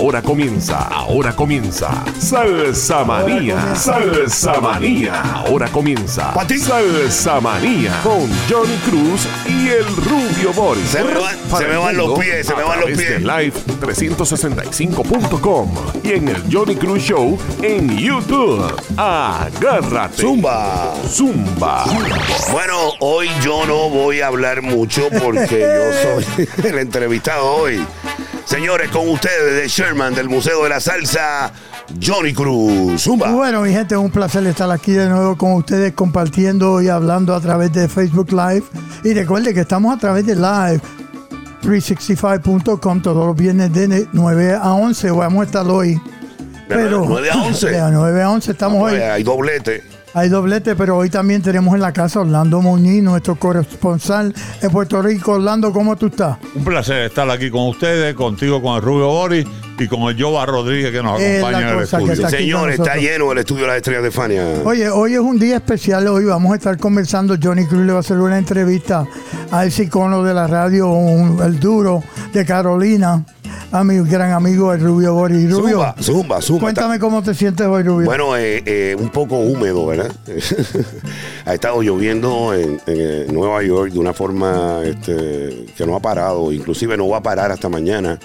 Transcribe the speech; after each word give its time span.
Ahora 0.00 0.22
comienza, 0.22 0.78
ahora 0.88 1.36
comienza. 1.36 1.90
Salsa 2.18 3.04
Manía, 3.04 3.76
Salsa 3.76 4.58
Manía. 4.58 5.20
Ahora 5.34 5.68
comienza. 5.68 6.32
Salsa 6.58 7.38
Manía 7.40 8.00
con 8.02 8.26
Johnny 8.48 8.76
Cruz 8.88 9.28
y 9.46 9.68
el 9.68 9.84
Rubio 9.96 10.54
Boris. 10.54 10.88
Se 10.88 11.04
me 11.04 11.12
van- 11.12 11.36
Para 11.50 11.66
se 11.66 11.70
me 11.72 11.76
van 11.76 11.96
los 11.98 12.18
pies, 12.18 12.46
se 12.46 12.54
me 12.56 12.62
van 12.62 12.80
los 12.80 12.90
pies. 12.92 13.10
de 13.10 13.20
Live365.com 13.20 15.70
y 16.02 16.12
en 16.12 16.28
el 16.28 16.42
Johnny 16.50 16.76
Cruz 16.76 17.02
Show 17.02 17.38
en 17.60 17.98
YouTube. 17.98 18.64
Agárrate. 18.96 20.22
Zumba. 20.22 20.94
Zumba. 21.10 21.84
Bueno, 22.52 22.78
hoy 23.00 23.28
yo 23.44 23.66
no 23.66 23.90
voy 23.90 24.22
a 24.22 24.28
hablar 24.28 24.62
mucho 24.62 25.10
porque 25.22 25.60
yo 25.60 25.92
soy 26.24 26.48
el 26.70 26.78
entrevistado 26.78 27.44
hoy. 27.46 27.84
Señores, 28.44 28.90
con 28.90 29.08
ustedes 29.08 29.62
de 29.62 29.68
Sherman 29.68 30.14
del 30.14 30.28
Museo 30.28 30.64
de 30.64 30.70
la 30.70 30.80
Salsa, 30.80 31.52
Johnny 32.02 32.32
Cruz. 32.32 33.02
Zumba. 33.02 33.30
Bueno, 33.30 33.62
mi 33.62 33.72
gente, 33.72 33.94
es 33.94 34.00
un 34.00 34.10
placer 34.10 34.44
estar 34.46 34.70
aquí 34.70 34.92
de 34.92 35.08
nuevo 35.08 35.36
con 35.36 35.52
ustedes 35.54 35.92
compartiendo 35.92 36.82
y 36.82 36.88
hablando 36.88 37.34
a 37.34 37.40
través 37.40 37.72
de 37.72 37.88
Facebook 37.88 38.32
Live. 38.32 38.64
Y 39.04 39.14
recuerde 39.14 39.54
que 39.54 39.60
estamos 39.60 39.94
a 39.94 39.98
través 39.98 40.26
de 40.26 40.34
Live 40.34 40.80
365.com 41.62 43.02
todos 43.02 43.26
los 43.26 43.36
viernes 43.36 43.72
de 43.72 44.06
9 44.12 44.54
a 44.54 44.72
11. 44.74 45.10
Vamos 45.10 45.42
a 45.42 45.44
estar 45.44 45.66
hoy. 45.68 46.00
De 46.68 46.90
9 46.90 47.30
a 47.30 47.42
11. 47.42 47.66
De 47.70 47.90
9 47.90 48.22
a 48.22 48.30
11 48.30 48.50
estamos 48.52 48.82
hoy. 48.82 48.98
Hay 48.98 49.22
doblete. 49.22 49.89
Hay 50.12 50.28
doblete, 50.28 50.74
pero 50.74 50.96
hoy 50.96 51.08
también 51.08 51.40
tenemos 51.40 51.72
en 51.74 51.80
la 51.80 51.92
casa 51.92 52.20
Orlando 52.20 52.60
Muñiz, 52.60 53.00
nuestro 53.00 53.36
corresponsal 53.36 54.34
en 54.60 54.70
Puerto 54.70 55.00
Rico. 55.00 55.32
Orlando, 55.34 55.72
¿cómo 55.72 55.94
tú 55.96 56.06
estás? 56.06 56.36
Un 56.54 56.64
placer 56.64 57.02
estar 57.02 57.30
aquí 57.30 57.48
con 57.48 57.68
ustedes, 57.68 58.14
contigo, 58.14 58.60
con 58.60 58.74
el 58.74 58.82
Rubio 58.82 59.06
Boris 59.06 59.46
y 59.78 59.86
con 59.86 60.00
el 60.02 60.20
Jova 60.20 60.44
Rodríguez 60.46 60.90
que 60.90 61.00
nos 61.00 61.20
Es 61.20 61.40
la 61.40 61.48
acompaña 61.48 61.70
en 61.70 61.76
el 61.78 61.82
estudio. 61.84 62.12
está 62.12 62.26
aquí 62.26 62.36
con 62.36 62.40
Señores, 62.40 62.78
está 62.80 62.96
lleno 62.96 63.30
el 63.32 63.38
estudio 63.38 63.62
de 63.62 63.66
las 63.68 63.76
estrellas 63.76 64.02
de 64.02 64.10
Fania. 64.10 64.44
Oye, 64.64 64.88
hoy 64.90 65.14
es 65.14 65.20
un 65.20 65.38
día 65.38 65.56
especial. 65.56 66.08
Hoy 66.08 66.24
vamos 66.24 66.52
a 66.52 66.56
estar 66.56 66.76
conversando. 66.76 67.36
Johnny 67.40 67.66
Cruz 67.66 67.86
le 67.86 67.92
va 67.92 67.98
a 67.98 68.00
hacer 68.00 68.18
una 68.18 68.36
entrevista 68.36 69.06
a 69.52 69.64
ese 69.64 69.84
icono 69.84 70.24
de 70.24 70.34
la 70.34 70.48
radio, 70.48 70.88
un- 70.88 71.40
el 71.40 71.60
duro 71.60 72.02
de 72.32 72.44
Carolina, 72.44 73.24
a 73.72 73.84
mi 73.84 73.98
gran 74.08 74.32
amigo 74.32 74.72
el 74.72 74.80
Rubio 74.80 75.14
Boris. 75.14 75.50
Rubio, 75.50 75.78
Zumba, 75.78 75.94
zumba, 76.00 76.42
zumba. 76.42 76.60
cuéntame 76.62 76.98
cómo 76.98 77.22
te 77.22 77.34
sientes 77.34 77.66
hoy, 77.66 77.82
Rubio. 77.82 78.06
Bueno, 78.06 78.36
eh, 78.36 78.62
eh, 78.66 78.96
un 78.98 79.10
poco 79.10 79.38
húmedo, 79.38 79.86
¿verdad? 79.86 80.12
ha 81.44 81.54
estado 81.54 81.80
lloviendo 81.82 82.52
en, 82.54 82.72
en, 82.72 82.80
eh, 82.86 83.26
Nueva 83.30 83.62
York 83.62 83.92
de 83.92 83.98
una 83.98 84.12
forma 84.12 84.80
este, 84.84 85.66
que 85.76 85.86
no 85.86 85.94
ha 85.94 86.00
parado, 86.00 86.52
inclusive 86.52 86.96
no 86.96 87.08
va 87.08 87.18
a 87.18 87.22
parar 87.22 87.52
hasta 87.52 87.68
mañana, 87.68 88.18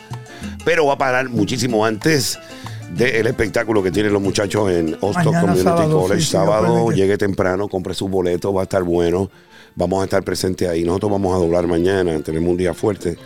pero 0.63 0.88
va 0.88 0.93
a 0.93 0.97
parar 0.97 1.29
muchísimo 1.29 1.85
antes 1.85 2.39
del 2.95 3.27
espectáculo 3.27 3.83
que 3.83 3.91
tienen 3.91 4.13
los 4.13 4.21
muchachos 4.21 4.71
en 4.71 4.97
Mañana 5.01 5.41
Community 5.41 5.63
sábado, 5.63 6.01
College. 6.01 6.21
sí, 6.21 6.27
sábado, 6.31 6.91
llegue 6.91 7.17
temprano, 7.17 7.67
compre 7.67 7.93
sus 7.93 8.09
boletos, 8.09 8.55
va 8.55 8.61
a 8.61 8.63
estar 8.63 8.83
bueno. 8.83 9.29
Vamos 9.77 10.01
a 10.01 10.05
estar 10.05 10.23
presentes 10.23 10.69
ahí. 10.69 10.85
Nosotros 10.85 11.11
vamos 11.11 11.35
a 11.35 11.38
doblar 11.38 11.67
mañana, 11.67 12.17
tenemos 12.21 12.49
un 12.49 12.55
día 12.55 12.73
fuerte. 12.73 13.17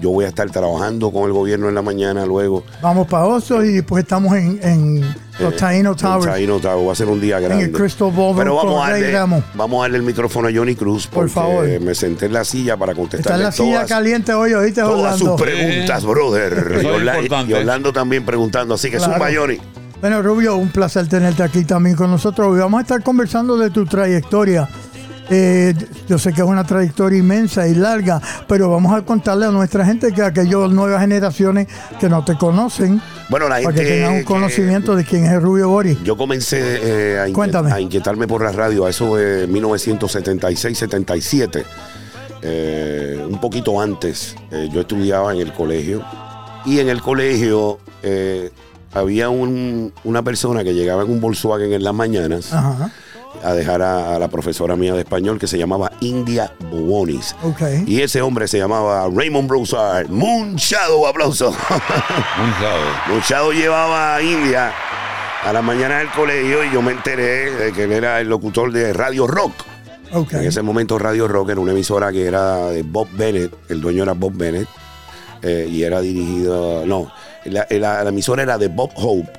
Yo 0.00 0.10
voy 0.10 0.24
a 0.24 0.28
estar 0.28 0.50
trabajando 0.50 1.10
con 1.10 1.24
el 1.24 1.32
gobierno 1.32 1.68
en 1.68 1.74
la 1.74 1.82
mañana 1.82 2.24
luego. 2.24 2.64
Vamos 2.80 3.06
para 3.06 3.26
Oso 3.26 3.62
y 3.62 3.72
después 3.74 4.02
estamos 4.04 4.32
en, 4.34 4.58
en 4.62 5.14
los 5.38 5.56
Taino 5.56 5.90
En 5.90 5.96
Towers. 5.96 6.24
Taino 6.26 6.58
Tower, 6.58 6.88
va 6.88 6.92
a 6.92 6.94
ser 6.94 7.08
un 7.08 7.20
día 7.20 7.38
grande. 7.38 7.64
el 7.66 7.72
Crystal 7.72 8.08
Ballroom 8.10 8.36
Pero 8.38 8.54
vamos 8.56 8.82
a, 8.86 8.90
darle, 8.92 9.12
Ramos. 9.12 9.44
vamos 9.54 9.78
a 9.78 9.82
darle 9.82 9.98
el 9.98 10.02
micrófono 10.04 10.48
a 10.48 10.52
Johnny 10.54 10.74
Cruz 10.74 11.06
Por 11.06 11.24
porque 11.24 11.32
favor. 11.32 11.80
me 11.80 11.94
senté 11.94 12.26
en 12.26 12.32
la 12.32 12.44
silla 12.44 12.78
para 12.78 12.92
Está 12.92 13.00
contestarle 13.02 13.38
en 13.40 13.44
la 13.44 13.52
silla 13.52 13.72
todas, 13.74 13.88
caliente 13.88 14.32
hoy, 14.32 14.54
oíste, 14.54 14.80
todas 14.80 14.96
Orlando. 15.18 15.36
sus 15.36 15.40
preguntas, 15.42 16.04
brother. 16.06 16.52
Eso 16.78 16.82
Y, 16.82 16.86
Orla- 16.86 17.58
Orlando 17.58 17.92
también 17.92 18.24
preguntando. 18.24 18.74
Así 18.74 18.90
que 18.90 18.96
Claro. 18.96 19.12
zumba, 19.12 19.28
Johnny. 19.34 19.58
Bueno, 20.00 20.22
Rubio, 20.22 20.56
un 20.56 20.70
placer 20.70 21.06
tenerte 21.08 21.42
aquí 21.42 21.64
también 21.64 21.94
con 21.94 22.10
nosotros. 22.10 22.48
Hoy 22.48 22.58
vamos 22.60 22.78
a 22.78 22.82
estar 22.82 23.02
conversando 23.02 23.58
de 23.58 23.68
tu 23.68 23.84
trayectoria. 23.84 24.66
Eh, 25.32 25.74
yo 26.08 26.18
sé 26.18 26.32
que 26.32 26.40
es 26.40 26.46
una 26.46 26.64
trayectoria 26.64 27.18
inmensa 27.18 27.68
y 27.68 27.74
larga, 27.74 28.20
pero 28.48 28.68
vamos 28.68 28.92
a 28.92 29.02
contarle 29.02 29.46
a 29.46 29.50
nuestra 29.50 29.84
gente 29.86 30.12
que 30.12 30.22
aquellas 30.22 30.70
nuevas 30.70 31.00
generaciones 31.00 31.68
que 32.00 32.08
no 32.08 32.24
te 32.24 32.36
conocen, 32.36 33.00
Bueno, 33.28 33.48
la 33.48 33.56
para 33.62 33.66
gente. 33.68 33.82
que 33.82 33.88
tengan 33.88 34.12
un 34.14 34.18
que- 34.18 34.24
conocimiento 34.24 34.96
de 34.96 35.04
quién 35.04 35.24
es 35.26 35.32
el 35.32 35.40
Rubio 35.40 35.68
Boris. 35.68 35.98
Yo 36.02 36.16
comencé 36.16 36.80
eh, 36.82 37.18
a, 37.20 37.28
inquietarme 37.80 38.26
por 38.26 38.42
la 38.42 38.50
radio 38.52 38.86
a 38.86 38.90
eso 38.90 39.14
de 39.16 39.48
1976-77. 39.48 41.64
Eh, 42.42 43.24
un 43.28 43.38
poquito 43.40 43.80
antes, 43.80 44.34
yo 44.72 44.80
estudiaba 44.80 45.32
en 45.34 45.40
el 45.40 45.52
colegio. 45.52 46.02
Y 46.64 46.78
en 46.80 46.88
el 46.88 47.00
colegio 47.02 47.78
había 48.92 49.28
un- 49.28 49.92
una 50.04 50.22
persona 50.22 50.64
que 50.64 50.74
llegaba 50.74 51.02
en 51.04 51.10
un 51.10 51.20
Volkswagen 51.20 51.72
en 51.72 51.84
las 51.84 51.94
mañanas 51.94 52.52
Ajá, 52.52 52.90
a 53.42 53.52
dejar 53.54 53.80
a, 53.82 54.14
a 54.16 54.18
la 54.18 54.28
profesora 54.28 54.76
mía 54.76 54.92
de 54.94 55.00
español 55.00 55.38
que 55.38 55.46
se 55.46 55.56
llamaba 55.58 55.90
India 56.00 56.52
Bobonis. 56.70 57.34
ok. 57.42 57.62
Y 57.86 58.02
ese 58.02 58.20
hombre 58.22 58.46
se 58.48 58.58
llamaba 58.58 59.08
Raymond 59.12 59.48
Broussard. 59.48 60.08
Moon 60.08 60.56
Shadow, 60.56 61.06
aplauso. 61.06 61.48
Un 61.50 61.54
sábado. 61.56 62.84
Luchado 63.14 63.52
llevaba 63.52 64.16
a 64.16 64.22
India 64.22 64.72
a 65.44 65.52
la 65.52 65.62
mañana 65.62 65.98
del 65.98 66.10
colegio 66.10 66.64
y 66.64 66.70
yo 66.72 66.82
me 66.82 66.92
enteré 66.92 67.50
de 67.50 67.72
que 67.72 67.84
él 67.84 67.92
era 67.92 68.20
el 68.20 68.28
locutor 68.28 68.72
de 68.72 68.92
Radio 68.92 69.26
Rock. 69.26 69.54
En 70.12 70.44
ese 70.44 70.60
momento 70.62 70.98
Radio 70.98 71.28
Rock 71.28 71.50
era 71.50 71.60
una 71.60 71.70
emisora 71.72 72.10
que 72.12 72.26
era 72.26 72.66
de 72.66 72.82
Bob 72.82 73.08
Bennett, 73.12 73.54
el 73.68 73.80
dueño 73.80 74.02
era 74.02 74.12
Bob 74.12 74.32
Bennett, 74.34 74.66
eh, 75.40 75.68
y 75.70 75.84
era 75.84 76.00
dirigido, 76.00 76.84
no, 76.84 77.10
la, 77.44 77.64
la- 77.70 78.02
la 78.02 78.08
emisora 78.10 78.42
era 78.42 78.58
de 78.58 78.66
Bob 78.68 78.90
Hope, 78.96 79.30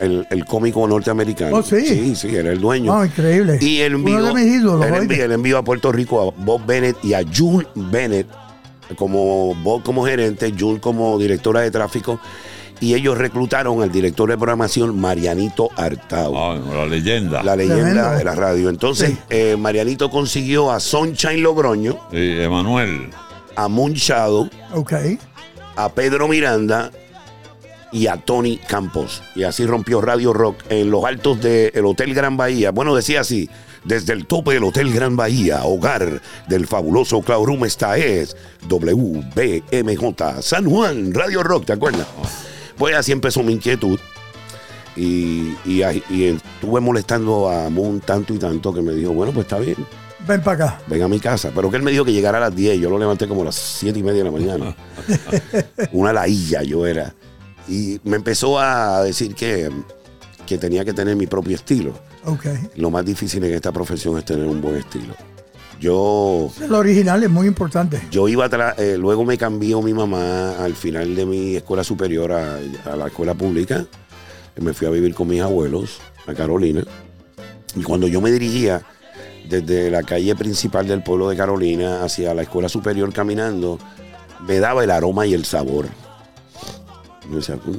el, 0.00 0.26
el 0.30 0.44
cómico 0.44 0.86
norteamericano. 0.86 1.56
Oh, 1.56 1.62
sí. 1.62 1.84
Sí, 1.86 2.16
sí, 2.16 2.34
era 2.34 2.50
el 2.52 2.60
dueño. 2.60 2.92
Ah, 2.92 3.06
increíble. 3.06 3.58
Y 3.60 3.80
él 3.80 3.94
envió, 3.94 4.16
Uno 4.16 4.34
de 4.34 4.34
mis 4.34 4.54
ídolos, 4.54 4.86
él, 4.86 4.94
envió, 4.94 5.24
él 5.24 5.32
envió 5.32 5.58
a 5.58 5.62
Puerto 5.62 5.92
Rico 5.92 6.20
a 6.36 6.42
Bob 6.44 6.64
Bennett 6.66 6.96
y 7.04 7.14
a 7.14 7.22
June 7.34 7.66
Bennett 7.74 8.26
como 8.96 9.54
Bob 9.56 9.82
como 9.82 10.04
gerente, 10.04 10.52
June 10.58 10.80
como 10.80 11.18
directora 11.18 11.60
de 11.60 11.70
tráfico. 11.70 12.20
Y 12.80 12.94
ellos 12.94 13.16
reclutaron 13.16 13.80
al 13.80 13.92
director 13.92 14.28
de 14.28 14.36
programación 14.36 14.98
Marianito 15.00 15.70
Artao, 15.76 16.36
Ah, 16.36 16.58
la 16.74 16.86
leyenda. 16.86 17.40
la 17.42 17.54
leyenda 17.54 17.84
Tremendo. 17.84 18.10
de 18.18 18.24
la 18.24 18.34
radio. 18.34 18.68
Entonces, 18.68 19.10
Sí. 19.10 19.18
eh, 19.30 19.56
Marianito 19.56 20.10
consiguió 20.10 20.72
a 20.72 20.80
Sunshine 20.80 21.42
Logroño, 21.42 21.92
Sí, 22.10 22.18
Emanuel. 22.40 23.10
a 23.54 23.68
Moon 23.68 23.92
Shadow, 23.92 24.50
Ok. 24.74 24.94
a 25.76 25.88
Pedro 25.90 26.26
Miranda 26.26 26.90
y 27.92 28.06
a 28.06 28.16
Tony 28.16 28.56
Campos. 28.56 29.22
Y 29.34 29.44
así 29.44 29.66
rompió 29.66 30.00
Radio 30.00 30.32
Rock 30.32 30.56
en 30.70 30.90
los 30.90 31.04
altos 31.04 31.40
del 31.40 31.84
Hotel 31.84 32.14
Gran 32.14 32.36
Bahía. 32.36 32.70
Bueno, 32.70 32.94
decía 32.96 33.20
así, 33.20 33.48
desde 33.84 34.12
el 34.14 34.26
tope 34.26 34.54
del 34.54 34.64
Hotel 34.64 34.92
Gran 34.92 35.16
Bahía, 35.16 35.64
hogar 35.64 36.20
del 36.48 36.66
fabuloso 36.66 37.20
Cloud 37.20 37.46
Room, 37.46 37.64
esta 37.64 37.96
es 37.96 38.36
WBMJ 38.68 40.40
San 40.40 40.68
Juan, 40.68 41.12
Radio 41.12 41.42
Rock, 41.42 41.66
¿te 41.66 41.72
acuerdas? 41.74 42.06
Pues 42.76 42.96
así 42.96 43.12
empezó 43.12 43.42
mi 43.42 43.52
inquietud. 43.52 43.98
Y, 44.94 45.54
y 45.64 45.82
estuve 45.82 46.80
molestando 46.80 47.48
a 47.48 47.70
Moon 47.70 48.00
tanto 48.00 48.34
y 48.34 48.38
tanto 48.38 48.74
que 48.74 48.82
me 48.82 48.92
dijo, 48.92 49.12
bueno, 49.12 49.32
pues 49.32 49.46
está 49.46 49.58
bien, 49.58 49.76
Ven 50.26 50.40
para 50.42 50.66
acá. 50.66 50.80
ven 50.86 51.02
a 51.02 51.08
mi 51.08 51.18
casa. 51.18 51.50
Pero 51.54 51.70
que 51.70 51.76
él 51.76 51.82
me 51.82 51.90
dijo 51.90 52.04
que 52.04 52.12
llegara 52.12 52.38
a 52.38 52.42
las 52.42 52.54
10. 52.54 52.78
Yo 52.78 52.90
lo 52.90 52.98
levanté 52.98 53.26
como 53.26 53.42
a 53.42 53.46
las 53.46 53.56
7 53.56 53.98
y 53.98 54.02
media 54.04 54.18
de 54.22 54.24
la 54.24 54.30
mañana. 54.30 54.76
Una 55.92 56.12
lailla 56.12 56.62
yo 56.62 56.86
era. 56.86 57.12
Y 57.68 58.00
me 58.04 58.16
empezó 58.16 58.58
a 58.58 59.02
decir 59.02 59.34
que, 59.34 59.70
que 60.46 60.58
tenía 60.58 60.84
que 60.84 60.92
tener 60.92 61.16
mi 61.16 61.26
propio 61.26 61.54
estilo. 61.56 61.92
Lo 62.76 62.90
más 62.90 63.04
difícil 63.04 63.42
en 63.44 63.54
esta 63.54 63.72
profesión 63.72 64.16
es 64.18 64.24
tener 64.24 64.46
un 64.46 64.60
buen 64.60 64.76
estilo. 64.76 65.14
Yo, 65.80 66.48
El 66.60 66.72
original 66.74 67.22
es 67.24 67.30
muy 67.30 67.48
importante. 67.48 68.00
yo 68.10 68.28
iba 68.28 68.44
atrás, 68.44 68.78
eh, 68.78 68.96
luego 68.96 69.24
me 69.24 69.36
cambió 69.36 69.82
mi 69.82 69.92
mamá 69.92 70.52
al 70.64 70.74
final 70.76 71.16
de 71.16 71.26
mi 71.26 71.56
escuela 71.56 71.82
superior 71.82 72.30
a, 72.32 72.58
a 72.84 72.96
la 72.96 73.06
escuela 73.08 73.34
pública. 73.34 73.84
Me 74.60 74.74
fui 74.74 74.86
a 74.86 74.90
vivir 74.90 75.12
con 75.14 75.26
mis 75.28 75.40
abuelos 75.40 75.98
a 76.28 76.34
Carolina. 76.34 76.84
Y 77.74 77.82
cuando 77.82 78.06
yo 78.06 78.20
me 78.20 78.30
dirigía 78.30 78.82
desde 79.48 79.90
la 79.90 80.04
calle 80.04 80.36
principal 80.36 80.86
del 80.86 81.02
pueblo 81.02 81.28
de 81.30 81.36
Carolina 81.36 82.04
hacia 82.04 82.32
la 82.32 82.42
escuela 82.42 82.68
superior 82.68 83.12
caminando, 83.12 83.78
me 84.46 84.60
daba 84.60 84.84
el 84.84 84.90
aroma 84.92 85.26
y 85.26 85.34
el 85.34 85.44
sabor. 85.44 85.86
Yo 87.30 87.36
decía, 87.36 87.56
"Mm, 87.56 87.70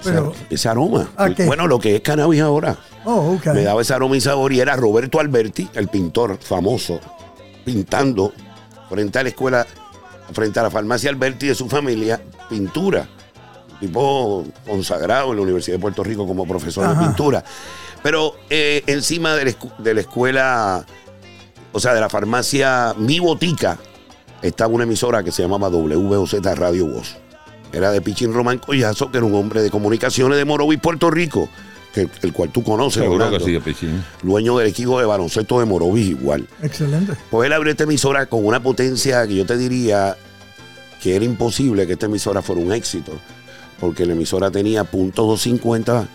ese, 0.00 0.10
Pero- 0.12 0.32
ese 0.50 0.68
aroma. 0.68 1.08
Bueno, 1.46 1.66
lo 1.66 1.78
que 1.78 1.96
es 1.96 2.00
cannabis 2.02 2.40
ahora. 2.40 2.76
Oh. 3.04 3.38
Me 3.46 3.62
daba 3.62 3.82
ese 3.82 3.94
aroma 3.94 4.16
y 4.16 4.20
sabor 4.20 4.52
y 4.52 4.60
era 4.60 4.76
Roberto 4.76 5.18
Alberti, 5.20 5.68
el 5.74 5.88
pintor 5.88 6.38
famoso, 6.40 7.00
pintando 7.64 8.32
frente 8.88 9.18
a 9.18 9.22
la 9.22 9.28
escuela, 9.30 9.66
frente 10.32 10.60
a 10.60 10.64
la 10.64 10.70
farmacia 10.70 11.10
Alberti 11.10 11.46
de 11.48 11.54
su 11.54 11.68
familia, 11.68 12.20
pintura. 12.48 13.08
tipo 13.80 14.44
consagrado 14.66 15.30
en 15.30 15.36
la 15.36 15.42
Universidad 15.42 15.76
de 15.76 15.80
Puerto 15.80 16.02
Rico 16.02 16.26
como 16.26 16.44
profesor 16.46 16.84
Ajá. 16.84 16.94
de 17.00 17.06
pintura. 17.06 17.44
Pero 18.02 18.34
eh, 18.50 18.82
encima 18.88 19.34
de 19.36 19.44
la, 19.44 19.54
de 19.78 19.94
la 19.94 20.00
escuela, 20.00 20.84
o 21.72 21.78
sea, 21.78 21.94
de 21.94 22.00
la 22.00 22.08
farmacia 22.08 22.94
Mi 22.98 23.20
Botica, 23.20 23.78
estaba 24.42 24.72
una 24.74 24.82
emisora 24.84 25.22
que 25.22 25.30
se 25.30 25.42
llamaba 25.42 25.68
WOZ 25.68 26.34
Radio 26.56 26.86
Voz. 26.86 27.16
Era 27.72 27.90
de 27.90 28.00
Pichín 28.00 28.32
Román 28.32 28.58
Collazo, 28.58 29.10
que 29.10 29.18
era 29.18 29.26
un 29.26 29.34
hombre 29.34 29.62
de 29.62 29.70
comunicaciones 29.70 30.38
de 30.38 30.44
Morovis, 30.44 30.80
Puerto 30.80 31.10
Rico, 31.10 31.48
que, 31.92 32.08
el 32.22 32.32
cual 32.32 32.50
tú 32.50 32.62
conoces, 32.62 33.02
Seguro 33.02 33.26
Orlando. 33.26 33.44
que 33.44 33.52
sí, 33.52 33.58
Pichín. 33.58 34.04
dueño 34.22 34.56
del 34.58 34.68
equipo 34.68 34.98
de 34.98 35.06
baloncesto 35.06 35.60
de 35.60 35.66
Morovis 35.66 36.08
igual. 36.08 36.46
Excelente. 36.62 37.12
Pues 37.30 37.46
él 37.46 37.52
abrió 37.52 37.70
esta 37.70 37.84
emisora 37.84 38.26
con 38.26 38.44
una 38.46 38.62
potencia 38.62 39.26
que 39.26 39.34
yo 39.34 39.46
te 39.46 39.56
diría 39.56 40.16
que 41.02 41.14
era 41.16 41.24
imposible 41.24 41.86
que 41.86 41.92
esta 41.92 42.06
emisora 42.06 42.42
fuera 42.42 42.60
un 42.62 42.72
éxito, 42.72 43.12
porque 43.78 44.04
la 44.06 44.14
emisora 44.14 44.50
tenía 44.50 44.84
.250 44.90 46.06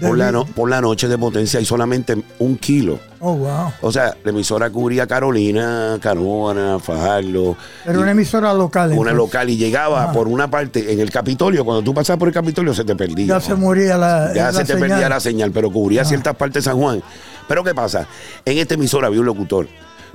por 0.00 0.18
la, 0.18 0.32
no- 0.32 0.44
por 0.46 0.68
la 0.68 0.80
noche 0.80 1.06
de 1.08 1.16
potencia 1.18 1.60
y 1.60 1.64
solamente 1.64 2.20
un 2.38 2.56
kilo. 2.56 2.98
Oh, 3.20 3.34
wow. 3.36 3.72
O 3.82 3.92
sea, 3.92 4.16
la 4.24 4.30
emisora 4.30 4.68
cubría 4.70 5.06
Carolina, 5.06 5.96
Canóvana, 6.00 6.78
Fajardo. 6.80 7.56
Era 7.86 7.98
una 8.00 8.10
emisora 8.10 8.52
local. 8.52 8.88
una 8.90 9.10
entonces. 9.10 9.16
local 9.16 9.50
y 9.50 9.56
llegaba 9.56 10.12
por 10.12 10.26
una 10.26 10.50
parte 10.50 10.92
en 10.92 10.98
el 11.00 11.10
Capitolio. 11.10 11.64
Cuando 11.64 11.82
tú 11.82 11.94
pasabas 11.94 12.18
por 12.18 12.28
el 12.28 12.34
Capitolio 12.34 12.74
se 12.74 12.84
te 12.84 12.96
perdía. 12.96 13.26
Ya 13.26 13.40
se 13.40 13.54
moría 13.54 13.96
la. 13.96 14.32
Ya 14.34 14.46
la 14.46 14.52
se 14.52 14.58
te 14.64 14.72
señal. 14.74 14.88
perdía 14.88 15.08
la 15.08 15.20
señal, 15.20 15.52
pero 15.52 15.70
cubría 15.70 16.02
Ah. 16.02 16.04
ciertas 16.04 16.34
partes 16.34 16.64
de 16.64 16.70
San 16.70 16.78
Juan. 16.80 17.00
Pero 17.46 17.62
¿qué 17.62 17.74
pasa? 17.74 18.06
En 18.44 18.58
esta 18.58 18.74
emisora 18.74 19.06
había 19.06 19.20
un 19.20 19.26
locutor 19.26 19.68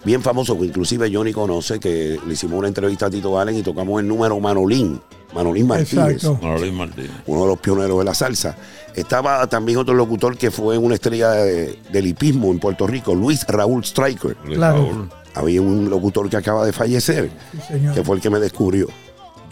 bien 0.03 0.21
famoso 0.21 0.57
que 0.59 0.65
inclusive 0.65 1.09
Johnny 1.13 1.31
conoce, 1.33 1.79
que 1.79 2.19
le 2.25 2.33
hicimos 2.33 2.59
una 2.59 2.68
entrevista 2.68 3.06
a 3.07 3.09
Tito 3.09 3.39
Allen 3.39 3.56
y 3.56 3.63
tocamos 3.63 4.00
el 4.01 4.07
número 4.07 4.39
Manolín, 4.39 5.01
Manolín 5.33 5.68
Martínez, 5.68 6.15
Exacto. 6.15 6.39
Manolín 6.41 6.75
Martínez. 6.75 7.12
uno 7.25 7.41
de 7.41 7.47
los 7.47 7.59
pioneros 7.59 8.00
de 8.00 8.06
la 8.06 8.13
salsa. 8.13 8.56
Estaba 8.95 9.45
también 9.47 9.77
otro 9.77 9.94
locutor 9.94 10.38
que 10.38 10.50
fue 10.50 10.77
una 10.77 10.95
estrella 10.95 11.31
de- 11.31 11.77
del 11.91 12.07
hipismo 12.07 12.51
en 12.51 12.59
Puerto 12.59 12.88
Rico, 12.88 13.13
Luis 13.13 13.45
Raúl 13.47 13.83
Stryker. 13.85 14.35
Luis 14.45 14.57
Claro. 14.57 15.07
Había 15.35 15.62
un 15.62 15.88
locutor 15.89 16.29
que 16.29 16.38
acaba 16.38 16.65
de 16.65 16.74
fallecer, 16.74 17.29
Sí, 17.68 17.74
que 17.94 18.03
fue 18.03 18.15
el 18.15 18.21
que 18.21 18.29
me 18.31 18.39
descubrió. 18.39 18.88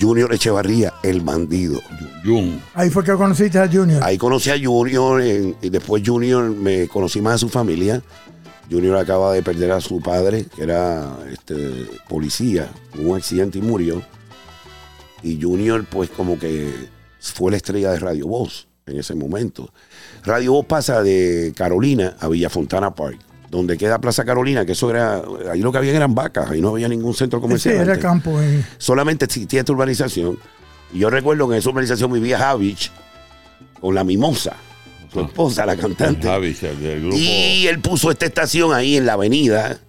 Junior 0.02 0.34
Echevarría, 0.34 0.94
el 1.04 1.22
bandido. 1.22 1.80
Jun. 2.26 2.60
Ahí 2.74 2.90
fue 2.90 3.04
que 3.04 3.14
conociste 3.14 3.60
a 3.60 3.70
Junior. 3.72 4.04
Ahí 4.04 4.18
conocí 4.18 4.50
a 4.50 4.56
Junior 4.62 5.22
en- 5.22 5.56
y 5.62 5.70
después 5.70 6.02
Junior 6.06 6.50
me 6.50 6.88
conocí 6.88 7.22
más 7.22 7.36
a 7.36 7.38
su 7.38 7.50
familia. 7.50 8.02
Junior 8.70 8.98
acaba 8.98 9.32
de 9.32 9.44
perder 9.44 9.72
a 9.72 9.80
su 9.80 10.02
padre, 10.02 10.48
que 10.56 10.64
era 10.64 11.16
este, 11.32 11.86
policía, 12.10 12.68
un 12.98 13.16
accidente 13.16 13.60
y 13.60 13.62
murió. 13.62 14.02
Y 15.24 15.42
Junior, 15.42 15.86
pues, 15.90 16.10
como 16.10 16.38
que 16.38 16.72
fue 17.20 17.52
la 17.52 17.58
estrella 17.58 17.92
de 17.92 18.00
Radio 18.00 18.28
Voz 18.28 18.68
en 18.86 19.00
ese 19.00 19.16
momento. 19.16 19.72
Radio 20.24 20.54
Voz 20.54 20.66
pasa 20.66 21.02
de 21.02 21.54
Carolina 21.56 22.16
a 22.20 22.28
Villa 22.28 22.50
Fontana 22.50 22.94
Park, 22.94 23.18
donde 23.50 23.78
queda 23.78 24.00
Plaza 24.00 24.26
Carolina, 24.26 24.66
que 24.66 24.74
eso 24.74 24.90
era, 24.90 25.22
ahí 25.52 25.62
lo 25.62 25.72
que 25.72 25.78
había 25.80 25.94
eran 25.96 26.14
vacas, 26.14 26.52
ahí 26.52 26.62
no 26.62 26.70
había 26.70 26.88
ningún 26.88 27.14
centro 27.14 27.40
sí, 27.40 27.42
comercial. 27.42 27.76
era 27.76 27.84
antes 27.94 28.00
campo. 28.00 28.40
eh. 28.42 28.64
solamente 28.78 29.26
existía 29.26 29.62
esta 29.62 29.72
urbanización. 29.72 30.38
Y 30.94 31.00
yo 31.00 31.10
recuerdo 31.10 31.48
que 31.48 31.56
en 31.56 31.60
esa 31.60 31.70
urbanización 31.70 32.12
vivía 32.14 32.38
Javich 32.38 32.92
con 33.80 33.96
la 33.96 34.04
mimosa, 34.04 34.56
su 35.12 35.20
Ah. 35.20 35.24
esposa, 35.24 35.66
la 35.66 35.76
cantante. 35.78 36.28
Javi, 36.28 36.56
el 36.62 36.80
del 36.82 37.02
grupo. 37.02 37.16
Y 37.18 37.68
él 37.68 37.80
puso 37.80 38.12
esta 38.12 38.26
estación 38.26 38.74
ahí 38.74 38.98
en 38.98 39.06
la 39.06 39.14
avenida. 39.14 39.80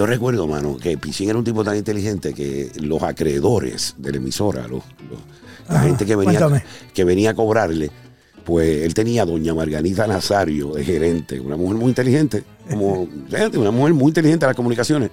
Yo 0.00 0.06
recuerdo, 0.06 0.46
mano, 0.46 0.78
que 0.78 0.96
Pichín 0.96 1.28
era 1.28 1.36
un 1.38 1.44
tipo 1.44 1.62
tan 1.62 1.76
inteligente 1.76 2.32
que 2.32 2.70
los 2.80 3.02
acreedores 3.02 3.94
de 3.98 4.12
la 4.12 4.16
emisora, 4.16 4.62
los, 4.62 4.82
los- 5.10 5.20
la 5.68 5.80
gente 5.80 6.06
que 6.06 6.16
venía, 6.16 6.38
cuéntame. 6.38 6.64
que 6.94 7.04
venía 7.04 7.30
a 7.32 7.34
cobrarle, 7.34 7.90
pues 8.42 8.82
él 8.82 8.94
tenía 8.94 9.24
a 9.24 9.26
doña 9.26 9.52
Margarita 9.52 10.06
Nazario 10.06 10.72
de 10.72 10.84
gerente, 10.86 11.38
una 11.38 11.54
mujer 11.58 11.76
muy 11.76 11.88
inteligente, 11.90 12.44
como 12.70 13.02
una 13.58 13.70
mujer 13.70 13.92
muy 13.92 14.08
inteligente 14.08 14.46
de 14.46 14.48
las 14.48 14.56
comunicaciones. 14.56 15.10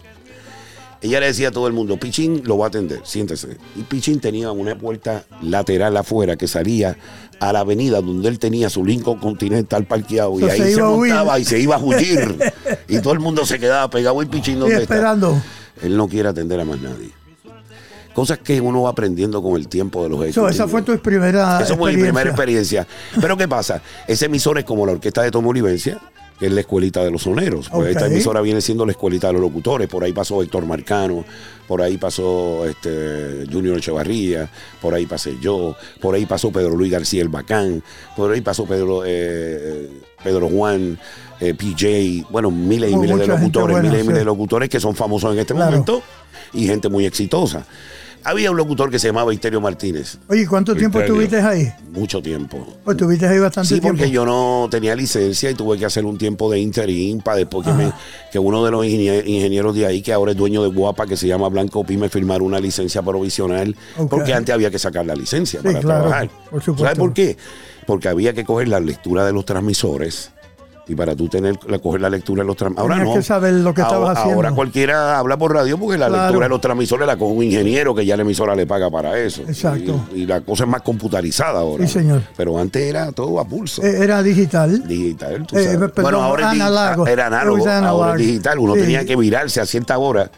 Ella 1.01 1.19
le 1.19 1.27
decía 1.27 1.49
a 1.49 1.51
todo 1.51 1.67
el 1.67 1.73
mundo, 1.73 1.97
Pichín 1.99 2.41
lo 2.45 2.57
va 2.57 2.65
a 2.65 2.67
atender, 2.69 3.01
siéntese. 3.03 3.57
Y 3.75 3.81
Pichín 3.83 4.19
tenía 4.19 4.51
una 4.51 4.75
puerta 4.77 5.25
lateral 5.41 5.95
afuera 5.97 6.35
que 6.35 6.47
salía 6.47 6.97
a 7.39 7.53
la 7.53 7.59
avenida 7.59 8.01
donde 8.01 8.27
él 8.29 8.39
tenía 8.39 8.69
su 8.69 8.83
Lincoln 8.83 9.19
Continental 9.19 9.85
parqueado 9.85 10.35
y 10.39 10.41
So, 10.41 10.47
ahí 10.49 10.57
se 10.57 10.73
se, 10.73 10.81
montaba 10.81 11.39
y 11.39 11.45
se 11.45 11.59
iba 11.59 11.75
a 11.75 11.79
huir. 11.79 12.37
y 12.87 12.99
todo 12.99 13.13
el 13.13 13.19
mundo 13.19 13.45
se 13.45 13.59
quedaba 13.59 13.87
pegado 13.89 14.21
y 14.23 14.25
Pichín 14.25 14.61
está. 14.63 14.81
esperando. 14.81 15.39
Él 15.81 15.95
no 15.95 16.07
quiere 16.07 16.29
atender 16.29 16.59
a 16.59 16.65
más 16.65 16.81
nadie. 16.81 17.11
Cosas 18.15 18.39
que 18.39 18.59
uno 18.59 18.81
va 18.81 18.89
aprendiendo 18.89 19.43
con 19.43 19.55
el 19.57 19.67
tiempo 19.67 20.01
de 20.01 20.09
los 20.09 20.17
So, 20.17 20.23
ejecutivos. 20.23 20.55
esa 20.55 20.67
fue 20.67 20.81
tu 20.81 20.97
primera 20.97 21.61
Esa 21.61 21.77
fue 21.77 21.93
mi 21.93 22.01
primera 22.01 22.27
experiencia. 22.31 22.87
Pero 23.21 23.37
¿qué 23.37 23.47
pasa? 23.47 23.79
Ese 24.07 24.25
emisor 24.25 24.57
es 24.57 24.65
como 24.65 24.87
la 24.87 24.93
orquesta 24.93 25.21
de 25.21 25.29
Tomo 25.29 25.51
Olivencia, 25.51 25.99
que 26.39 26.45
es 26.47 26.51
la 26.51 26.61
escuelita 26.61 27.03
de 27.03 27.11
los 27.11 27.23
soneros. 27.23 27.69
Pues 27.69 27.89
esta 27.89 28.07
emisora 28.07 28.41
viene 28.41 28.61
siendo 28.61 28.85
la 28.85 28.91
escuelita 28.91 29.27
de 29.27 29.33
los 29.33 29.41
locutores. 29.41 29.87
Por 29.87 30.03
ahí 30.03 30.13
pasó 30.13 30.41
Héctor 30.43 30.65
Marcano, 30.65 31.25
por 31.67 31.81
ahí 31.81 31.97
pasó 31.97 32.65
este 32.65 33.45
Junior 33.51 33.77
Echevarría, 33.77 34.49
por 34.81 34.93
ahí 34.93 35.05
pasé 35.05 35.35
yo, 35.41 35.75
por 35.99 36.15
ahí 36.15 36.25
pasó 36.25 36.51
Pedro 36.51 36.75
Luis 36.75 36.91
García 36.91 37.21
el 37.21 37.29
Bacán, 37.29 37.83
por 38.15 38.31
ahí 38.31 38.41
pasó 38.41 38.65
Pedro, 38.65 39.03
eh, 39.05 39.89
Pedro 40.23 40.49
Juan, 40.49 40.99
eh, 41.39 41.53
PJ, 41.53 42.27
bueno, 42.31 42.51
miles 42.51 42.91
y 42.91 42.95
miles 42.95 43.17
de 43.17 43.27
locutores, 43.27 43.73
buena, 43.75 43.89
miles 43.89 44.03
y 44.03 44.07
miles 44.07 44.19
de 44.19 44.25
locutores 44.25 44.69
que 44.69 44.79
son 44.79 44.95
famosos 44.95 45.33
en 45.33 45.39
este 45.39 45.53
Claro. 45.53 45.71
momento 45.71 46.01
y 46.53 46.65
gente 46.67 46.89
muy 46.89 47.05
exitosa. 47.05 47.65
Había 48.23 48.51
un 48.51 48.57
locutor 48.57 48.89
que 48.91 48.99
se 48.99 49.07
llamaba 49.07 49.33
Histerio 49.33 49.61
Martínez, 49.61 50.17
Oye, 50.27 50.45
¿cuánto 50.47 50.75
tiempo 50.75 50.99
estuviste 50.99 51.39
ahí? 51.39 51.71
mucho 51.93 52.21
tiempo. 52.21 52.57
Pues 52.83 52.95
estuviste 52.95 53.25
ahí 53.25 53.39
bastante 53.39 53.69
Sí, 53.69 53.73
tiempo. 53.79 53.89
porque 53.97 54.11
yo 54.11 54.25
no 54.25 54.67
tenía 54.69 54.95
licencia 54.95 55.49
y 55.49 55.53
tuve 55.53 55.77
que 55.77 55.85
hacer 55.85 56.03
un 56.05 56.17
tiempo 56.17 56.51
de 56.51 56.59
interín 56.59 57.21
para 57.21 57.37
después 57.37 57.65
que, 57.65 57.71
me- 57.73 57.93
que 58.31 58.37
uno 58.39 58.65
de 58.65 58.71
los 58.71 58.85
ingenie- 58.85 59.23
ingenieros 59.25 59.73
de 59.75 59.85
ahí, 59.85 60.01
que 60.01 60.11
ahora 60.11 60.31
es 60.31 60.37
dueño 60.37 60.61
de 60.61 60.69
Guapa, 60.69 61.05
que 61.07 61.15
se 61.15 61.25
llama 61.27 61.47
Blanco 61.47 61.85
Pi, 61.85 61.95
me 61.95 62.09
firmara 62.09 62.43
una 62.43 62.59
licencia 62.59 63.01
provisional, 63.01 63.75
porque 64.09 64.33
antes 64.33 64.53
había 64.53 64.69
que 64.71 64.79
sacar 64.79 65.05
la 65.05 65.15
licencia 65.15 65.61
Sí, 65.61 65.67
para 65.67 65.79
claro, 65.79 66.01
trabajar. 66.01 66.29
por 66.49 66.61
supuesto. 66.61 66.83
¿Sabes 66.83 66.99
por 66.99 67.13
qué? 67.13 67.37
Porque 67.85 68.09
había 68.09 68.33
que 68.33 68.43
coger 68.43 68.67
la 68.67 68.81
lectura 68.81 69.25
de 69.25 69.31
los 69.31 69.45
transmisores. 69.45 70.31
Y 70.89 70.95
para 70.95 71.15
tú 71.17 71.27
tener 71.27 71.59
la- 71.67 71.79
coger 71.79 71.99
la 71.99 72.09
lectura 72.09 72.43
de 72.43 72.47
los 72.47 72.55
transmisores. 72.55 72.91
Ahora 72.97 73.03
no. 73.03 73.13
que 73.13 73.21
saber 73.21 73.53
lo 73.55 73.73
que 73.73 73.81
estabas 73.81 74.07
ahora, 74.09 74.19
haciendo. 74.21 74.35
Ahora 74.37 74.51
cualquiera 74.53 75.19
habla 75.19 75.35
por 75.37 75.53
radio 75.53 75.77
porque 75.77 75.97
la 75.97 76.07
Claro. 76.07 76.23
lectura 76.23 76.45
de 76.45 76.49
los 76.49 76.61
transmisores 76.61 77.05
la 77.05 77.17
con 77.17 77.31
un 77.35 77.43
ingeniero 77.43 77.93
que 77.93 78.05
ya 78.05 78.15
la 78.15 78.21
emisora 78.23 78.55
le 78.55 78.65
paga 78.65 78.89
para 78.89 79.19
eso. 79.19 79.41
Exacto. 79.41 80.05
Y, 80.15 80.21
y 80.21 80.25
la 80.25 80.39
cosa 80.41 80.63
es 80.63 80.69
más 80.69 80.81
computarizada 80.83 81.59
ahora. 81.59 81.85
Sí, 81.85 81.91
señor. 81.93 82.21
Pero 82.37 82.57
antes 82.57 82.81
era 82.83 83.11
todo 83.11 83.37
a 83.41 83.45
pulso 83.45 83.83
Eh, 83.83 83.97
Era 84.01 84.23
digital. 84.23 84.87
digital. 84.87 85.45
tú 85.45 85.57
Eh, 85.57 85.63
sabes. 85.65 85.77
perdón, 85.91 86.03
bueno, 86.03 86.21
ahora 86.23 86.51
análogo. 86.51 87.05
era 87.05 87.27
análogo, 87.27 87.67
ahora 87.67 88.11
es 88.13 88.19
digital. 88.19 88.57
Uno 88.59 88.75
Sí. 88.75 88.81
tenía 88.81 89.03
que 89.05 89.15
virarse 89.17 89.59
a 89.59 89.65
cierta 89.65 89.97
hora 89.97 90.31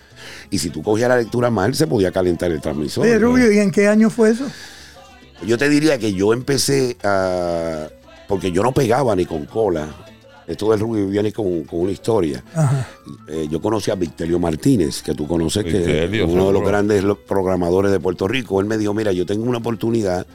y 0.49 0.57
si 0.57 0.71
tú 0.71 0.81
cogías 0.81 1.09
la 1.09 1.17
lectura 1.17 1.51
mal, 1.51 1.75
se 1.75 1.85
podía 1.85 2.11
calentar 2.11 2.49
el 2.51 2.59
transmisor. 2.59 3.03
Oye, 3.05 3.19
Rubio, 3.19 3.51
¿y 3.51 3.59
en 3.59 3.69
qué 3.69 3.87
año 3.87 4.09
fue 4.09 4.31
eso? 4.31 4.45
Yo 5.45 5.59
te 5.59 5.69
diría 5.69 5.99
que 5.99 6.11
yo 6.13 6.33
empecé 6.33 6.97
a. 7.03 7.87
Porque 8.27 8.51
yo 8.51 8.61
no 8.61 8.71
pegaba 8.73 9.15
ni 9.15 9.25
con 9.25 9.45
cola. 9.45 9.87
Esto 10.49 10.71
del 10.71 10.79
Rubio 10.79 11.07
viene 11.07 11.31
con, 11.31 11.63
con 11.63 11.81
una 11.81 11.91
historia. 11.91 12.43
Ajá. 12.55 12.87
Eh, 13.27 13.47
yo 13.49 13.61
conocí 13.61 13.91
a 13.91 13.95
Victelio 13.95 14.39
Martínez, 14.39 15.01
que 15.03 15.13
tú 15.13 15.27
conoces, 15.27 15.63
que 15.63 16.05
es 16.05 16.23
uno 16.27 16.47
de 16.47 16.53
los 16.53 16.63
grandes 16.63 17.03
programadores 17.27 17.91
de 17.91 17.99
Puerto 17.99 18.27
Rico. 18.27 18.59
Él 18.59 18.65
me 18.65 18.77
dijo, 18.77 18.93
mira, 18.93 19.11
yo 19.11 19.25
tengo 19.27 19.43
una 19.45 19.59
oportunidad 19.59 20.25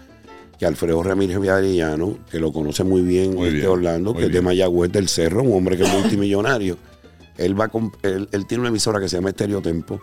que 0.59 0.67
Alfredo 0.67 1.03
Ramírez 1.03 1.41
Villarellano, 1.41 2.19
que 2.31 2.39
lo 2.39 2.53
conoce 2.53 2.85
muy 2.85 3.03
bien, 3.03 3.35
Muy 3.35 3.47
este 3.49 3.57
bien, 3.59 3.69
Orlando, 3.71 4.13
muy 4.13 4.21
que 4.21 4.27
es 4.29 4.33
de. 4.33 4.41
Mayagüez 4.41 4.93
del 4.93 5.09
Cerro, 5.09 5.43
un 5.43 5.53
hombre 5.53 5.77
que 5.77 5.83
es 5.83 5.93
multimillonario. 6.01 6.79
él, 7.37 7.61
va 7.61 7.67
con- 7.67 7.91
él, 8.03 8.29
él 8.31 8.47
tiene 8.47 8.61
una 8.61 8.69
emisora 8.69 9.01
que 9.01 9.09
se 9.09 9.17
llama 9.17 9.31
Estéreo 9.31 9.61
Tempo 9.61 10.01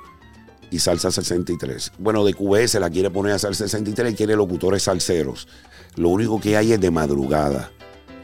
y 0.70 0.80
Salsa 0.80 1.10
63. 1.10 1.94
Bueno, 2.00 2.26
de 2.26 2.34
QS 2.34 2.76
la 2.82 2.90
quiere 2.90 3.10
poner 3.10 3.32
a 3.32 3.40
Salsa 3.40 3.66
63 3.66 4.12
y 4.12 4.16
quiere 4.18 4.36
locutores 4.36 4.84
salseros. 4.84 5.48
Lo 5.96 6.10
único 6.10 6.42
que 6.42 6.58
hay 6.58 6.74
es 6.74 6.82
de 6.82 6.92
madrugada. 6.92 7.72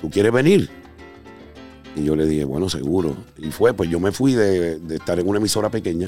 ¿Tú 0.01 0.10
quieres 0.10 0.34
venir? 0.34 0.70
Y 1.98 2.04
yo 2.04 2.16
le 2.16 2.25
dije, 2.25 2.46
bueno, 2.46 2.70
seguro. 2.70 3.16
Y 3.38 3.51
fue, 3.51 3.74
pues 3.74 3.89
yo 3.89 4.00
me 4.00 4.12
fui 4.12 4.34
de, 4.34 4.80
de 4.80 4.96
estar 4.96 5.20
en 5.20 5.27
una 5.27 5.39
emisora 5.39 5.70
pequeña 5.70 6.08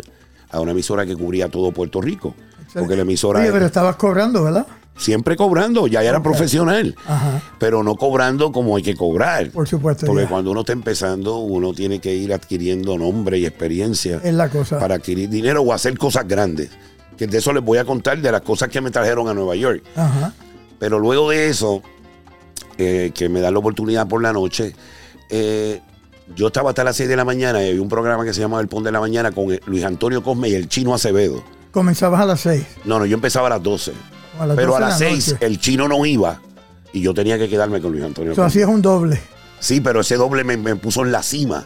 a 0.51 0.59
una 0.59 0.71
emisora 0.71 1.05
que 1.05 1.15
cubría 1.15 1.49
todo 1.49 1.71
Puerto 1.71 2.01
Rico. 2.01 2.33
Porque 2.73 2.95
la 2.95 3.01
emisora 3.01 3.39
Oye, 3.39 3.51
pero 3.51 3.65
estabas 3.65 3.95
cobrando, 3.95 4.43
¿verdad? 4.43 4.67
siempre 4.99 5.37
cobrando, 5.37 5.87
ya 5.87 6.03
era 6.03 6.21
profesional, 6.21 6.93
Ajá. 7.07 7.41
pero 7.57 7.83
no 7.83 7.95
cobrando 7.95 8.51
como 8.51 8.75
hay 8.75 8.83
que 8.83 8.95
cobrar. 8.95 9.49
Por 9.49 9.67
supuesto. 9.67 10.05
Porque 10.05 10.23
ya. 10.23 10.29
cuando 10.29 10.51
uno 10.51 10.59
está 10.59 10.73
empezando, 10.73 11.37
uno 11.37 11.73
tiene 11.73 11.99
que 11.99 12.13
ir 12.13 12.33
adquiriendo 12.33 12.97
nombre 12.97 13.39
y 13.39 13.45
experiencia 13.45 14.19
Es 14.23 14.33
la 14.33 14.49
cosa. 14.49 14.77
para 14.77 14.95
adquirir 14.95 15.29
dinero 15.29 15.61
o 15.61 15.71
hacer 15.71 15.97
cosas 15.97 16.27
grandes. 16.27 16.69
Que 17.17 17.27
de 17.27 17.37
eso 17.37 17.53
les 17.53 17.63
voy 17.63 17.77
a 17.77 17.85
contar 17.85 18.21
de 18.21 18.31
las 18.31 18.41
cosas 18.41 18.67
que 18.69 18.81
me 18.81 18.91
trajeron 18.91 19.29
a 19.29 19.33
Nueva 19.33 19.55
York. 19.55 19.83
Ajá. 19.95 20.33
Pero 20.79 20.99
luego 20.99 21.29
de 21.29 21.47
eso, 21.49 21.81
eh, 22.77 23.11
que 23.15 23.29
me 23.29 23.39
dan 23.39 23.53
la 23.53 23.59
oportunidad 23.59 24.07
por 24.07 24.21
la 24.21 24.33
noche, 24.33 24.75
eh, 25.29 25.81
yo 26.35 26.47
estaba 26.47 26.69
hasta 26.69 26.83
las 26.83 26.95
6 26.95 27.09
de 27.09 27.15
la 27.15 27.25
mañana 27.25 27.63
y 27.63 27.69
había 27.69 27.81
un 27.81 27.89
programa 27.89 28.23
que 28.23 28.33
se 28.33 28.41
llamaba 28.41 28.61
El 28.61 28.67
Pon 28.67 28.83
de 28.83 28.91
la 28.91 28.99
Mañana 28.99 29.31
con 29.31 29.47
Luis 29.65 29.83
Antonio 29.83 30.21
Cosme 30.23 30.49
y 30.49 30.55
el 30.55 30.67
Chino 30.67 30.93
Acevedo. 30.93 31.43
Comenzabas 31.71 32.21
a 32.21 32.25
las 32.25 32.39
seis. 32.41 32.65
No, 32.85 32.97
no, 32.99 33.05
yo 33.05 33.15
empezaba 33.15 33.47
a 33.47 33.51
las 33.51 33.63
12. 33.63 33.91
o 34.39 34.41
a 34.43 34.47
las 34.47 34.55
pero 34.55 34.71
12 34.71 34.77
a 34.83 34.87
las 34.87 34.99
la 34.99 35.07
6 35.07 35.27
noche. 35.33 35.45
el 35.45 35.59
chino 35.59 35.87
no 35.87 36.03
iba 36.05 36.41
Y 36.93 37.01
yo 37.01 37.13
tenía 37.13 37.37
que 37.37 37.47
quedarme 37.47 37.79
con 37.79 37.91
Luis 37.91 38.03
Antonio. 38.03 38.31
Eso 38.33 38.43
así 38.43 38.59
es 38.59 38.65
un 38.67 38.81
doble. 38.81 39.19
Sí, 39.59 39.81
pero 39.81 40.01
ese 40.01 40.15
doble 40.15 40.43
me, 40.43 40.57
me 40.57 40.75
puso 40.75 41.03
en 41.05 41.11
la 41.11 41.21
cima. 41.21 41.65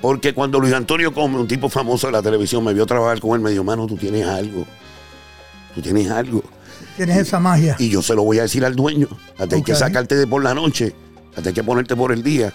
Porque 0.00 0.32
cuando 0.34 0.60
Luis 0.60 0.74
Antonio 0.74 1.12
Come, 1.12 1.38
un 1.38 1.48
tipo 1.48 1.68
famoso 1.68 2.06
de 2.08 2.12
la 2.12 2.22
televisión, 2.22 2.62
me 2.62 2.72
vio 2.74 2.86
trabajar 2.86 3.20
con 3.20 3.32
él, 3.32 3.40
me 3.40 3.50
dijo, 3.50 3.64
mano, 3.64 3.86
tú 3.86 3.96
tienes 3.96 4.26
algo. 4.26 4.66
Tú 5.74 5.80
tienes 5.82 6.10
algo. 6.10 6.42
Tienes 6.96 7.16
esa 7.16 7.40
magia. 7.40 7.76
Y 7.78 7.88
yo 7.88 8.02
se 8.02 8.14
lo 8.14 8.22
voy 8.22 8.38
a 8.38 8.42
decir 8.42 8.64
al 8.64 8.76
dueño. 8.76 9.08
Hasta 9.38 9.56
hay 9.56 9.62
que 9.62 9.74
sacarte 9.74 10.14
de 10.14 10.26
por 10.26 10.42
la 10.42 10.54
noche. 10.54 10.94
Hasta 11.36 11.50
hay 11.50 11.54
que 11.54 11.64
ponerte 11.64 11.96
por 11.96 12.12
el 12.12 12.22
día. 12.22 12.52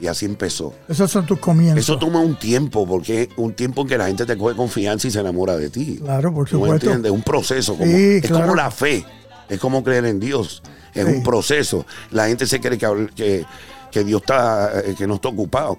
Y 0.00 0.06
así 0.06 0.24
empezó. 0.24 0.72
Esos 0.88 1.10
son 1.10 1.26
tus 1.26 1.38
comienzos. 1.38 1.78
Eso 1.78 1.98
toma 1.98 2.20
un 2.20 2.38
tiempo, 2.38 2.86
porque 2.86 3.22
es 3.22 3.28
un 3.36 3.52
tiempo 3.52 3.82
en 3.82 3.88
que 3.88 3.98
la 3.98 4.06
gente 4.06 4.24
te 4.24 4.36
coge 4.36 4.56
confianza 4.56 5.06
y 5.08 5.10
se 5.10 5.20
enamora 5.20 5.56
de 5.58 5.68
ti. 5.68 5.98
Claro, 6.02 6.32
por 6.32 6.48
¿Tú 6.48 6.56
me 6.58 6.62
supuesto. 6.64 6.86
entiendes? 6.86 7.12
Un 7.12 7.22
proceso. 7.22 7.76
Como, 7.76 7.90
Sí, 7.90 8.16
es 8.16 8.26
claro. 8.26 8.44
como 8.46 8.54
la 8.56 8.70
fe. 8.70 9.04
Es 9.48 9.58
como 9.60 9.84
creer 9.84 10.06
en 10.06 10.18
Dios. 10.18 10.62
Es 10.94 11.04
Sí. 11.06 11.12
un 11.12 11.22
proceso. 11.22 11.84
La 12.12 12.28
gente 12.28 12.46
se 12.46 12.60
cree 12.60 12.78
que, 12.78 13.08
que, 13.14 13.44
que 13.90 14.04
Dios 14.04 14.22
está, 14.22 14.80
eh, 14.80 14.94
que 14.96 15.06
no 15.06 15.16
está 15.16 15.28
ocupado. 15.28 15.78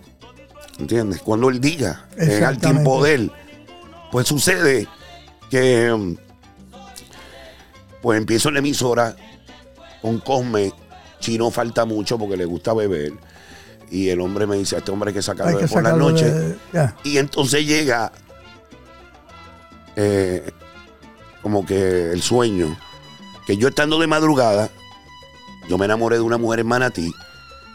¿Entiendes? 0.77 1.21
Cuando 1.21 1.49
Él 1.49 1.59
diga, 1.59 2.05
en 2.17 2.43
el 2.43 2.57
tiempo 2.59 3.03
de 3.03 3.13
Él. 3.15 3.31
Pues 4.11 4.27
sucede 4.27 4.87
que 5.49 5.91
mm, 5.91 6.15
pues 8.01 8.17
empiezo 8.19 8.49
en 8.49 8.53
la 8.55 8.59
emisora 8.59 9.15
con 10.01 10.19
Cosme. 10.19 10.71
Chino 11.19 11.51
falta 11.51 11.85
mucho 11.85 12.17
porque 12.17 12.35
le 12.37 12.45
gusta 12.45 12.73
beber. 12.73 13.13
Y 13.91 14.07
el 14.09 14.21
hombre 14.21 14.47
me 14.47 14.55
dice, 14.57 14.75
a 14.75 14.79
este 14.79 14.89
hombre 14.91 15.09
hay 15.09 15.13
que 15.13 15.21
sacarlo 15.21 15.49
Hay 15.57 15.61
de 15.63 15.67
que 15.67 15.73
por 15.73 15.83
la 15.83 15.89
sacarlo 15.89 16.11
noche. 16.11 16.31
de- 16.31 16.55
ya. 16.73 16.95
Y 17.03 17.17
entonces 17.17 17.65
llega 17.67 18.11
eh, 19.95 20.49
como 21.41 21.65
que 21.65 22.11
el 22.11 22.21
sueño, 22.21 22.77
que 23.45 23.57
yo 23.57 23.67
estando 23.67 23.99
de 23.99 24.07
madrugada, 24.07 24.69
yo 25.67 25.77
me 25.77 25.85
enamoré 25.85 26.15
de 26.15 26.21
una 26.21 26.37
mujer 26.37 26.61
en 26.61 26.67
Manatí 26.67 27.11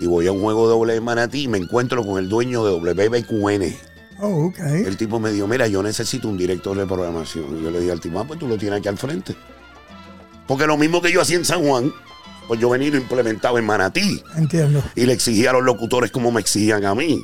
y 0.01 0.07
voy 0.07 0.27
a 0.27 0.33
un 0.33 0.41
juego 0.41 0.67
de 0.67 0.75
doble 0.75 0.97
en 0.97 1.05
Manatí 1.05 1.43
y 1.45 1.49
me 1.49 1.59
encuentro 1.59 2.05
con 2.05 2.19
el 2.19 2.29
dueño 2.29 2.65
de 2.65 2.73
WBQN. 2.93 3.77
Oh, 4.21 4.47
ok. 4.47 4.59
El 4.61 4.97
tipo 4.97 5.21
me 5.21 5.31
dijo, 5.31 5.47
mira, 5.47 5.67
yo 5.67 5.83
necesito 5.83 6.29
un 6.29 6.39
director 6.39 6.77
de 6.77 6.87
programación. 6.87 7.59
Y 7.59 7.65
yo 7.65 7.71
le 7.71 7.81
dije 7.81 7.93
al 7.93 8.01
tipo, 8.01 8.19
ah, 8.19 8.25
pues 8.27 8.39
tú 8.41 8.49
lo 8.49 8.57
tienes 8.57 8.79
aquí 8.79 8.89
al 8.89 8.97
frente. 8.97 9.37
Porque 10.47 10.67
lo 10.67 10.79
mismo 10.79 11.03
que 11.03 11.13
yo 11.13 11.21
hacía 11.21 11.37
en 11.37 11.45
San 11.45 11.63
Juan, 11.63 11.93
pues 12.47 12.61
yo 12.61 12.71
venía 12.71 12.89
y 12.89 12.91
lo 12.93 12.99
implementaba 12.99 13.59
en 13.59 13.67
Manatí. 13.67 14.23
Entiendo. 14.37 14.83
Y 14.95 15.07
le 15.07 15.13
exigía 15.13 15.51
a 15.51 15.53
los 15.55 15.65
locutores 15.65 16.11
como 16.11 16.31
me 16.31 16.41
exigían 16.41 16.85
a 16.85 16.95
mí. 16.95 17.23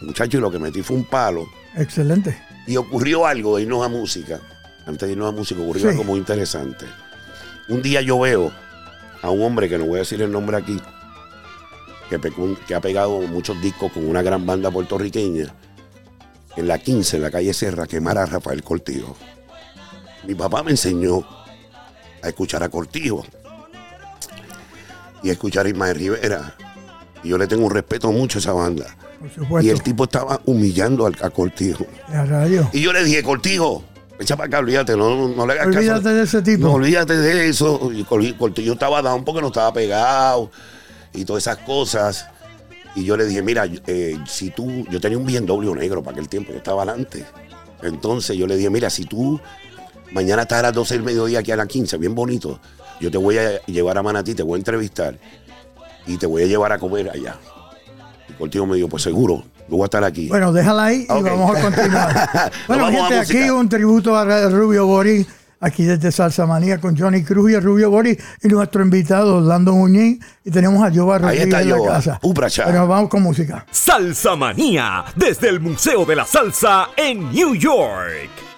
Muchachos, 0.00 0.34
y 0.34 0.38
lo 0.38 0.50
que 0.50 0.58
metí 0.58 0.82
fue 0.82 0.96
un 0.96 1.04
palo. 1.04 1.46
Excelente. 1.76 2.38
Y 2.66 2.76
ocurrió 2.76 3.26
algo 3.26 3.56
de 3.56 3.62
irnos 3.62 3.84
a 3.84 3.88
música. 3.88 4.40
Antes 4.86 5.08
de 5.08 5.12
irnos 5.12 5.28
a 5.28 5.36
música 5.36 5.60
ocurrió 5.60 5.82
Sí. 5.82 5.88
algo 5.88 6.04
muy 6.04 6.18
interesante. 6.18 6.86
Un 7.68 7.82
día 7.82 8.00
yo 8.00 8.18
veo 8.18 8.52
a 9.22 9.30
un 9.30 9.42
hombre, 9.42 9.68
que 9.68 9.78
no 9.78 9.84
voy 9.84 9.96
a 9.96 9.98
decir 10.00 10.20
el 10.22 10.32
nombre 10.32 10.56
aquí, 10.56 10.80
que, 12.08 12.74
ha 12.74 12.80
pegado 12.80 13.20
muchos 13.22 13.60
discos 13.60 13.92
con 13.92 14.08
una 14.08 14.22
gran 14.22 14.44
banda 14.44 14.70
puertorriqueña, 14.70 15.54
en 16.56 16.66
la 16.66 16.78
15, 16.78 17.16
en 17.16 17.22
la 17.22 17.30
calle 17.30 17.54
Serra, 17.54 17.86
quemar 17.86 18.18
a 18.18 18.26
Rafael 18.26 18.62
Cortijo. 18.64 19.16
Mi 20.26 20.34
papá 20.34 20.62
me 20.62 20.72
enseñó 20.72 21.24
a 22.22 22.28
escuchar 22.28 22.62
a 22.62 22.68
Cortijo 22.68 23.24
y 25.22 25.30
escuchar 25.30 25.66
a 25.66 25.68
Ismael 25.68 25.96
Rivera. 25.96 26.54
Y 27.22 27.28
yo 27.28 27.38
le 27.38 27.46
tengo 27.46 27.66
un 27.66 27.70
respeto 27.72 28.10
mucho 28.12 28.38
a 28.38 28.40
esa 28.40 28.52
banda. 28.52 28.96
Por 29.48 29.62
Y 29.62 29.68
el 29.68 29.82
tipo 29.82 30.04
estaba 30.04 30.40
humillando 30.46 31.04
al, 31.06 31.14
a 31.20 31.28
Cortijo. 31.30 31.86
Radio. 32.08 32.70
Y 32.72 32.80
yo 32.80 32.92
le 32.92 33.04
dije, 33.04 33.22
Cortijo, 33.22 33.84
echa 34.18 34.36
para 34.36 34.46
acá, 34.46 34.58
olvídate, 34.60 34.96
no, 34.96 35.28
no, 35.28 35.46
le 35.46 35.52
hagas 35.52 35.66
Olvídate 35.66 36.02
caso. 36.02 36.14
de 36.14 36.22
ese 36.22 36.42
tipo. 36.42 36.66
No, 36.66 36.72
olvídate 36.74 37.16
de 37.18 37.48
eso. 37.48 37.90
Y 37.92 38.04
Cor- 38.04 38.36
Cortijo 38.38 38.72
estaba 38.72 39.02
down 39.02 39.24
porque 39.24 39.42
no 39.42 39.48
estaba 39.48 39.72
pegado 39.74 40.50
y 41.12 41.24
todas 41.26 41.42
esas 41.42 41.58
cosas. 41.58 42.26
Y 42.96 43.04
yo 43.04 43.16
le 43.16 43.26
dije, 43.26 43.42
mira, 43.42 43.66
eh, 43.86 44.18
si 44.26 44.50
tú, 44.50 44.86
yo 44.90 45.00
tenía 45.00 45.18
un 45.18 45.26
BMW 45.26 45.74
negro 45.74 46.02
para 46.02 46.12
aquel 46.16 46.28
tiempo, 46.28 46.52
yo 46.52 46.58
estaba 46.58 46.82
adelante. 46.82 47.24
Entonces 47.82 48.36
yo 48.36 48.46
le 48.46 48.56
dije, 48.56 48.70
mira, 48.70 48.88
si 48.90 49.04
tú 49.04 49.38
mañana 50.12 50.42
estás 50.42 50.58
a 50.60 50.62
las 50.62 50.72
12 50.72 50.94
del 50.94 51.02
mediodía 51.02 51.38
aquí 51.40 51.52
a 51.52 51.56
las 51.56 51.66
15, 51.68 51.98
bien 51.98 52.14
bonito, 52.14 52.58
yo 53.00 53.10
te 53.10 53.18
voy 53.18 53.38
a 53.38 53.60
llevar 53.66 53.96
a 53.98 54.02
Manatí, 54.02 54.34
te 54.34 54.42
voy 54.42 54.56
a 54.56 54.58
entrevistar 54.58 55.16
y 56.06 56.16
te 56.16 56.26
voy 56.26 56.42
a 56.42 56.46
llevar 56.46 56.72
a 56.72 56.78
comer 56.78 57.10
allá. 57.10 57.36
Y 58.28 58.32
Cortijo 58.34 58.66
me 58.66 58.76
dijo, 58.76 58.88
pues 58.88 59.02
seguro, 59.02 59.44
yo 59.68 59.76
voy 59.76 59.82
a 59.82 59.84
estar 59.86 60.04
aquí. 60.04 60.28
Bueno, 60.28 60.52
déjala 60.52 60.84
ahí 60.86 61.06
y 61.08 61.12
Ok. 61.12 61.24
vamos 61.24 61.56
a 61.56 61.60
continuar. 61.62 62.52
bueno, 62.68 62.84
vamos 62.84 63.00
a 63.12 63.24
gente, 63.24 63.38
aquí 63.38 63.50
un 63.50 63.68
tributo 63.68 64.16
a 64.16 64.48
Rubio 64.48 64.86
Boris, 64.86 65.26
aquí 65.60 65.84
desde 65.84 66.10
Salsa 66.12 66.46
Manía 66.46 66.78
con 66.78 66.96
Johnny 66.96 67.22
Cruz 67.22 67.50
y 67.50 67.54
el 67.54 67.62
Rubio 67.62 67.90
Boris 67.90 68.18
y 68.42 68.48
nuestro 68.48 68.82
invitado 68.82 69.36
Orlando 69.36 69.72
Muñiz 69.74 70.18
y 70.44 70.50
tenemos 70.50 70.82
a 70.82 70.92
Jova 70.94 71.16
Ahí 71.16 71.22
Rodríguez 71.22 71.44
está 71.46 71.62
en 71.62 71.68
la 71.70 71.86
casa. 71.86 72.18
Upracha. 72.22 72.64
Pero 72.66 72.86
vamos 72.86 73.08
con 73.10 73.22
música. 73.22 73.66
Salsa 73.70 74.36
Manía, 74.36 75.04
desde 75.16 75.48
el 75.48 75.60
Museo 75.60 76.04
de 76.04 76.16
la 76.16 76.24
Salsa 76.26 76.88
en 76.96 77.30
New 77.30 77.54
York. 77.54 78.49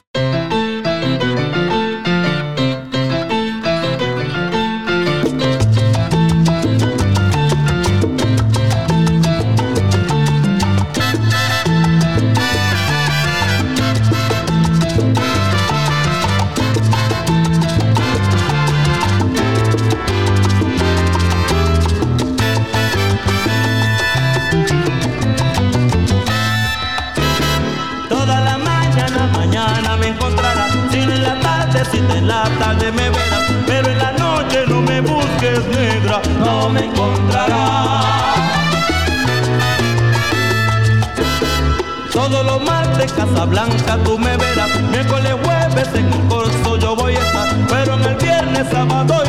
Blanca, 43.41 43.99
tú 44.05 44.19
me 44.19 44.37
verás. 44.37 44.71
Miércoles, 44.91 45.33
jueves, 45.43 45.89
en 45.95 46.13
el 46.13 46.29
corso 46.29 46.77
yo 46.79 46.95
voy 46.95 47.15
a 47.15 47.19
estar. 47.19 47.49
Pero 47.69 47.95
en 47.95 48.05
el 48.05 48.17
viernes, 48.17 48.67
sábado 48.71 49.22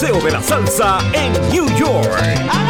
Paseo 0.00 0.18
de 0.18 0.30
la 0.30 0.40
Salsa 0.40 0.98
en 1.12 1.30
New 1.50 1.66
York. 1.76 2.69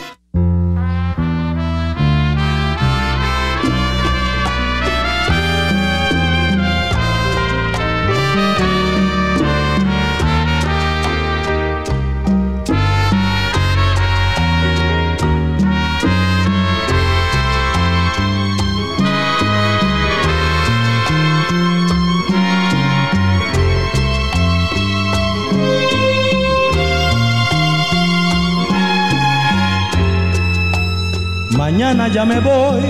Ya 32.07 32.25
me 32.25 32.39
voy 32.39 32.81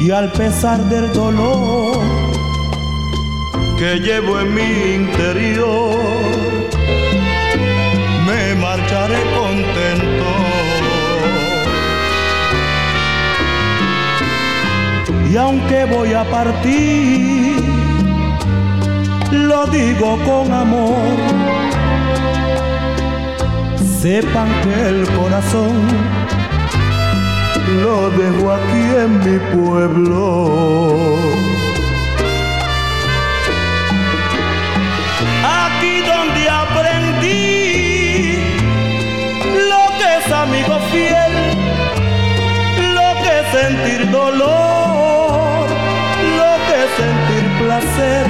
y 0.00 0.10
al 0.10 0.32
pesar 0.32 0.78
del 0.90 1.12
dolor 1.12 1.96
que 3.78 4.00
llevo 4.00 4.40
en 4.40 4.52
mi 4.52 4.94
interior, 4.94 5.94
me 8.26 8.54
marcharé 8.56 9.16
contento. 9.38 10.26
Y 15.30 15.36
aunque 15.36 15.84
voy 15.84 16.12
a 16.14 16.24
partir, 16.24 17.62
lo 19.30 19.66
digo 19.66 20.18
con 20.26 20.52
amor. 20.52 21.16
Sepan 24.00 24.48
que 24.62 24.88
el 24.88 25.08
corazón 25.10 26.21
lo 27.80 28.10
dejo 28.10 28.52
aquí 28.52 28.84
en 29.04 29.18
mi 29.24 29.38
pueblo. 29.54 30.20
Aquí 35.44 35.94
donde 36.12 36.42
aprendí 36.48 38.38
lo 39.70 39.82
que 39.98 40.08
es 40.18 40.32
amigo 40.32 40.78
fiel, 40.90 41.32
lo 42.94 43.08
que 43.22 43.30
es 43.40 43.46
sentir 43.58 44.10
dolor, 44.10 45.66
lo 46.40 46.52
que 46.66 46.74
es 46.84 46.90
sentir 47.02 47.44
placer. 47.60 48.26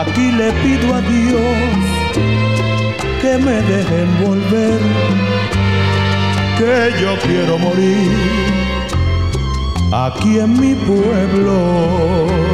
Aquí 0.00 0.32
le 0.32 0.52
pido 0.62 0.94
a 0.94 1.00
Dios 1.00 1.56
que 3.22 3.38
me 3.38 3.62
dejen 3.62 4.08
volver 4.24 5.45
que 6.56 6.92
yo 7.00 7.16
quiero 7.26 7.58
morir 7.58 8.10
aquí 9.92 10.38
en 10.38 10.58
mi 10.58 10.74
pueblo. 10.74 12.45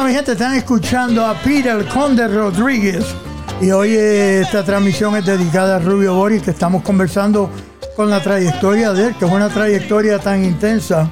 Mi 0.00 0.14
gente, 0.14 0.32
están 0.32 0.54
escuchando 0.54 1.24
a 1.24 1.34
Peter 1.34 1.84
Conde 1.86 2.26
Rodríguez. 2.26 3.04
Y 3.60 3.70
hoy 3.70 3.94
esta 3.94 4.64
transmisión 4.64 5.14
es 5.16 5.24
dedicada 5.24 5.76
a 5.76 5.78
Rubio 5.78 6.14
Boris, 6.14 6.42
que 6.42 6.50
estamos 6.50 6.82
conversando 6.82 7.50
con 7.94 8.08
la 8.10 8.20
trayectoria 8.20 8.92
de 8.92 9.08
él, 9.08 9.14
que 9.16 9.26
es 9.26 9.30
una 9.30 9.48
trayectoria 9.48 10.18
tan 10.18 10.44
intensa. 10.44 11.08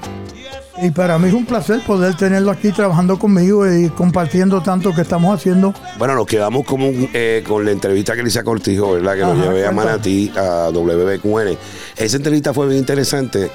Y 0.83 0.91
para 0.91 1.19
mí 1.19 1.29
es 1.29 1.35
un 1.35 1.45
placer 1.45 1.81
poder 1.83 2.17
tenerlo 2.17 2.51
aquí 2.51 2.73
trabajando 2.73 3.19
conmigo 3.19 3.71
y 3.71 3.91
compartiendo 3.91 4.63
tanto 4.63 4.95
que 4.95 5.03
estamos 5.03 5.33
haciendo. 5.39 5.75
Bueno, 5.99 6.15
nos 6.15 6.27
quedamos 6.27 6.65
como 6.65 6.89
un, 6.89 7.09
eh, 7.13 7.45
con 7.47 7.65
la 7.65 7.71
entrevista 7.71 8.17
que 8.17 8.23
le 8.23 8.29
hice 8.29 8.41
a 8.41 8.45
Cortijo, 8.45 8.93
¿verdad? 8.93 9.13
Que 9.13 9.21
lo 9.21 9.33
Ajá, 9.33 9.43
llevé 9.43 9.67
a. 9.67 9.73
Manatí, 9.73 10.33
a 10.35 10.71
WBQN. 10.73 11.57
Esa 11.97 12.17
entrevista 12.17 12.55
fue 12.55 12.67
bien 12.67 12.79
interesante 12.79 13.51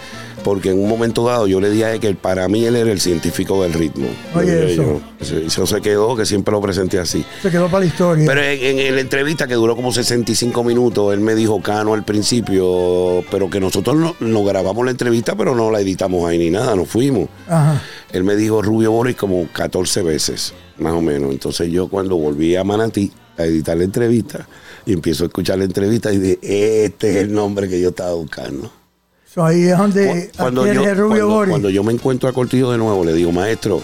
porque 0.46 0.70
en 0.70 0.80
un 0.80 0.88
momento 0.88 1.26
dado 1.26 1.48
yo 1.48 1.60
le 1.60 1.70
dije 1.72 1.84
a 1.86 1.94
él 1.96 2.00
que 2.00 2.14
para 2.16 2.48
mí 2.48 2.64
él 2.64 2.76
era 2.78 2.92
el 2.92 3.02
científico 3.02 3.62
del 3.64 3.74
ritmo. 3.74 4.08
Oye, 4.34 4.72
eso. 4.74 4.84
yo. 4.84 5.02
Eso- 5.20 5.38
Eso 5.38 5.66
se 5.66 5.82
quedó, 5.82 6.16
que 6.16 6.26
siempre 6.26 6.52
lo 6.54 6.62
presenté 6.62 7.00
así. 7.00 7.26
Se 7.42 7.50
quedó 7.50 7.66
para 7.66 7.80
la 7.80 7.86
historia. 7.88 8.26
Pero 8.28 8.42
en, 8.44 8.80
en 8.80 8.96
la 8.96 9.02
entrevista 9.02 9.48
que 9.48 9.56
duró 9.56 9.76
como 9.76 9.92
65 9.92 10.64
minutos, 10.64 11.14
él 11.14 11.20
me 11.20 11.34
dijo 11.36 11.62
Cano 11.62 11.94
al 11.96 12.06
principio, 12.06 13.24
pero 13.32 13.50
que 13.50 13.60
nosotros 13.60 13.96
no, 13.96 14.16
no 14.20 14.44
grabamos 14.44 14.86
la 14.86 14.92
entrevista, 14.92 15.36
pero 15.36 15.56
no 15.56 15.72
la 15.72 15.82
editamos 15.82 16.30
ahí 16.30 16.38
ni 16.38 16.50
nada, 16.52 16.76
nos 16.76 16.88
fuimos. 16.88 17.28
Ajá. 17.48 17.82
Él 18.12 18.24
me 18.24 18.36
dijo 18.36 18.62
Rubio 18.62 18.92
Boris 18.92 19.16
como 19.16 19.48
14 19.52 20.04
veces, 20.04 20.54
más 20.78 20.94
o 20.94 21.02
menos. 21.02 21.32
Entonces 21.32 21.72
yo 21.72 21.88
cuando 21.88 22.16
volví 22.18 22.56
a 22.56 22.64
Manatí 22.64 23.12
a 23.38 23.46
editar 23.46 23.76
la 23.78 23.84
entrevista 23.84 24.48
y 24.86 24.94
empiezo 24.94 25.24
a 25.24 25.28
escuchar 25.28 25.58
la 25.58 25.66
entrevista 25.66 26.14
y 26.14 26.18
dije, 26.20 26.40
este 26.86 27.10
es 27.12 27.16
el 27.18 27.34
nombre 27.34 27.68
que 27.68 27.82
yo 27.82 27.90
estaba 27.90 28.14
buscando. 28.14 28.72
So, 29.36 29.44
ahí 29.46 29.64
es 29.66 29.78
donde 29.78 30.32
Cuando 30.38 30.66
yo, 30.66 30.82
el 30.86 30.96
Rubio 30.98 31.08
cuando- 31.10 31.28
Boris. 31.28 31.50
cuando 31.52 31.70
yo 31.70 31.84
me 31.84 31.92
encuentro 31.92 32.30
a 32.30 32.34
Cortillo 32.34 32.72
de 32.72 32.78
nuevo, 32.78 33.04
le 33.04 33.12
digo, 33.14 33.34
maestro, 33.34 33.82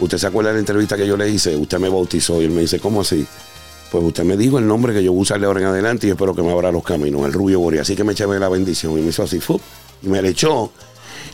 ¿usted 0.00 0.16
se 0.16 0.26
acuerda 0.26 0.48
de 0.48 0.54
la 0.54 0.60
entrevista 0.60 0.96
que 0.96 1.06
yo 1.06 1.14
le 1.16 1.28
hice? 1.28 1.54
Usted 1.54 1.78
me 1.78 1.90
bautizó 1.90 2.40
y 2.40 2.46
él 2.46 2.50
me 2.52 2.62
dice, 2.62 2.80
¿cómo 2.80 3.02
así? 3.02 3.26
Pues 3.92 4.02
usted 4.02 4.24
me 4.24 4.36
dijo 4.38 4.58
el 4.58 4.66
nombre 4.66 4.94
que 4.94 5.04
yo 5.04 5.12
voy 5.12 5.20
a 5.20 5.22
usar 5.22 5.40
de 5.40 5.46
ahora 5.46 5.60
en 5.60 5.66
adelante 5.66 6.06
y 6.06 6.10
espero 6.10 6.34
que 6.34 6.42
me 6.42 6.50
abra 6.50 6.72
los 6.72 6.82
caminos, 6.82 7.24
el 7.26 7.34
Rubio 7.34 7.60
Boris. 7.60 7.82
Así 7.82 7.94
que 7.96 8.02
me 8.04 8.12
eché 8.12 8.26
la 8.26 8.48
bendición 8.48 8.98
y 8.98 9.02
me 9.02 9.08
hizo 9.10 9.22
así, 9.22 9.40
¡fup! 9.40 9.60
y 10.02 10.08
me 10.08 10.22
le 10.22 10.30
echó. 10.30 10.72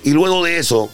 Y 0.02 0.10
luego 0.10 0.42
de 0.44 0.58
eso, 0.58 0.88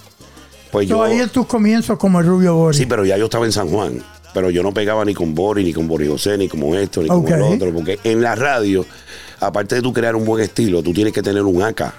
pues 0.71 0.87
So, 0.87 0.97
yo... 0.97 1.03
ahí 1.03 1.19
es 1.19 1.33
tus 1.33 1.47
comienzos 1.47 1.99
como 1.99 2.21
el 2.21 2.27
Rubio 2.27 2.55
Boris. 2.57 2.77
Sí, 2.79 2.85
pero 2.87 3.07
ya 3.07 3.17
yo 3.17 3.25
estaba 3.25 3.47
en 3.47 3.53
San 3.53 3.69
Juan. 3.71 4.03
Pero 4.35 4.51
yo 4.51 4.63
no 4.63 4.73
pegaba 4.75 5.05
ni 5.07 5.15
con 5.15 5.35
Boris, 5.35 5.65
ni 5.65 5.73
con 5.73 5.89
Boris 5.89 6.09
José, 6.11 6.37
ni 6.39 6.47
como 6.49 6.75
esto, 6.77 7.01
ni 7.03 7.09
como 7.09 7.27
el 7.27 7.41
otro. 7.43 7.73
Porque 7.73 7.99
en 8.05 8.21
la 8.23 8.35
radio, 8.37 8.85
aparte 9.41 9.77
de 9.77 9.83
tú 9.83 9.93
crear 9.95 10.15
un 10.15 10.25
buen 10.27 10.45
estilo, 10.45 10.83
tú 10.83 10.93
tienes 10.93 11.13
que 11.15 11.23
tener 11.23 11.43
un 11.43 11.63
AK. 11.63 11.93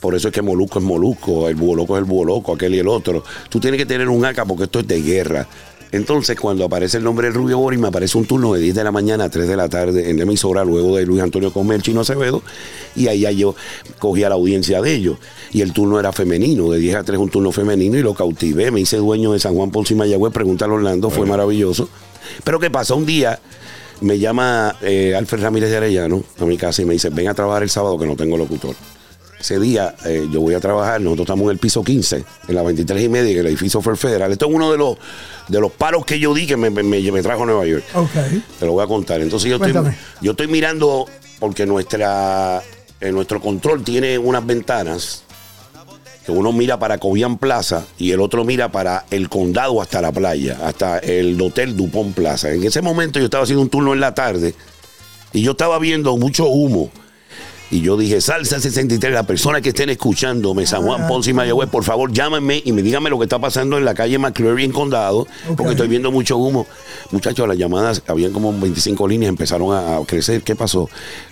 Por 0.00 0.14
eso 0.14 0.28
es 0.28 0.34
que 0.34 0.42
Molusco 0.42 0.78
es 0.78 0.84
Molusco, 0.84 1.48
el 1.48 1.54
Búho 1.54 1.74
Loco 1.76 1.96
es 1.96 2.00
el 2.00 2.04
Búho 2.04 2.24
Loco, 2.24 2.54
aquel 2.54 2.74
y 2.74 2.78
el 2.78 2.88
otro. 2.88 3.24
Tú 3.48 3.60
tienes 3.60 3.78
que 3.78 3.86
tener 3.86 4.08
un 4.08 4.24
AK 4.24 4.46
porque 4.46 4.64
esto 4.64 4.80
es 4.80 4.86
de 4.86 5.00
guerra. 5.00 5.48
Entonces, 5.92 6.38
cuando 6.38 6.64
aparece 6.64 6.98
el 6.98 7.04
nombre 7.04 7.28
del 7.28 7.34
Rubio 7.34 7.58
Boris, 7.58 7.78
me 7.78 7.88
aparece 7.88 8.18
un 8.18 8.26
turno 8.26 8.52
de 8.52 8.60
10 8.60 8.74
de 8.74 8.84
la 8.84 8.90
mañana 8.92 9.24
a 9.24 9.30
3 9.30 9.46
de 9.46 9.56
la 9.56 9.68
tarde 9.68 10.10
en 10.10 10.16
la 10.16 10.24
emisora, 10.24 10.64
luego 10.64 10.96
de 10.96 11.06
Luis 11.06 11.22
Antonio 11.22 11.52
Comer, 11.52 11.80
Chino 11.80 12.00
Acevedo, 12.00 12.42
y 12.96 13.06
ahí 13.06 13.20
ya 13.20 13.30
yo 13.30 13.54
cogía 13.98 14.28
la 14.28 14.34
audiencia 14.34 14.82
de 14.82 14.92
ellos. 14.92 15.18
Y 15.52 15.60
el 15.60 15.72
turno 15.72 16.00
era 16.00 16.12
femenino, 16.12 16.70
de 16.70 16.78
10 16.80 16.96
a 16.96 17.04
3 17.04 17.18
un 17.18 17.30
turno 17.30 17.52
femenino, 17.52 17.96
y 17.96 18.02
lo 18.02 18.14
cautivé. 18.14 18.70
Me 18.70 18.80
hice 18.80 18.96
dueño 18.96 19.32
de 19.32 19.38
San 19.38 19.54
Juan 19.54 19.70
Ponce 19.70 19.94
y 19.94 19.96
Mayagüez, 19.96 20.32
pregúntale 20.32 20.72
a 20.72 20.76
Orlando, 20.76 21.08
fue 21.08 21.24
maravilloso. 21.24 21.88
Pero 22.42 22.58
¿qué 22.58 22.70
pasa? 22.70 22.94
Un 22.94 23.06
día 23.06 23.38
me 24.00 24.18
llama 24.18 24.76
eh, 24.82 25.14
Alfred 25.16 25.42
Ramírez 25.42 25.70
de 25.70 25.76
Arellano 25.76 26.22
a 26.38 26.44
mi 26.44 26.56
casa 26.58 26.82
y 26.82 26.84
me 26.84 26.94
dice, 26.94 27.10
ven 27.10 27.28
a 27.28 27.34
trabajar 27.34 27.62
el 27.62 27.70
sábado 27.70 27.98
que 27.98 28.06
no 28.06 28.16
tengo 28.16 28.36
locutor. 28.36 28.74
Ese 29.46 29.60
día 29.60 29.94
eh, 30.04 30.26
yo 30.32 30.40
voy 30.40 30.54
a 30.54 30.60
trabajar, 30.60 31.00
nosotros 31.00 31.26
estamos 31.26 31.44
en 31.44 31.50
el 31.50 31.58
piso 31.58 31.84
15, 31.84 32.24
en 32.48 32.54
la 32.56 32.62
23 32.64 33.00
y 33.04 33.08
media, 33.08 33.30
en 33.30 33.38
el 33.38 33.46
edificio 33.46 33.80
Ford 33.80 33.94
Federal. 33.96 34.32
Esto 34.32 34.46
es 34.48 34.52
uno 34.52 34.72
de 34.72 34.76
los, 34.76 34.96
de 35.46 35.60
los 35.60 35.70
paros 35.70 36.04
que 36.04 36.18
yo 36.18 36.34
di 36.34 36.48
que 36.48 36.56
me, 36.56 36.68
me- 36.68 36.82
me- 36.82 37.22
trajo 37.22 37.44
a 37.44 37.46
Nueva 37.46 37.64
York. 37.64 37.84
Ok. 37.94 38.10
Te 38.58 38.66
lo 38.66 38.72
voy 38.72 38.82
a 38.82 38.88
contar. 38.88 39.20
Entonces 39.20 39.48
yo 39.48 39.54
estoy, 39.54 39.70
yo 40.20 40.32
estoy 40.32 40.48
mirando, 40.48 41.06
porque 41.38 41.64
nuestra, 41.64 42.60
eh, 43.00 43.12
nuestro 43.12 43.40
control 43.40 43.84
tiene 43.84 44.18
unas 44.18 44.44
ventanas 44.44 45.22
que 46.24 46.32
uno 46.32 46.50
mira 46.50 46.76
para 46.80 46.98
Cobian 46.98 47.38
Plaza 47.38 47.84
y 47.98 48.10
el 48.10 48.20
otro 48.20 48.44
mira 48.44 48.72
para 48.72 49.04
el 49.12 49.28
condado 49.28 49.80
hasta 49.80 50.02
la 50.02 50.10
playa, 50.10 50.58
hasta 50.64 50.98
el 50.98 51.40
Hotel 51.40 51.76
Dupont 51.76 52.16
Plaza. 52.16 52.50
En 52.50 52.64
ese 52.64 52.82
momento 52.82 53.20
yo 53.20 53.26
estaba 53.26 53.44
haciendo 53.44 53.62
un 53.62 53.70
turno 53.70 53.92
en 53.94 54.00
la 54.00 54.12
tarde 54.12 54.56
y 55.32 55.42
yo 55.42 55.52
estaba 55.52 55.78
viendo 55.78 56.16
mucho 56.16 56.46
humo. 56.46 56.90
Y 57.70 57.80
yo 57.80 57.96
dije, 57.96 58.20
Salsa 58.20 58.60
63, 58.60 59.12
la 59.12 59.24
persona 59.24 59.60
que 59.60 59.70
estén 59.70 59.90
escuchándome, 59.90 60.66
San 60.66 60.82
Juan, 60.82 61.08
Ponce 61.08 61.30
y 61.30 61.34
Mayagüez, 61.34 61.68
por 61.68 61.82
favor 61.82 62.12
llámenme 62.12 62.62
y 62.64 62.70
me 62.72 62.80
díganme 62.82 63.10
lo 63.10 63.18
que 63.18 63.24
está 63.24 63.40
pasando 63.40 63.76
en 63.76 63.84
la 63.84 63.92
calle 63.92 64.18
McCreary 64.18 64.64
en 64.64 64.72
Condado, 64.72 65.26
porque 65.56 65.72
estoy 65.72 65.88
viendo 65.88 66.12
mucho 66.12 66.36
humo. 66.36 66.66
Muchachos, 67.10 67.48
las 67.48 67.58
llamadas, 67.58 68.02
habían 68.06 68.32
como 68.32 68.52
25 68.52 69.08
líneas, 69.08 69.30
empezaron 69.30 69.72
a, 69.74 69.96
a 69.96 70.04
crecer. 70.04 70.42
¿Qué 70.42 70.54
pasó? 70.54 70.88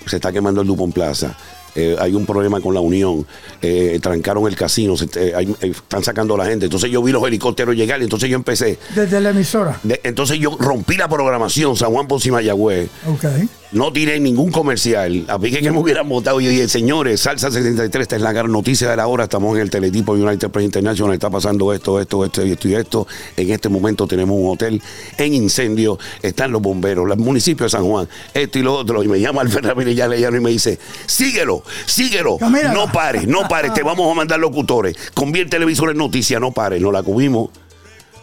Se 0.06 0.16
está 0.16 0.32
quemando 0.32 0.60
el 0.60 0.66
Dupont 0.66 0.92
Plaza. 0.92 1.36
Eh, 1.76 1.96
hay 2.00 2.14
un 2.14 2.24
problema 2.24 2.60
con 2.60 2.72
la 2.72 2.78
Unión, 2.80 3.26
eh, 3.60 3.98
trancaron 4.00 4.46
el 4.46 4.54
casino, 4.56 4.96
se- 4.96 5.08
eh, 5.16 5.32
hay- 5.36 5.56
están 5.60 6.04
sacando 6.04 6.34
a 6.34 6.38
la 6.38 6.46
gente. 6.46 6.66
Entonces 6.66 6.88
yo 6.90 7.02
vi 7.02 7.10
los 7.10 7.24
helicópteros 7.26 7.74
llegar 7.74 8.00
y 8.00 8.04
entonces 8.04 8.28
yo 8.30 8.36
empecé. 8.36 8.78
Desde 8.94 9.20
la 9.20 9.30
emisora. 9.30 9.78
de- 9.82 10.00
entonces 10.04 10.38
yo 10.38 10.56
rompí 10.58 10.96
la 10.96 11.08
programación, 11.08 11.74
San 11.76 11.90
Juan, 11.92 12.06
Ponce 12.06 12.28
y 12.28 12.32
Mayagüez. 12.32 12.88
Ok. 13.08 13.24
No 13.74 13.92
tiré 13.92 14.20
ningún 14.20 14.52
comercial. 14.52 15.24
A 15.26 15.36
que 15.36 15.70
me 15.72 15.78
hubieran 15.78 16.08
votado. 16.08 16.40
Yo 16.40 16.48
dije, 16.48 16.68
señores, 16.68 17.22
Salsa 17.22 17.50
73, 17.50 18.02
esta 18.02 18.14
es 18.14 18.22
la 18.22 18.32
gran 18.32 18.52
noticia 18.52 18.88
de 18.88 18.96
la 18.96 19.08
hora. 19.08 19.24
Estamos 19.24 19.56
en 19.56 19.62
el 19.62 19.70
teletipo 19.70 20.12
United 20.12 20.48
Press 20.48 20.64
International. 20.64 21.12
Está 21.12 21.28
pasando 21.28 21.72
esto, 21.72 22.00
esto, 22.00 22.24
esto 22.24 22.46
y 22.46 22.52
esto 22.52 22.68
y 22.68 22.74
esto. 22.76 23.06
En 23.36 23.50
este 23.50 23.68
momento 23.68 24.06
tenemos 24.06 24.38
un 24.38 24.52
hotel 24.52 24.80
en 25.18 25.34
incendio. 25.34 25.98
Están 26.22 26.52
los 26.52 26.62
bomberos, 26.62 27.10
el 27.10 27.18
municipio 27.18 27.64
de 27.64 27.70
San 27.70 27.84
Juan, 27.84 28.08
esto 28.32 28.60
y 28.60 28.62
lo 28.62 28.74
otro. 28.74 29.02
Y 29.02 29.08
me 29.08 29.18
llama 29.18 29.40
Alfred 29.40 29.66
Ramírez 29.66 29.96
ya 29.96 30.06
y 30.06 30.40
me 30.40 30.50
dice, 30.50 30.78
síguelo, 31.06 31.64
síguelo. 31.86 32.36
Camínala. 32.38 32.74
No 32.74 32.92
pares, 32.92 33.26
no 33.26 33.48
pares. 33.48 33.74
Te 33.74 33.82
vamos 33.82 34.08
a 34.08 34.14
mandar 34.14 34.38
locutores. 34.38 34.96
Convierte 35.14 35.56
el 35.56 35.62
televisor 35.62 35.90
en 35.90 35.96
noticia, 35.96 36.38
no 36.38 36.52
pares. 36.52 36.80
No 36.80 36.92
la 36.92 37.02
cubimos. 37.02 37.50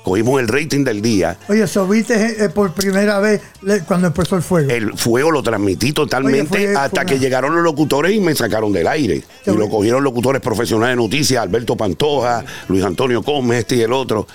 Cogimos 0.04 0.40
el 0.42 0.48
rating 0.48 0.84
del 0.84 1.02
día. 1.02 1.38
Oye, 1.48 1.64
eso 1.64 1.88
viste 1.88 2.44
eh, 2.44 2.50
por 2.50 2.74
primera 2.74 3.20
vez 3.20 3.40
le- 3.62 3.82
cuando 3.84 4.08
empezó 4.08 4.36
el 4.36 4.42
fuego. 4.42 4.72
El 4.72 4.98
fuego 4.98 5.30
lo 5.30 5.44
transmití 5.44 5.92
totalmente 5.94 6.58
Oye, 6.58 6.68
fue- 6.70 6.76
hasta 6.76 7.02
fue 7.02 7.06
que 7.06 7.14
una- 7.16 7.22
llegaron 7.24 7.54
los 7.56 7.64
locutores 7.64 8.12
y 8.16 8.20
me 8.20 8.34
sacaron 8.34 8.74
del 8.74 8.88
aire. 8.88 9.24
Y 9.46 9.52
lo 9.52 9.70
cogieron 9.70 10.04
locutores 10.04 10.42
profesionales 10.42 10.98
de 10.98 11.04
noticias, 11.04 11.44
Alberto 11.44 11.78
Pantoja, 11.78 12.44
Luis 12.68 12.84
Antonio 12.84 13.22
Gómez, 13.22 13.60
este 13.60 13.76
y 13.76 13.82
el 13.82 13.94
otro. 13.94 14.26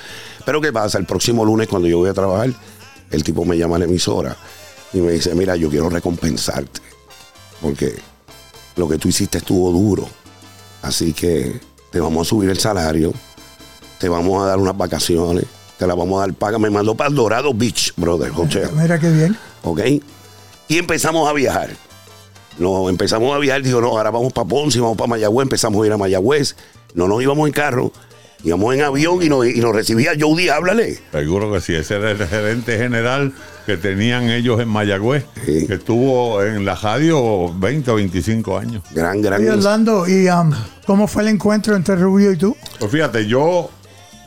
Pero 0.45 0.61
¿qué 0.61 0.73
pasa? 0.73 0.99
El 0.99 1.05
próximo 1.07 1.45
lunes 1.45 1.67
cuando 1.67 1.89
yo 1.89 1.99
voy 1.99 2.11
a 2.11 2.15
trabajar, 2.15 2.51
el 3.11 3.25
tipo 3.25 3.45
me 3.45 3.59
llama 3.59 3.75
a 3.75 3.79
la 3.81 3.85
emisora 3.87 4.37
y 4.93 4.99
me 4.99 5.13
dice, 5.13 5.35
mira, 5.35 5.57
yo 5.57 5.69
quiero 5.69 5.89
recompensarte. 5.91 6.81
Porque 7.61 7.93
lo 8.77 8.89
que 8.89 8.99
tú 8.99 9.09
hiciste 9.09 9.39
estuvo 9.39 9.73
duro. 9.73 10.09
Así 10.83 11.13
que 11.13 11.61
te 11.91 11.99
vamos 11.99 12.27
a 12.27 12.31
subir 12.31 12.51
el 12.51 12.59
salario, 12.61 13.13
te 13.99 14.09
vamos 14.09 14.45
a 14.45 14.47
dar 14.47 14.59
unas 14.59 14.77
vacaciones, 14.77 15.45
te 15.79 15.87
las 15.87 15.97
vamos 15.97 16.19
a 16.19 16.27
dar 16.27 16.35
paga. 16.35 16.59
Me 16.59 16.71
mandó 16.71 16.95
para 16.95 17.11
el 17.11 17.17
Dorado 17.17 17.53
Beach, 17.55 17.93
brother, 17.97 18.33
hotel. 18.35 18.69
Mira 18.75 18.99
qué 18.99 19.11
bien. 19.11 19.37
¿ok? 19.63 19.81
Y 20.69 20.79
empezamos 20.79 21.29
a 21.29 21.33
viajar. 21.33 21.71
No, 22.59 22.89
empezamos 22.89 23.35
a 23.35 23.39
viajar, 23.39 23.63
digo, 23.63 23.81
no, 23.81 23.89
ahora 23.89 24.11
vamos 24.11 24.33
para 24.33 24.49
Ponce, 24.49 24.81
vamos 24.81 24.97
para 24.97 25.09
Mayagüez, 25.09 25.45
empezamos 25.45 25.83
a 25.83 25.87
ir 25.87 25.93
a 25.93 25.99
Mayagüez. 25.99 26.57
No 26.95 27.07
nos 27.07 27.23
íbamos 27.23 27.47
en 27.47 27.53
carro, 27.53 27.93
íbamos 28.43 28.75
en 28.75 28.83
avión 28.83 29.23
y 29.23 29.29
nos, 29.29 29.47
y 29.47 29.61
nos 29.61 29.75
recibía 29.75 30.13
Jody, 30.19 30.49
háblale. 30.49 30.99
Seguro 31.13 31.53
que 31.53 31.61
sí, 31.61 31.75
ese 31.75 31.97
era 31.97 32.13
el 32.13 32.27
gerente 32.27 32.79
general 32.79 33.35
que 33.67 33.77
tenían 33.77 34.31
ellos 34.31 34.59
en 34.61 34.69
Mayagüez, 34.69 35.27
Sí. 35.45 35.67
que 35.67 35.75
estuvo 35.75 36.43
en 36.43 36.65
la 36.65 36.77
radio 36.77 37.53
20 37.59 37.91
o 37.91 37.95
25 37.97 38.57
años. 38.59 38.83
Gran, 38.93 39.21
gran. 39.21 39.41
Oye, 39.43 39.51
Orlando, 39.51 40.09
¿y 40.09 40.27
um, 40.31 40.51
cómo 40.87 41.07
fue 41.09 41.23
el 41.25 41.29
encuentro 41.29 41.77
entre 41.77 41.97
Rubio 41.97 42.33
y 42.33 42.39
tú? 42.39 42.57
Pues 42.79 42.91
fíjate, 42.91 43.27
yo 43.27 43.69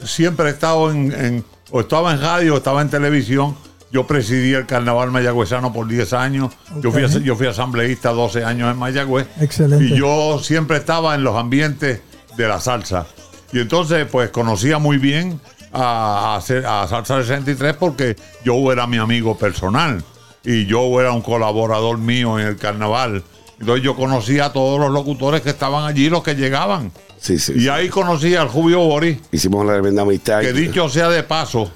siempre 0.03 0.47
he 0.47 0.49
estado 0.51 0.91
en, 0.91 1.11
en- 1.13 1.45
o 1.71 1.81
estaba 1.81 2.13
en 2.13 2.21
radio, 2.21 2.55
o 2.55 2.57
estaba 2.57 2.81
en 2.81 2.89
televisión. 2.89 3.55
Yo 3.91 4.05
presidí 4.05 4.53
el 4.53 4.65
carnaval 4.67 5.11
mayagüezano 5.11 5.73
por 5.73 5.87
10 5.87 6.13
años. 6.13 6.51
Yo, 6.81 6.91
fui, 6.91 7.03
Ok. 7.03 7.11
yo 7.23 7.35
fui 7.35 7.47
asambleísta 7.47 8.11
12 8.11 8.43
años 8.43 8.71
en 8.71 8.77
Mayagüez. 8.77 9.27
Excelente. 9.41 9.85
Y 9.85 9.97
yo 9.97 10.39
siempre 10.43 10.77
estaba 10.77 11.15
en 11.15 11.23
los 11.23 11.35
ambientes 11.35 12.01
de 12.37 12.47
la 12.47 12.59
salsa. 12.59 13.07
Y 13.51 13.59
entonces, 13.59 14.05
pues 14.11 14.29
conocía 14.29 14.77
muy 14.77 14.97
bien 14.99 15.39
a, 15.73 16.35
a, 16.35 16.83
a 16.83 16.87
Salsa 16.87 17.21
63 17.21 17.75
porque 17.77 18.15
yo 18.45 18.71
era 18.71 18.85
mi 18.85 18.97
amigo 18.97 19.37
personal. 19.37 20.03
Y 20.43 20.65
yo 20.67 21.01
era 21.01 21.11
un 21.11 21.21
colaborador 21.21 21.97
mío 21.97 22.39
en 22.39 22.45
el 22.47 22.57
carnaval. 22.57 23.23
Entonces 23.59 23.83
yo 23.83 23.95
conocía 23.95 24.45
a 24.45 24.53
todos 24.53 24.79
los 24.79 24.91
locutores 24.91 25.41
que 25.41 25.49
estaban 25.49 25.83
allí, 25.85 26.09
los 26.09 26.21
que 26.23 26.35
llegaban. 26.35 26.91
Sí, 27.19 27.37
sí. 27.39 27.53
Y 27.55 27.59
sí. 27.61 27.69
ahí 27.69 27.89
conocí 27.89 28.35
al 28.35 28.47
Julio 28.47 28.79
Boris. 28.79 29.17
Hicimos 29.31 29.65
la 29.65 29.73
tremenda 29.73 30.01
amistad. 30.03 30.41
Que 30.41 30.53
dicho 30.53 30.87
sea 30.89 31.09
de 31.09 31.23
paso, 31.23 31.71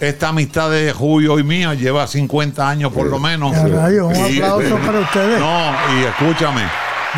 esta 0.00 0.28
amistad 0.28 0.70
de 0.70 0.92
Julio 0.92 1.38
y 1.38 1.42
mía 1.44 1.74
lleva 1.74 2.06
50 2.06 2.68
años 2.68 2.92
por 2.92 3.06
lo 3.06 3.18
menos. 3.18 3.56
Un 3.56 4.30
Y- 4.32 4.38
aplauso 4.40 4.76
para 4.78 5.00
ustedes. 5.00 5.38
No, 5.40 5.72
y 6.00 6.04
escúchame, 6.04 6.62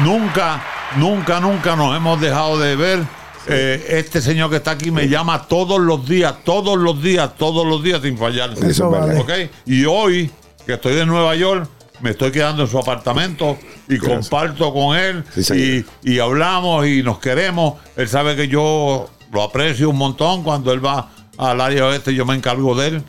nunca, 0.03 0.62
nunca, 0.96 1.40
nunca 1.40 1.77
nos 1.77 1.96
hemos 1.96 2.20
dejado 2.20 2.59
de 2.59 2.77
ver 2.77 3.01
eh, 3.49 3.85
este 3.90 4.20
señor 4.20 4.51
que 4.51 4.57
está 4.57 4.72
aquí 4.72 4.90
me 4.90 5.09
llama 5.09 5.46
todos 5.46 5.81
los 5.81 6.07
días, 6.09 6.35
todos 6.44 6.77
los 6.77 7.01
días, 7.03 7.37
todos 7.37 7.66
los 7.66 7.83
días 7.83 8.01
sin 8.03 8.18
fallar. 8.18 8.51
Eso. 8.62 8.88
¿Ok? 8.88 9.31
Y 9.66 9.85
hoy, 9.85 10.31
que 10.66 10.75
estoy 10.75 10.99
en 10.99 11.07
Nueva 11.09 11.35
York, 11.37 11.68
me 12.01 12.11
estoy 12.11 12.31
quedando 12.33 12.63
en 12.63 12.69
su 12.69 12.79
apartamento 12.79 13.57
y 13.89 13.99
comparto 13.99 14.73
con 14.73 14.97
él 14.97 15.25
Sí, 15.35 15.85
y, 16.03 16.13
y 16.15 16.19
hablamos 16.19 16.87
y 16.87 17.03
nos 17.03 17.19
queremos. 17.19 17.75
Él 17.97 18.09
sabe 18.09 18.37
que 18.37 18.49
yo 18.49 19.09
lo 19.33 19.43
aprecio 19.43 19.91
un 19.91 19.97
montón. 19.97 20.43
Cuando 20.43 20.73
él 20.73 20.85
va 20.85 21.11
al 21.39 21.61
área 21.61 21.87
oeste, 21.87 22.15
yo 22.15 22.25
me 22.27 22.35
encargo 22.35 22.75
de 22.75 22.89
él. 22.89 23.03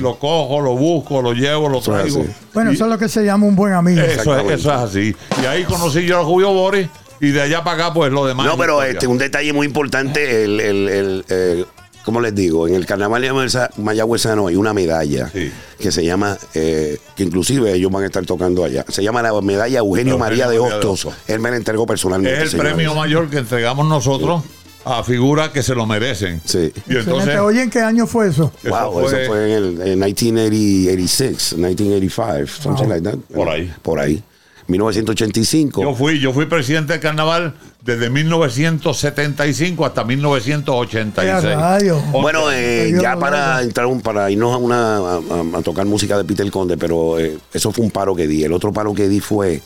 Lo 0.00 0.18
cojo, 0.18 0.60
lo 0.60 0.74
busco, 0.74 1.22
lo 1.22 1.32
llevo, 1.32 1.68
lo 1.68 1.78
Eso 1.78 1.96
es 1.96 2.12
traigo. 2.12 2.26
Bueno, 2.52 2.72
Y- 2.72 2.74
eso 2.74 2.84
es 2.86 2.90
lo 2.90 2.98
que 2.98 3.08
se 3.08 3.24
llama 3.24 3.46
un 3.46 3.54
buen 3.54 3.72
amigo. 3.72 4.00
eso, 4.02 4.36
es, 4.36 4.50
eso 4.60 4.70
es 4.74 4.80
así. 4.80 5.16
Y 5.42 5.46
ahí 5.46 5.62
conocí 5.64 6.04
yo 6.04 6.20
a 6.20 6.24
Julio 6.24 6.52
Boris 6.52 6.88
y 7.20 7.28
de 7.28 7.40
allá 7.42 7.62
para 7.62 7.84
acá, 7.84 7.94
pues 7.94 8.10
lo 8.12 8.26
demás. 8.26 8.46
No, 8.46 8.56
pero 8.58 8.82
este, 8.82 9.06
un 9.06 9.16
detalle 9.16 9.52
muy 9.52 9.66
importante, 9.68 10.44
el, 10.44 10.58
el, 10.60 10.88
el, 10.88 11.24
eh, 11.28 11.64
¿cómo 12.04 12.20
les 12.20 12.34
digo? 12.34 12.68
En 12.68 12.74
el 12.74 12.86
carnaval 12.86 13.22
de 13.22 13.32
Mayagüeza- 13.32 13.70
mayagüezano 13.76 14.46
hay 14.46 14.56
una 14.56 14.72
medalla 14.74 15.30
Sí. 15.32 15.50
que 15.78 15.90
se 15.92 16.04
llama, 16.04 16.36
eh, 16.54 16.98
que 17.16 17.22
inclusive 17.24 17.72
ellos 17.72 17.90
van 17.90 18.02
a 18.04 18.06
estar 18.06 18.24
tocando 18.26 18.64
allá. 18.64 18.84
Se 18.88 19.02
llama 19.02 19.22
la 19.22 19.32
medalla 19.40 19.78
Eugenio 19.78 20.14
Eugenio 20.14 20.18
María 20.18 20.48
de 20.48 20.58
María 20.60 20.78
de 20.78 20.86
Hostos. 20.86 21.14
Él 21.26 21.40
me 21.40 21.50
la 21.50 21.56
entregó 21.56 21.86
personalmente. 21.86 22.36
Es 22.38 22.42
el 22.44 22.50
señores. 22.50 22.74
premio 22.74 22.94
mayor 22.94 23.28
que 23.30 23.38
entregamos 23.38 23.86
nosotros 23.86 24.42
a 24.86 25.02
figuras 25.02 25.48
que 25.48 25.62
se 25.62 25.74
lo 25.74 25.86
merecen. 25.86 26.42
Sí. 26.44 26.70
Y 26.88 26.96
entonces, 26.96 27.38
Oye, 27.38 27.62
¿en 27.62 27.70
qué 27.70 27.80
año 27.80 28.06
fue 28.06 28.28
eso? 28.28 28.52
Wow, 28.68 28.98
Eso 29.00 29.00
eso 29.00 29.08
fue- 29.08 29.26
fue 29.26 29.44
en 29.46 29.50
el 29.52 29.64
en 29.80 29.98
1986, 29.98 31.54
1985, 31.56 32.46
something 32.62 32.88
like 32.88 33.02
that. 33.02 33.16
Por 33.34 33.48
ahí. 33.48 33.72
Por 33.82 33.98
ahí. 34.00 34.22
1985. 34.66 35.82
yo 35.82 35.94
fui, 35.94 36.18
yo 36.20 36.32
fui 36.32 36.46
presidente 36.46 36.92
del 36.94 37.00
carnaval 37.02 37.54
desde 37.82 38.08
1975 38.10 39.84
hasta 39.84 40.04
1986. 40.04 41.42
¡Qué 41.42 41.54
rayo! 41.54 41.96
Once 41.98 42.10
Bueno, 42.22 42.50
eh, 42.52 42.92
ya 43.00 43.16
para 43.18 43.62
entrar 43.62 43.86
un, 43.86 44.00
para 44.00 44.30
irnos 44.30 44.54
a 44.54 44.56
una 44.56 44.96
a, 44.96 45.14
a- 45.16 45.58
a 45.58 45.62
tocar 45.62 45.84
música 45.86 46.16
de 46.16 46.24
Peter 46.24 46.50
Conde, 46.50 46.76
pero 46.76 47.18
eh, 47.18 47.36
eso 47.52 47.72
fue 47.72 47.84
un 47.84 47.90
paro 47.90 48.14
que 48.14 48.26
di. 48.26 48.42
El 48.44 48.52
otro 48.52 48.72
paro 48.72 48.94
que 48.94 49.08
di 49.08 49.20
fue 49.20 49.60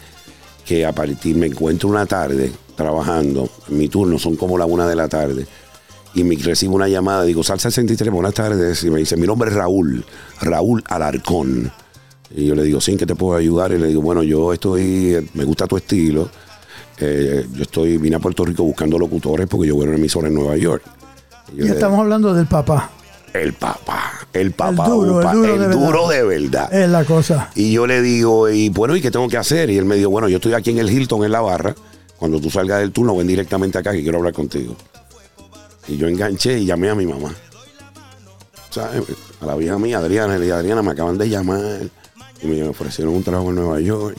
que 0.64 0.84
a 0.84 0.92
partir 0.92 1.36
me 1.36 1.46
encuentro 1.46 1.88
una 1.88 2.04
tarde 2.06 2.50
trabajando, 2.76 3.48
en 3.68 3.78
mi 3.78 3.88
turno 3.88 4.18
son 4.18 4.36
como 4.36 4.58
la 4.58 4.66
una 4.66 4.86
de 4.86 4.94
la 4.96 5.08
tarde, 5.08 5.46
y 6.14 6.24
me 6.24 6.36
recibo 6.36 6.74
una 6.74 6.88
llamada, 6.88 7.24
digo, 7.24 7.42
Salsa 7.42 7.70
63, 7.70 8.12
buenas 8.12 8.34
tardes, 8.34 8.82
y 8.84 8.90
me 8.90 8.98
dice, 9.00 9.16
mi 9.16 9.26
nombre 9.26 9.50
es 9.50 9.56
Raúl, 9.56 10.04
Raúl 10.40 10.82
Alarcón. 10.86 11.72
Y 12.34 12.46
yo 12.46 12.54
le 12.54 12.62
digo, 12.62 12.80
sí, 12.80 12.92
¿en 12.92 12.98
qué 12.98 13.06
te 13.06 13.14
puedo 13.14 13.36
ayudar? 13.38 13.72
Y 13.72 13.78
le 13.78 13.86
digo, 13.88 14.02
bueno, 14.02 14.22
yo 14.22 14.52
estoy, 14.52 15.28
me 15.34 15.44
gusta 15.44 15.66
tu 15.66 15.76
estilo. 15.76 16.28
eh, 17.00 17.46
yo 17.54 17.62
estoy, 17.62 17.96
vine 17.96 18.16
a 18.16 18.18
Puerto 18.18 18.44
Rico 18.44 18.64
buscando 18.64 18.98
locutores 18.98 19.46
porque 19.46 19.68
yo 19.68 19.76
voy 19.76 19.86
a 19.86 19.88
una 19.88 19.98
emisora 19.98 20.28
en 20.28 20.34
Nueva 20.34 20.56
York. 20.56 20.82
yo 21.56 21.64
Y 21.64 21.68
le- 21.68 21.74
estamos 21.74 22.00
hablando 22.00 22.34
del 22.34 22.46
papá. 22.46 22.90
el 23.32 23.52
papá, 23.54 24.26
el 24.32 24.50
papá, 24.52 24.86
El 24.86 24.90
duro, 24.92 25.20
el 25.22 25.36
duro 25.36 25.44
el 25.54 25.60
de 25.60 25.66
verdad. 25.68 25.86
duro 25.86 26.08
de 26.08 26.22
verdad. 26.24 26.74
Es 26.74 26.88
la 26.90 27.04
cosa. 27.04 27.50
Y 27.54 27.72
yo 27.72 27.86
le 27.86 28.02
digo, 28.02 28.48
y 28.50 28.68
bueno, 28.68 28.94
¿y 28.96 29.00
qué 29.00 29.10
tengo 29.10 29.28
que 29.28 29.36
hacer? 29.36 29.70
Y 29.70 29.78
él 29.78 29.84
me 29.84 29.94
dijo, 29.96 30.10
bueno, 30.10 30.28
yo 30.28 30.36
estoy 30.36 30.52
aquí 30.54 30.70
en 30.70 30.78
el 30.78 30.90
Hilton, 30.90 31.24
en 31.24 31.32
la 31.32 31.40
barra. 31.40 31.74
Cuando 32.18 32.40
tú 32.40 32.50
salgas 32.50 32.80
del 32.80 32.90
turno, 32.90 33.16
ven 33.16 33.26
directamente 33.28 33.78
acá 33.78 33.92
que 33.92 34.02
quiero 34.02 34.18
hablar 34.18 34.32
contigo. 34.32 34.74
Y 35.86 35.96
yo 35.96 36.08
enganché 36.08 36.58
y 36.58 36.66
llamé 36.66 36.90
a 36.90 36.94
mi 36.96 37.06
mamá. 37.06 37.32
¿Sabes? 38.70 39.02
A 39.40 39.46
la 39.46 39.54
vieja 39.54 39.78
mía, 39.78 39.98
Adriana, 39.98 40.36
dije, 40.38 40.52
Adriana, 40.52 40.82
me 40.82 40.90
acaban 40.90 41.16
de 41.16 41.28
llamar 41.28 41.62
y 42.42 42.46
me 42.46 42.62
ofrecieron 42.64 43.14
un 43.14 43.22
trabajo 43.24 43.50
en 43.50 43.56
Nueva 43.56 43.80
York. 43.80 44.16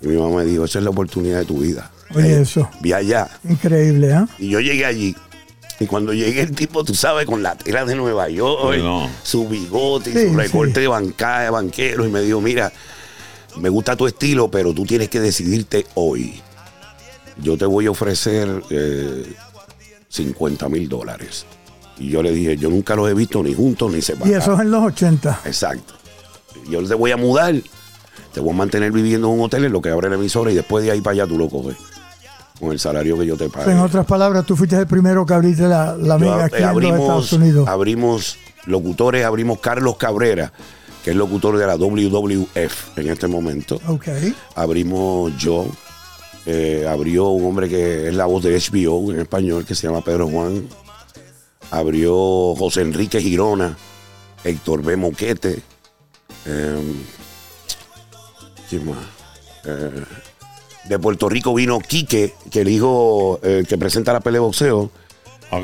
Y 0.00 0.08
mi 0.08 0.16
mamá 0.16 0.36
me 0.36 0.44
dijo, 0.44 0.64
esa 0.64 0.78
es 0.78 0.84
la 0.84 0.90
oportunidad 0.90 1.38
de 1.40 1.44
tu 1.46 1.58
vida. 1.58 1.90
Oye, 2.14 2.36
Eh, 2.36 2.40
eso. 2.42 2.68
Vi 2.80 2.92
allá. 2.92 3.28
Increíble, 3.48 4.12
¿ah? 4.12 4.28
Y 4.38 4.50
yo 4.50 4.60
llegué 4.60 4.84
allí. 4.84 5.14
Y 5.80 5.86
cuando 5.86 6.12
llegué 6.12 6.42
el 6.42 6.52
tipo, 6.54 6.84
tú 6.84 6.94
sabes, 6.94 7.26
con 7.26 7.42
la 7.42 7.56
tela 7.56 7.84
de 7.84 7.94
Nueva 7.96 8.28
York, 8.28 8.78
no. 8.78 9.08
su 9.22 9.48
bigote 9.48 10.10
y 10.10 10.12
Sí, 10.12 10.28
su 10.28 10.34
recorte 10.36 10.74
sí. 10.74 10.80
de 10.82 10.88
banca, 10.88 11.40
de 11.40 11.50
banquero, 11.50 12.06
y 12.06 12.10
me 12.10 12.20
dijo, 12.20 12.40
mira, 12.40 12.72
me 13.56 13.68
gusta 13.70 13.96
tu 13.96 14.06
estilo, 14.06 14.48
pero 14.50 14.72
tú 14.72 14.84
tienes 14.84 15.08
que 15.08 15.18
decidirte 15.20 15.86
hoy. 15.94 16.40
Yo 17.42 17.56
te 17.58 17.64
voy 17.66 17.86
a 17.86 17.90
ofrecer 17.90 18.62
eh, 18.70 19.24
50 20.08 20.68
mil 20.68 20.88
dólares. 20.88 21.44
Y 21.98 22.10
yo 22.10 22.22
le 22.22 22.30
dije, 22.32 22.56
yo 22.56 22.70
nunca 22.70 22.94
los 22.94 23.08
he 23.10 23.14
visto 23.14 23.42
ni 23.42 23.54
juntos 23.54 23.92
ni 23.92 24.00
separados. 24.02 24.30
Y 24.32 24.38
eso 24.38 24.54
es 24.54 24.60
en 24.60 24.70
los 24.70 24.82
80. 24.84 25.40
Exacto. 25.44 25.94
Yo 26.68 26.86
te 26.86 26.94
voy 26.94 27.10
a 27.10 27.16
mudar, 27.16 27.54
te 28.32 28.40
voy 28.40 28.50
a 28.50 28.56
mantener 28.56 28.92
viviendo 28.92 29.28
en 29.28 29.38
un 29.38 29.44
hotel 29.44 29.64
en 29.64 29.72
lo 29.72 29.82
que 29.82 29.90
abre 29.90 30.08
la 30.08 30.16
emisora 30.16 30.50
y 30.50 30.54
después 30.54 30.84
de 30.84 30.90
ahí 30.90 31.00
para 31.00 31.12
allá 31.12 31.26
tú 31.26 31.38
lo 31.38 31.48
coges. 31.48 31.76
Con 32.58 32.70
el 32.70 32.78
salario 32.78 33.18
que 33.18 33.26
yo 33.26 33.36
te 33.36 33.48
pague. 33.48 33.72
En 33.72 33.78
otras 33.80 34.06
palabras, 34.06 34.46
tú 34.46 34.54
fuiste 34.54 34.76
el 34.76 34.86
primero 34.86 35.26
que 35.26 35.34
abriste 35.34 35.64
la, 35.64 35.96
la 35.96 36.16
Yo, 36.18 36.38
eh, 36.38 36.42
aquí 36.44 36.56
en 36.56 36.62
los 36.62 36.70
abrimos, 36.70 37.00
Estados 37.00 37.32
Unidos. 37.32 37.68
abrimos 37.68 38.38
locutores, 38.66 39.24
abrimos 39.24 39.58
Carlos 39.58 39.96
Cabrera, 39.96 40.52
que 41.02 41.10
es 41.10 41.16
locutor 41.16 41.58
de 41.58 41.66
la 41.66 41.76
WWF 41.76 42.96
en 42.98 43.08
este 43.10 43.26
momento. 43.26 43.80
Ok. 43.88 44.06
Abrimos 44.54 45.36
yo, 45.36 45.66
eh, 46.46 46.86
abrió 46.88 47.28
un 47.30 47.44
hombre 47.44 47.68
que 47.68 48.08
es 48.08 48.14
la 48.14 48.26
voz 48.26 48.44
de 48.44 48.56
HBO 48.56 49.12
en 49.12 49.20
español, 49.20 49.64
que 49.66 49.74
se 49.74 49.88
llama 49.88 50.02
Pedro 50.02 50.28
Juan. 50.28 50.68
Abrió 51.72 52.54
José 52.56 52.82
Enrique 52.82 53.20
Girona, 53.20 53.76
Héctor 54.44 54.82
B. 54.82 54.96
Moquete. 54.96 55.60
¿Quién 58.68 58.86
más? 58.86 58.98
Eh, 59.64 60.04
de 60.88 60.98
Puerto 60.98 61.28
Rico 61.28 61.54
vino 61.54 61.78
Quique, 61.80 62.34
que 62.50 62.60
el 62.60 62.68
hijo 62.68 63.40
eh, 63.42 63.64
que 63.66 63.78
presenta 63.78 64.12
la 64.12 64.20
pelea 64.20 64.40
de 64.40 64.46
boxeo. 64.46 64.90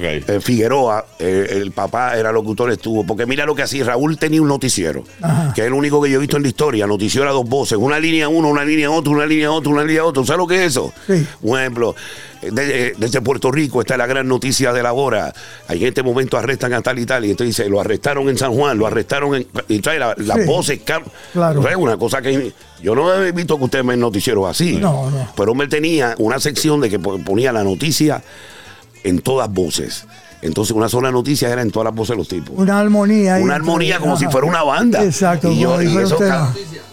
Eh, 0.00 0.40
Figueroa, 0.40 1.04
eh, 1.18 1.58
el 1.62 1.72
papá 1.72 2.16
era 2.16 2.32
locutor, 2.32 2.70
estuvo. 2.70 3.04
Porque 3.04 3.26
mira 3.26 3.46
lo 3.46 3.54
que 3.54 3.62
hacía, 3.62 3.84
Raúl 3.84 4.18
tenía 4.18 4.40
un 4.42 4.48
noticiero, 4.48 5.04
Ajá. 5.22 5.52
que 5.54 5.62
es 5.62 5.66
el 5.66 5.72
único 5.72 6.02
que 6.02 6.10
yo 6.10 6.16
he 6.16 6.20
visto 6.20 6.36
en 6.36 6.42
la 6.42 6.48
historia. 6.48 6.86
Noticiero 6.86 7.28
a 7.28 7.32
dos 7.32 7.44
voces, 7.48 7.78
una 7.78 7.98
línea 7.98 8.28
uno, 8.28 8.48
una 8.48 8.64
línea 8.64 8.90
otra, 8.90 9.12
una 9.12 9.26
línea 9.26 9.50
otra, 9.50 9.72
una 9.72 9.84
línea 9.84 10.04
otra. 10.04 10.24
¿Sabes 10.24 10.38
lo 10.38 10.46
que 10.46 10.56
es 10.56 10.70
eso? 10.72 10.92
Sí. 11.06 11.26
Un 11.42 11.58
ejemplo, 11.58 11.94
eh, 12.42 12.50
de- 12.50 12.94
desde 12.96 13.20
Puerto 13.20 13.50
Rico 13.50 13.80
está 13.80 13.96
la 13.96 14.06
gran 14.06 14.26
noticia 14.28 14.72
de 14.72 14.82
la 14.82 14.92
hora. 14.92 15.32
Ahí 15.68 15.80
en 15.82 15.88
este 15.88 16.02
momento 16.02 16.36
arrestan 16.38 16.72
a 16.74 16.80
tal 16.82 16.98
y 16.98 17.06
tal. 17.06 17.24
Y 17.24 17.30
entonces 17.30 17.56
dice, 17.56 17.68
lo 17.70 17.80
arrestaron 17.80 18.28
en 18.28 18.38
San 18.38 18.52
Juan, 18.52 18.78
lo 18.78 18.86
arrestaron 18.86 19.34
en. 19.34 19.46
Y 19.68 19.80
trae 19.80 19.98
la- 19.98 20.14
las 20.18 20.38
Sí. 20.40 20.46
voces. 20.46 20.80
Claro. 21.32 21.62
¿sabes? 21.62 21.76
Una 21.76 21.96
cosa 21.96 22.20
que. 22.22 22.52
Yo 22.82 22.94
no 22.94 23.12
he 23.22 23.32
visto 23.32 23.58
que 23.58 23.64
ustedes 23.64 23.84
ven 23.84 24.00
noticieros 24.00 24.48
así. 24.48 24.76
No, 24.76 25.10
no. 25.10 25.28
Pero 25.36 25.52
él 25.60 25.68
tenía 25.68 26.14
una 26.18 26.40
sección 26.40 26.80
de 26.80 26.88
que 26.88 26.98
po- 26.98 27.18
ponía 27.18 27.52
la 27.52 27.62
noticia 27.62 28.22
en 29.04 29.20
todas 29.20 29.52
voces. 29.52 30.04
Entonces 30.42 30.74
una 30.74 30.88
sola 30.88 31.10
noticia 31.10 31.50
era 31.50 31.60
en 31.60 31.70
todas 31.70 31.84
las 31.84 31.94
voces 31.94 32.10
de 32.10 32.16
los 32.16 32.28
tipos. 32.28 32.54
Una 32.56 32.80
armonía. 32.80 33.36
Una 33.42 33.56
armonía 33.56 33.98
como 33.98 34.12
ajá. 34.14 34.20
si 34.24 34.32
fuera 34.32 34.46
una 34.46 34.62
banda. 34.62 35.04
Exacto. 35.04 35.50
Y, 35.52 35.58
yo, 35.60 35.82
y 35.82 35.96
eso 35.98 36.18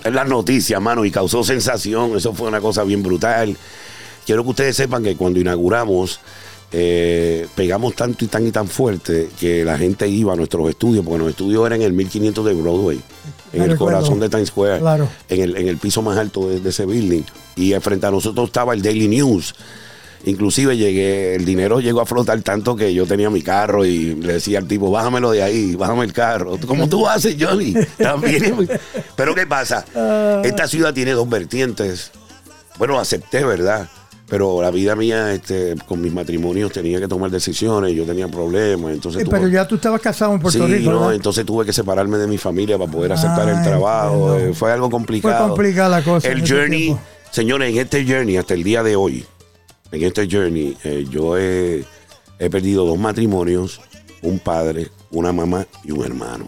es 0.03 0.13
la 0.13 0.25
noticia, 0.25 0.79
mano, 0.81 1.05
y 1.05 1.11
causó 1.11 1.43
sensación. 1.43 2.17
Eso 2.17 2.33
fue 2.33 2.49
una 2.49 2.59
cosa 2.59 2.83
bien 2.83 3.01
brutal. 3.03 3.55
Quiero 4.25 4.43
que 4.43 4.49
ustedes 4.49 4.75
sepan 4.75 5.01
que 5.03 5.15
cuando 5.15 5.39
inauguramos, 5.39 6.19
eh, 6.73 7.47
pegamos 7.55 7.95
tanto 7.95 8.25
y 8.25 8.27
tan 8.27 8.45
y 8.45 8.51
tan 8.51 8.67
fuerte 8.67 9.29
que 9.39 9.63
la 9.63 9.77
gente 9.77 10.05
iba 10.09 10.33
a 10.33 10.35
nuestros 10.35 10.69
estudios, 10.69 11.05
porque 11.05 11.19
los 11.19 11.29
estudios 11.29 11.65
eran 11.65 11.79
en 11.79 11.87
el 11.87 11.93
1500 11.93 12.45
de 12.45 12.53
Broadway, 12.53 13.01
en 13.53 13.59
Me 13.59 13.65
el 13.67 13.71
recuerdo. 13.71 13.95
corazón 13.99 14.19
de 14.19 14.27
Times 14.27 14.49
Square, 14.49 14.79
Claro. 14.81 15.07
en, 15.29 15.41
el, 15.41 15.55
en 15.55 15.69
el 15.69 15.77
piso 15.77 16.01
más 16.01 16.17
alto 16.17 16.49
de, 16.49 16.59
de 16.59 16.69
ese 16.69 16.85
building. 16.85 17.21
Y 17.55 17.73
frente 17.75 18.05
a 18.07 18.11
nosotros 18.11 18.47
estaba 18.47 18.73
el 18.73 18.81
Daily 18.81 19.07
News. 19.07 19.55
Inclusive 20.25 20.75
llegué, 20.75 21.35
el 21.35 21.45
dinero 21.45 21.79
llegó 21.79 22.01
a 22.01 22.05
flotar 22.05 22.41
tanto 22.41 22.75
que 22.75 22.93
yo 22.93 23.05
tenía 23.05 23.29
mi 23.29 23.41
carro 23.41 23.85
y 23.85 24.15
le 24.15 24.33
decía 24.33 24.59
al 24.59 24.67
tipo, 24.67 24.91
bájamelo 24.91 25.31
de 25.31 25.43
ahí, 25.43 25.75
bájame 25.75 26.03
el 26.05 26.13
carro. 26.13 26.57
Como 26.67 26.89
tú 26.89 27.07
haces, 27.07 27.35
Johnny. 27.39 27.73
También. 27.97 28.67
Pero 29.15 29.33
¿qué 29.35 29.45
pasa? 29.47 29.85
Esta 30.43 30.67
ciudad 30.67 30.93
tiene 30.93 31.11
dos 31.11 31.29
vertientes. 31.29 32.11
Bueno, 32.77 32.99
acepté, 32.99 33.43
¿verdad? 33.45 33.87
Pero 34.29 34.61
la 34.61 34.71
vida 34.71 34.93
mía, 34.95 35.31
este, 35.31 35.75
con 35.87 36.01
mis 36.01 36.11
matrimonios, 36.11 36.73
tenía 36.73 36.99
que 36.99 37.07
tomar 37.07 37.31
decisiones, 37.31 37.93
yo 37.95 38.03
tenía 38.03 38.27
problemas, 38.27 38.91
entonces... 38.91 39.21
Sí, 39.21 39.25
tuve- 39.25 39.37
pero 39.37 39.47
ya 39.47 39.65
tú 39.65 39.75
estabas 39.75 40.01
casado 40.01 40.33
en 40.33 40.41
Puerto 40.41 40.67
sí, 40.67 40.73
Rico. 40.73 40.91
no, 40.91 40.99
¿verdad? 40.99 41.15
entonces 41.15 41.45
tuve 41.45 41.65
que 41.65 41.71
separarme 41.71 42.17
de 42.17 42.27
mi 42.27 42.37
familia 42.37 42.77
para 42.77 42.91
poder 42.91 43.13
aceptar 43.13 43.47
el 43.47 43.63
trabajo. 43.63 44.17
bueno. 44.17 44.37
eh, 44.37 44.53
fue 44.53 44.69
algo 44.73 44.89
complicado. 44.89 45.47
complicada 45.47 45.87
la 45.87 46.03
cosa 46.03 46.27
El 46.27 46.45
journey, 46.45 46.97
señores, 47.31 47.71
en 47.71 47.77
este 47.77 48.05
journey, 48.05 48.35
hasta 48.35 48.53
el 48.53 48.63
día 48.65 48.83
de 48.83 48.97
hoy, 48.97 49.25
en 49.91 50.03
este 50.03 50.27
journey, 50.29 50.77
eh, 50.83 51.05
yo 51.09 51.37
he, 51.37 51.83
he 52.39 52.49
perdido 52.49 52.85
dos 52.85 52.97
matrimonios, 52.97 53.81
un 54.21 54.39
padre, 54.39 54.89
una 55.11 55.31
mamá 55.31 55.65
y 55.83 55.91
un 55.91 56.03
hermano. 56.05 56.45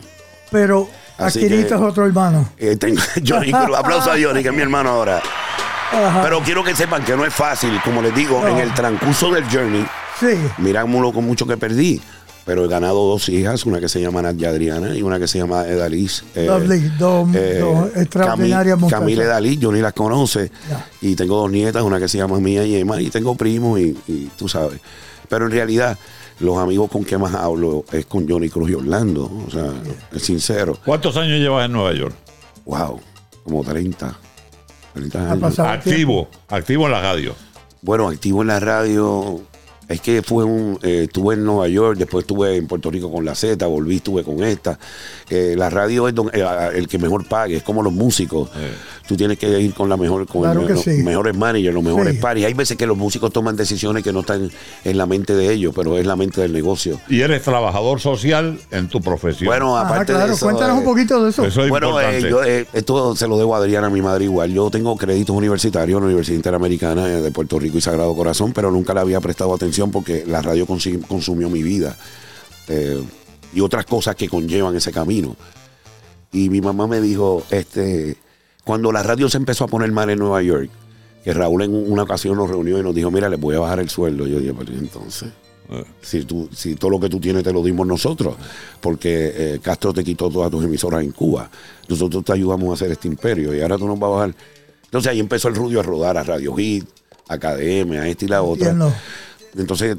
Pero 0.51 0.87
Así 1.17 1.47
que- 1.47 1.61
es 1.61 1.71
otro 1.71 2.05
hermano. 2.05 2.49
Eh, 2.57 2.75
tengo, 2.75 3.01
Johnny 3.25 3.51
aplauso 3.53 4.11
a 4.11 4.15
Johnny, 4.21 4.41
que 4.43 4.49
es 4.49 4.55
mi 4.55 4.61
hermano 4.61 4.89
ahora. 4.89 5.21
Ajá. 5.91 6.21
Pero 6.23 6.41
quiero 6.41 6.63
que 6.63 6.75
sepan 6.75 7.03
que 7.03 7.15
no 7.15 7.25
es 7.25 7.33
fácil, 7.33 7.79
como 7.83 8.01
les 8.01 8.13
digo, 8.13 8.39
No. 8.41 8.47
en 8.49 8.57
el 8.59 8.73
transcurso 8.73 9.31
del 9.31 9.43
journey, 9.45 9.85
sí. 10.19 10.27
mirámoslo 10.59 11.11
con 11.11 11.25
mucho 11.25 11.47
que 11.47 11.57
perdí. 11.57 11.99
Pero 12.49 12.65
he 12.65 12.67
ganado 12.67 13.05
dos 13.07 13.29
hijas, 13.29 13.63
una 13.67 13.79
que 13.79 13.87
se 13.87 14.01
llama 14.01 14.23
Nadia 14.23 14.49
Adriana 14.49 14.95
y 14.97 15.03
una 15.03 15.19
que 15.19 15.27
se 15.27 15.37
llama 15.37 15.67
Edaliz. 15.67 16.23
eh, 16.33 16.47
Lovely, 16.47 16.79
dos, 16.97 17.29
eh, 17.35 17.59
dos 17.59 17.95
extraordinarias 17.95 18.75
Cami- 18.75 18.79
muchachas. 18.81 18.99
Camila 19.01 19.23
Edaliz, 19.23 19.59
yo 19.59 19.71
ni 19.71 19.81
las 19.81 19.93
conoce. 19.93 20.51
Y 20.99 21.15
tengo 21.15 21.37
dos 21.37 21.51
nietas, 21.51 21.83
una 21.83 21.99
que 21.99 22.07
se 22.07 22.17
llama 22.17 22.39
Mía 22.39 22.65
y 22.65 22.75
Emma, 22.77 22.99
y 22.99 23.11
tengo 23.11 23.35
primos, 23.35 23.79
y, 23.79 23.95
y 24.07 24.31
tú 24.35 24.49
sabes. 24.49 24.79
Pero 25.29 25.45
en 25.45 25.51
realidad, 25.51 25.95
los 26.39 26.57
amigos 26.57 26.89
con 26.89 27.05
que 27.05 27.19
más 27.19 27.35
hablo 27.35 27.85
es 27.91 28.07
con 28.07 28.27
Johnny 28.27 28.49
Cruz 28.49 28.71
y 28.71 28.73
Orlando. 28.73 29.31
O 29.47 29.51
sea, 29.51 29.71
es 30.11 30.23
sincero. 30.23 30.75
¿Cuántos 30.83 31.17
años 31.17 31.37
llevas 31.39 31.67
en 31.67 31.73
Nueva 31.73 31.93
York? 31.93 32.15
Wow, 32.65 32.99
como 33.43 33.63
30. 33.63 34.17
30 34.95 35.19
Ha 35.19 35.31
años. 35.33 35.59
Activo, 35.59 36.27
activo 36.47 36.87
en 36.87 36.93
la 36.93 37.01
radio. 37.01 37.35
Bueno, 37.83 38.09
activo 38.09 38.41
en 38.41 38.47
la 38.47 38.59
radio. 38.59 39.39
Es 39.89 39.99
que 40.01 40.21
fue 40.21 40.43
un. 40.45 40.77
eh, 40.83 41.05
estuve 41.05 41.33
en 41.33 41.43
Nueva 41.43 41.67
York, 41.67 41.97
después 41.97 42.23
estuve 42.23 42.55
en 42.55 42.67
Puerto 42.67 42.89
Rico 42.91 43.11
con 43.11 43.25
la 43.25 43.33
Z, 43.35 43.65
volví, 43.65 43.95
estuve 43.97 44.23
con 44.23 44.41
esta. 44.43 44.77
Eh, 45.29 45.55
la 45.57 45.69
radio 45.71 46.07
es 46.07 46.13
don- 46.15 46.29
eh, 46.31 46.43
el 46.75 46.87
que 46.87 46.97
mejor 46.99 47.25
pague, 47.27 47.57
es 47.57 47.63
como 47.63 47.81
los 47.81 47.91
músicos. 47.91 48.49
Tú 49.07 49.17
tienes 49.17 49.39
que 49.39 49.59
ir 49.59 49.73
con 49.73 49.89
la 49.89 49.97
mejor, 49.97 50.27
con 50.27 50.43
Claro 50.43 50.67
que 50.67 50.73
los 50.73 50.83
sí. 50.83 51.01
mejores 51.01 51.35
managers, 51.35 51.73
los 51.73 51.83
mejores 51.83 52.13
Sí. 52.15 52.21
paris. 52.21 52.45
Hay 52.45 52.53
veces 52.53 52.77
que 52.77 52.85
los 52.85 52.95
músicos 52.95 53.33
toman 53.33 53.55
decisiones 53.55 54.03
que 54.03 54.13
no 54.13 54.19
están 54.19 54.51
en 54.85 54.97
la 54.99 55.07
mente 55.07 55.33
de 55.33 55.51
ellos, 55.51 55.73
pero 55.75 55.97
es 55.97 56.05
la 56.05 56.15
mente 56.15 56.39
del 56.41 56.53
negocio. 56.53 56.99
Y 57.09 57.21
eres 57.21 57.41
trabajador 57.41 57.99
social 57.99 58.59
en 58.69 58.87
tu 58.89 59.01
profesión. 59.01 59.47
Bueno, 59.47 59.75
Ajá, 59.75 59.87
aparte 59.87 60.13
claro, 60.13 60.27
de 60.27 60.33
eso. 60.35 60.45
cuéntanos 60.45 60.75
eh, 60.75 60.79
un 60.79 60.85
poquito 60.85 61.23
de 61.23 61.31
eso. 61.31 61.43
eso 61.43 61.63
es 61.63 61.69
bueno, 61.69 61.87
importante. 61.89 62.27
eh, 62.27 62.29
yo, 62.29 62.43
eh, 62.43 62.67
esto 62.73 63.15
se 63.15 63.27
lo 63.27 63.39
debo 63.39 63.55
a 63.55 63.57
Adriana, 63.57 63.89
mi 63.89 64.03
madre 64.03 64.25
igual. 64.25 64.51
Yo 64.53 64.69
tengo 64.69 64.95
créditos 64.95 65.35
universitarios 65.35 65.97
en 65.97 66.01
la 66.03 66.05
Universidad 66.07 66.35
Interamericana 66.35 67.07
de 67.07 67.31
Puerto 67.31 67.57
Rico 67.57 67.79
y 67.79 67.81
Sagrado 67.81 68.15
Corazón, 68.15 68.53
pero 68.53 68.69
nunca 68.69 68.93
le 68.93 68.99
había 68.99 69.19
prestado 69.21 69.51
atención 69.55 69.78
porque 69.87 70.25
la 70.25 70.41
radio 70.41 70.65
consumió 70.65 71.49
mi 71.49 71.63
vida 71.63 71.97
eh, 72.67 73.01
y 73.53 73.61
otras 73.61 73.85
cosas 73.85 74.15
que 74.15 74.29
conllevan 74.29 74.75
ese 74.75 74.91
camino. 74.91 75.35
Y 76.31 76.49
mi 76.49 76.61
mamá 76.61 76.87
me 76.87 77.01
dijo, 77.01 77.43
este, 77.49 78.17
cuando 78.63 78.91
la 78.91 79.01
radio 79.01 79.29
se 79.29 79.37
empezó 79.37 79.63
a 79.63 79.67
poner 79.67 79.91
mal 79.91 80.09
en 80.09 80.19
Nueva 80.19 80.41
York, 80.41 80.69
que 81.23 81.33
Raúl 81.33 81.63
en 81.63 81.73
una 81.73 82.03
ocasión 82.03 82.37
nos 82.37 82.49
reunió 82.49 82.79
y 82.79 82.83
nos 82.83 82.93
dijo, 82.93 83.09
mira, 83.11 83.29
les 83.29 83.39
voy 83.39 83.55
a 83.55 83.59
bajar 83.59 83.79
el 83.79 83.89
sueldo. 83.89 84.27
Yo 84.27 84.39
dije, 84.39 84.53
pero 84.57 84.71
¿y 84.73 84.77
entonces... 84.77 85.29
Si, 86.01 86.23
tú, 86.23 86.49
si 86.51 86.73
todo 86.75 86.89
lo 86.89 86.99
que 86.99 87.09
tú 87.09 87.19
tienes 87.19 87.43
te 87.43 87.53
lo 87.53 87.61
dimos 87.61 87.85
nosotros, 87.85 88.35
porque 88.81 89.31
eh, 89.35 89.59
Castro 89.61 89.93
te 89.93 90.03
quitó 90.03 90.27
todas 90.27 90.49
tus 90.49 90.63
emisoras 90.63 91.03
en 91.03 91.11
Cuba. 91.11 91.47
Nosotros 91.87 92.23
te 92.23 92.33
ayudamos 92.33 92.71
a 92.71 92.73
hacer 92.73 92.91
este 92.91 93.07
imperio 93.07 93.53
y 93.53 93.61
ahora 93.61 93.77
tú 93.77 93.85
nos 93.85 93.99
vas 93.99 94.07
a 94.07 94.11
bajar. 94.11 94.35
Entonces 94.85 95.11
ahí 95.11 95.19
empezó 95.19 95.47
el 95.47 95.53
Rudio 95.55 95.79
a 95.79 95.83
rodar 95.83 96.17
a 96.17 96.23
Radio 96.23 96.55
Hit, 96.55 96.89
a 97.27 97.37
KDM, 97.37 97.91
a 97.99 98.07
esta 98.07 98.25
y 98.25 98.27
la 98.27 98.41
otra. 98.41 98.71
Entiendo. 98.71 98.91
Entonces 99.57 99.97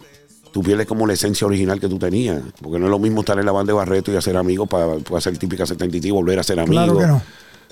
tú 0.53 0.62
pierdes 0.62 0.86
como 0.86 1.07
la 1.07 1.12
esencia 1.12 1.46
original 1.46 1.78
que 1.80 1.88
tú 1.88 1.98
tenías, 1.98 2.40
porque 2.62 2.78
no 2.78 2.86
es 2.86 2.90
lo 2.90 2.98
mismo 2.98 3.20
estar 3.20 3.38
en 3.38 3.46
la 3.46 3.53
banda 3.53 3.72
de 3.72 3.76
Barreto 3.76 4.12
y 4.12 4.16
hacer 4.16 4.36
amigos 4.36 4.68
para, 4.68 4.96
para 4.96 5.18
hacer 5.18 5.36
típica 5.38 5.64
73 5.66 6.09
y 6.09 6.11
volver 6.11 6.38
a 6.38 6.42
ser 6.42 6.59
amigos. 6.61 6.84
Claro 6.84 6.98
que 6.98 7.07
no. 7.07 7.22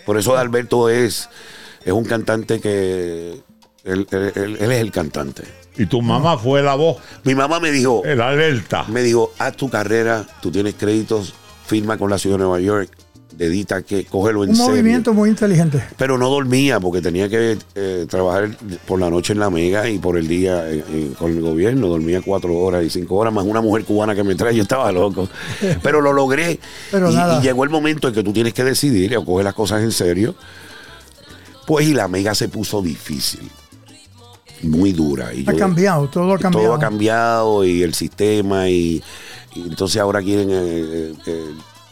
Por 0.07 0.17
eso 0.17 0.37
Alberto 0.37 0.89
es, 0.89 1.29
es 1.85 1.93
un 1.93 2.05
cantante 2.05 2.61
que 2.61 3.43
él, 3.85 4.07
él- 4.11 4.33
él- 4.35 4.57
él 4.61 4.73
es 4.73 4.81
el 4.81 4.91
cantante. 4.93 5.43
Y 5.77 5.87
tu 5.87 6.03
mamá 6.03 6.37
fue 6.39 6.63
la 6.63 6.75
voz, 6.75 6.97
Mi 7.25 7.35
mamá 7.35 7.61
me 7.61 7.71
dijo, 7.71 8.03
el 8.05 8.21
alerta. 8.21 8.85
me 8.89 9.03
dijo, 9.03 9.33
haz 9.39 9.57
tu 9.57 9.69
carrera, 9.71 10.27
tú 10.43 10.51
tienes 10.51 10.75
créditos, 10.75 11.35
firma 11.67 11.97
con 11.99 12.11
la 12.11 12.19
ciudad 12.19 12.37
de 12.37 12.43
Nueva 12.45 12.61
York, 12.61 12.91
dedita 13.37 13.83
que 13.83 14.05
cógelo 14.05 14.43
en 14.43 14.51
Un 14.51 14.57
serio. 14.57 14.71
movimiento 14.71 15.13
muy 15.15 15.29
inteligente. 15.31 15.83
Pero 15.97 16.19
no 16.19 16.29
dormía 16.31 16.81
porque 16.81 17.01
tenía 17.01 17.29
que 17.29 17.57
eh, 17.75 18.07
trabajar 18.09 18.57
por 18.87 18.99
la 18.99 19.11
noche 19.11 19.33
en 19.33 19.39
la 19.41 19.51
mega 19.51 19.89
y 19.89 19.99
por 19.99 20.17
el 20.17 20.27
día 20.27 20.69
eh, 20.71 20.83
eh, 20.89 21.13
con 21.19 21.31
el 21.33 21.41
gobierno. 21.43 21.89
Dormía 21.89 22.21
cuatro 22.25 22.57
horas 22.57 22.85
y 22.85 22.91
cinco 22.91 23.17
horas, 23.17 23.33
más 23.33 23.45
una 23.45 23.61
mujer 23.61 23.85
cubana 23.85 24.15
que 24.15 24.25
me 24.25 24.35
trae. 24.35 24.57
Yo 24.57 24.63
estaba 24.63 24.91
loco. 24.91 25.29
Pero 25.83 26.01
lo 26.01 26.13
logré. 26.13 26.59
Pero 26.91 27.11
y, 27.11 27.15
nada. 27.15 27.39
y 27.39 27.43
llegó 27.43 27.65
el 27.65 27.71
momento 27.71 28.09
en 28.09 28.15
que 28.15 28.23
tú 28.25 28.33
tienes 28.33 28.55
que 28.55 28.65
decidir 28.65 29.17
o 29.17 29.25
coger 29.25 29.45
las 29.45 29.55
cosas 29.55 29.83
en 29.83 29.93
serio. 29.93 30.35
Pues 31.67 31.87
y 31.87 31.95
la 31.95 32.09
mega 32.09 32.35
se 32.35 32.49
puso 32.49 32.81
difícil. 32.83 33.49
Muy 34.63 34.93
dura. 34.93 35.33
Y 35.35 35.45
Ha 35.47 35.53
yo- 35.53 35.59
cambiado, 35.59 36.09
todo 36.09 36.33
ha 36.35 36.39
cambiado. 36.39 36.67
todo 36.67 36.75
ha 36.75 36.81
cambiado 36.81 37.65
y 37.65 37.83
el 37.83 37.95
sistema 37.95 38.69
y, 38.69 39.03
y 39.55 39.61
entonces 39.69 40.01
ahora 40.01 40.21
quieren 40.23 40.49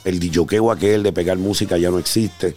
el 0.06 0.18
dijoqueo 0.18 0.70
aquel 0.70 1.02
de 1.02 1.12
pegar 1.12 1.36
música 1.36 1.76
ya 1.76 1.90
no 1.90 1.98
existe. 1.98 2.54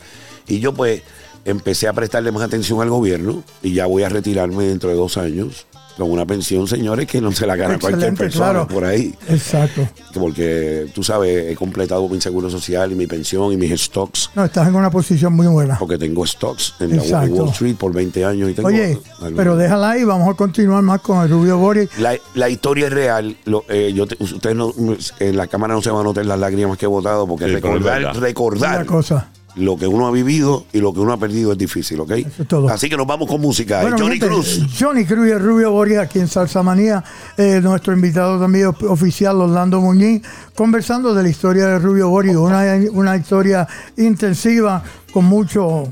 Y 0.47 0.60
yo 0.60 0.74
pues 0.74 1.02
empecé 1.43 1.88
a 1.88 1.93
prestarle 1.93 2.32
más 2.32 2.43
atención 2.43 2.82
al 2.82 2.89
gobierno 2.89 3.43
y 3.62 3.74
ya 3.74 3.86
voy 3.88 4.04
a 4.04 4.10
retirarme 4.10 4.66
dentro 4.66 4.89
de 4.89 4.95
dos 4.95 5.18
años 5.18 5.66
con 6.00 6.10
una 6.12 6.26
pensión 6.26 6.68
señores 6.68 7.06
que 7.06 7.22
no 7.22 7.32
se 7.32 7.45
la 7.45 7.56
gana 7.56 7.78
cualquier 7.78 8.14
persona 8.16 8.52
claro. 8.52 8.68
por 8.68 8.86
ahí 8.86 9.14
Exacto. 9.28 9.88
porque 10.14 10.88
tú 10.95 11.04
sabes 11.04 11.52
he 11.52 11.56
completado 11.56 12.08
mi 12.10 12.20
seguro 12.22 12.50
social 12.50 12.91
y 12.91 12.95
mi 12.95 13.06
pensión 13.08 13.52
y 13.54 13.58
mis 13.58 13.80
stocks 13.82 14.32
No, 14.36 14.45
estás 14.45 14.68
en 14.68 14.76
una 14.76 14.89
posición 14.89 15.34
muy 15.34 15.47
buena. 15.47 15.78
porque 15.78 15.97
tengo 15.97 16.26
stocks 16.26 16.74
en 16.80 16.97
la. 16.97 17.20
Wall 17.30 17.50
Street 17.50 17.76
por 17.76 17.93
20 17.93 18.26
años 18.26 18.50
y 18.50 18.54
tengo 18.54 18.70
Oye, 18.70 18.97
pero 19.36 19.56
déjala 19.56 19.91
ahí, 19.91 20.04
vamos 20.04 20.30
a 20.30 20.34
continuar 20.36 20.82
más 20.84 21.02
con 21.02 21.22
el 21.22 21.30
Rubio 21.30 21.58
Boris. 21.58 21.89
La, 22.00 22.16
la 22.34 22.50
historia 22.50 22.88
es 22.88 22.93
real. 22.93 23.36
Lo- 23.45 23.66
eh, 23.70 23.91
yo 23.93 24.08
te- 24.08 24.16
ustedes 24.20 24.56
no, 24.56 24.74
en 25.20 25.38
la 25.38 25.47
cámara 25.47 25.74
no 25.74 25.82
se 25.82 25.89
van 25.91 26.02
a 26.02 26.04
notar 26.06 26.26
las 26.26 26.39
lágrimas 26.39 26.78
que 26.78 26.86
he 26.86 26.88
botado 26.88 27.28
porque 27.28 27.45
Sí, 27.45 27.52
recordar, 27.52 28.16
recordar 28.20 28.78
Una 28.78 28.86
cosa. 28.86 29.30
Lo 29.56 29.78
que 29.78 29.88
uno 29.88 30.08
ha 30.08 30.12
vivido 30.12 30.66
y 30.72 30.80
lo 30.80 30.93
que 30.93 31.00
uno 31.00 31.14
ha 31.14 31.18
perdido 31.18 31.52
es 31.52 31.58
difícil, 31.58 32.00
¿ok? 32.00 32.12
es 32.12 32.47
todo. 32.47 32.70
Así 32.70 32.89
que 32.89 32.97
nos 32.97 33.08
vamos 33.08 33.28
con 33.28 33.41
música. 33.41 33.82
Bueno, 33.82 33.97
Johnny 33.97 34.20
gente, 34.20 34.28
Cruz. 34.28 34.62
Johnny 34.80 35.06
Cruz 35.06 35.28
y 35.28 35.32
el 35.32 35.39
Rubio 35.39 35.72
Boris 35.72 35.97
aquí 35.97 36.20
en 36.20 36.28
Salsa 36.28 36.64
Manía. 36.64 37.04
Eh, 37.38 37.60
nuestro 37.62 37.93
invitado 37.93 38.39
también 38.39 38.68
oficial, 38.88 39.41
Orlando 39.41 39.82
Muñiz, 39.82 40.22
conversando 40.56 41.14
de 41.14 41.24
la 41.24 41.30
historia 41.30 41.68
de 41.68 41.80
Rubio 41.80 42.10
Boris. 42.10 42.36
Una, 42.36 42.64
una 42.91 43.16
historia 43.18 43.68
intensiva 43.97 44.84
con 45.12 45.26
mucho 45.26 45.91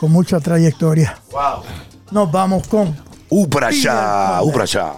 con 0.00 0.10
mucha 0.10 0.40
trayectoria. 0.40 1.18
Nos 2.10 2.32
vamos 2.32 2.66
con 2.68 2.96
Uprasha, 3.28 4.40
Uprasha. 4.42 4.94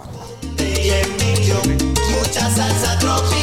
Mucha 2.09 2.49
salsa 2.49 2.99
tropical. 2.99 3.42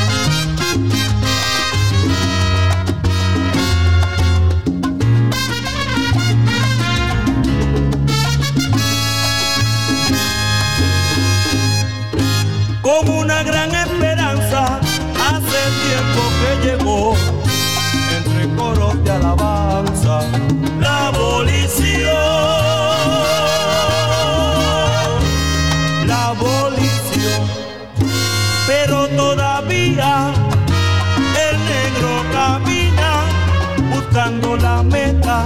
Como 13.01 13.21
una 13.21 13.41
gran 13.41 13.73
esperanza, 13.73 14.79
hace 15.17 15.59
tiempo 15.87 16.21
que 16.39 16.67
llegó. 16.67 17.15
Entre 18.15 18.55
coros 18.55 19.03
de 19.03 19.11
alabanza, 19.11 20.21
la 20.79 21.07
abolición. 21.07 22.05
La 26.05 26.27
abolición. 26.27 27.41
Pero 28.67 29.07
todavía 29.07 30.31
el 31.49 31.57
negro 31.73 32.23
camina 32.31 33.23
buscando 33.95 34.57
la 34.57 34.83
meta 34.83 35.45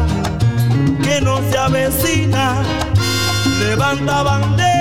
que 1.01 1.21
no 1.21 1.37
se 1.49 1.57
avecina. 1.57 2.63
Levanta 3.61 4.23
bandera 4.23 4.74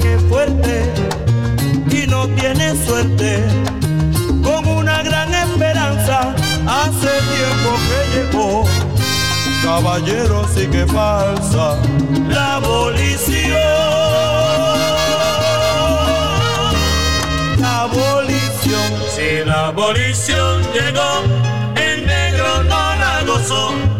Que 0.00 0.18
fuerte 0.28 0.92
y 1.90 2.06
no 2.08 2.26
tiene 2.28 2.74
suerte. 2.84 3.44
Con 4.42 4.66
una 4.66 5.02
gran 5.02 5.32
esperanza, 5.32 6.34
hace 6.66 7.10
tiempo 7.36 7.70
que 7.86 8.00
llegó. 8.14 8.64
Caballero 9.62 10.46
sí 10.52 10.66
que 10.66 10.84
falsa 10.86 11.78
la 12.28 12.56
abolición. 12.56 13.54
La 17.58 17.82
abolición. 17.82 18.92
Si 19.14 19.44
la 19.46 19.68
abolición 19.68 20.62
llegó, 20.72 21.22
el 21.76 22.04
negro 22.04 22.64
no 22.64 22.96
la 22.96 23.22
gozó. 23.26 23.93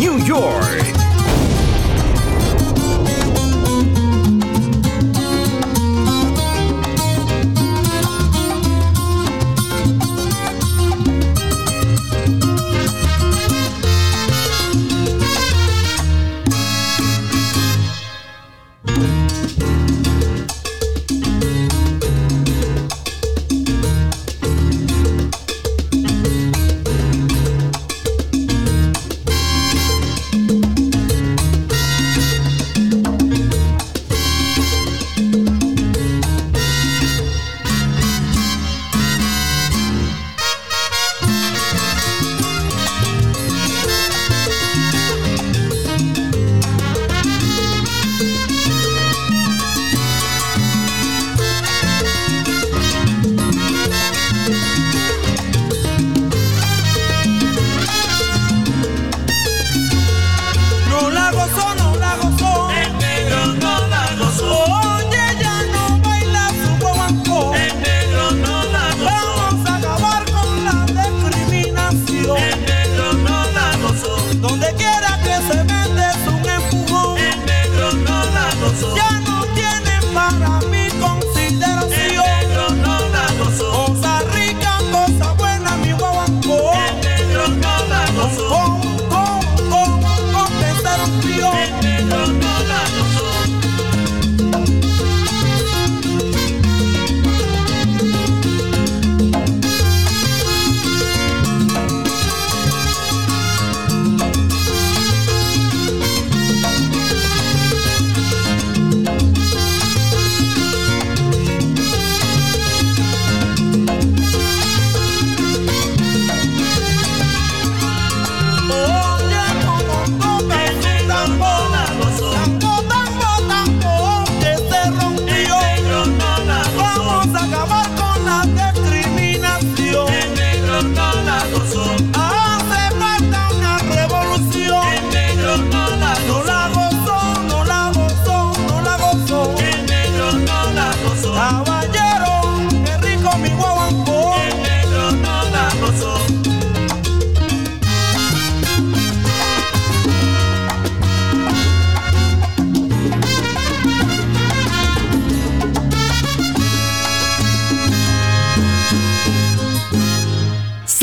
New 0.00 0.16
York. 0.24 0.59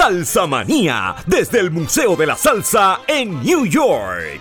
Salsa 0.08 0.47
Manía, 0.47 1.18
desde 1.26 1.60
el 1.60 1.70
Museo 1.70 2.16
de 2.16 2.26
la 2.26 2.38
Salsa 2.38 3.01
en 3.08 3.43
New 3.43 3.66
York. 3.66 4.39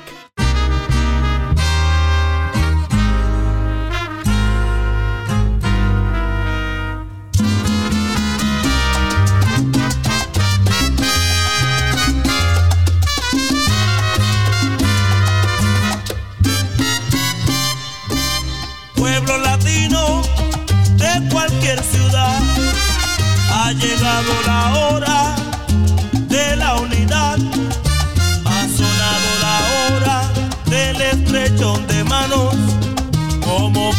pueblo 18.95 19.39
latino 19.39 20.23
de 20.95 21.29
cualquier 21.29 21.83
ciudad. 21.83 22.41
Ha 23.51 23.73
llegado 23.73 24.33
la 24.47 24.75
hora 24.77 25.36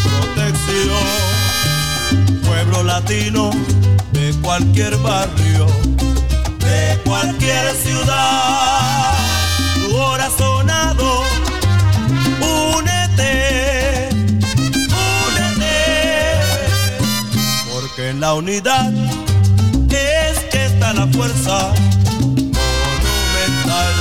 protección. 0.03 1.05
Pueblo 2.45 2.83
latino 2.83 3.51
de 4.11 4.33
cualquier 4.41 4.95
barrio, 4.97 5.67
de 6.59 6.99
cualquier 7.05 7.75
ciudad. 7.75 9.13
Tu 9.75 9.91
sonado. 10.37 11.23
Únete 12.75 14.09
únete, 15.27 15.69
porque 17.71 18.09
en 18.09 18.19
la 18.19 18.33
unidad 18.33 18.91
es 19.89 20.39
que 20.51 20.65
está 20.65 20.93
la 20.93 21.07
fuerza 21.07 21.73
monumental 22.57 23.93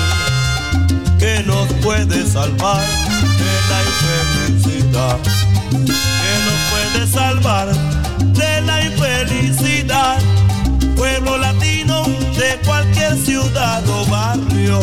que 1.18 1.42
nos 1.46 1.66
puede 1.84 2.26
salvar 2.26 2.84
de 3.40 3.52
la 3.70 3.82
infelicidad, 3.90 5.18
que 5.70 6.32
nos 6.46 6.58
puede 6.70 7.06
salvar 7.06 7.68
de 8.32 8.60
la 8.62 8.84
infelicidad. 8.84 10.18
Pueblo 10.96 11.36
latino 11.38 12.04
de 12.38 12.58
cualquier 12.64 13.16
ciudad 13.16 13.82
o 13.88 14.06
barrio, 14.06 14.80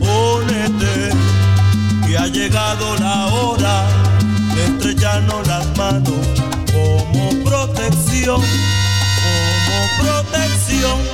únete 0.00 1.10
que 2.06 2.18
ha 2.18 2.26
llegado 2.26 2.96
la 2.96 3.26
hora 3.26 3.86
de 4.54 4.64
estrellarnos 4.64 5.46
las 5.46 5.66
manos 5.76 6.14
como 6.72 7.30
protección, 7.44 8.40
como 9.22 10.02
protección. 10.02 11.07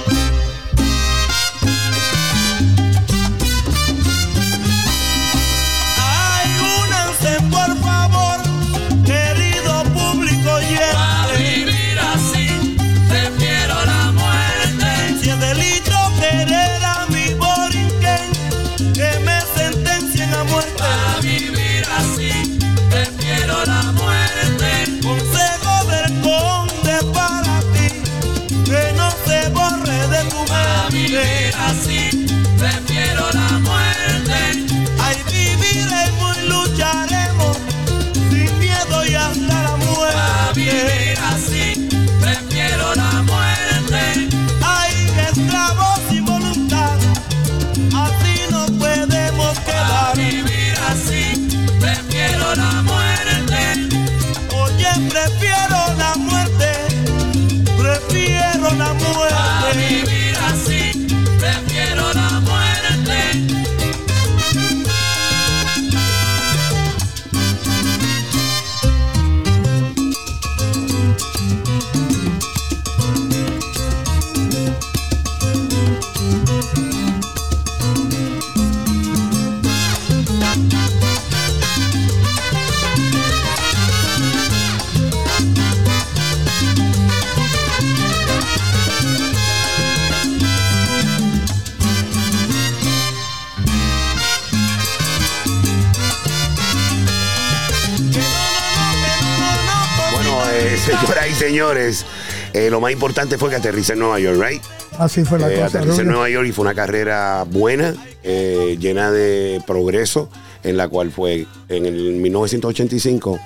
Señores, 101.69 102.05
eh, 102.53 102.69
lo 102.71 102.81
más 102.81 102.93
importante 102.93 103.39
fue 103.39 103.51
que 103.51 103.57
aterricé 103.57 103.95
en 103.95 104.01
Nueva 104.01 104.19
York, 104.21 104.39
¿right? 104.41 104.63
Así 104.99 105.25
fue 105.25 105.39
la 105.39 105.51
Eh, 105.53 105.55
cosa. 105.57 105.79
aterricé 105.79 106.03
en. 106.03 106.09
Nueva 106.09 106.29
York 106.29 106.47
y 106.49 106.53
fue 106.53 106.63
una 106.63 106.75
carrera 106.75 107.45
buena, 107.51 107.95
eh, 108.23 108.77
llena 108.79 109.11
de 109.11 109.63
progreso, 109.67 110.29
en 110.63 110.77
la 110.77 110.89
cual 110.89 111.11
fue 111.11 111.47
en 111.69 111.87
el 111.87 112.15
1985. 112.15 113.39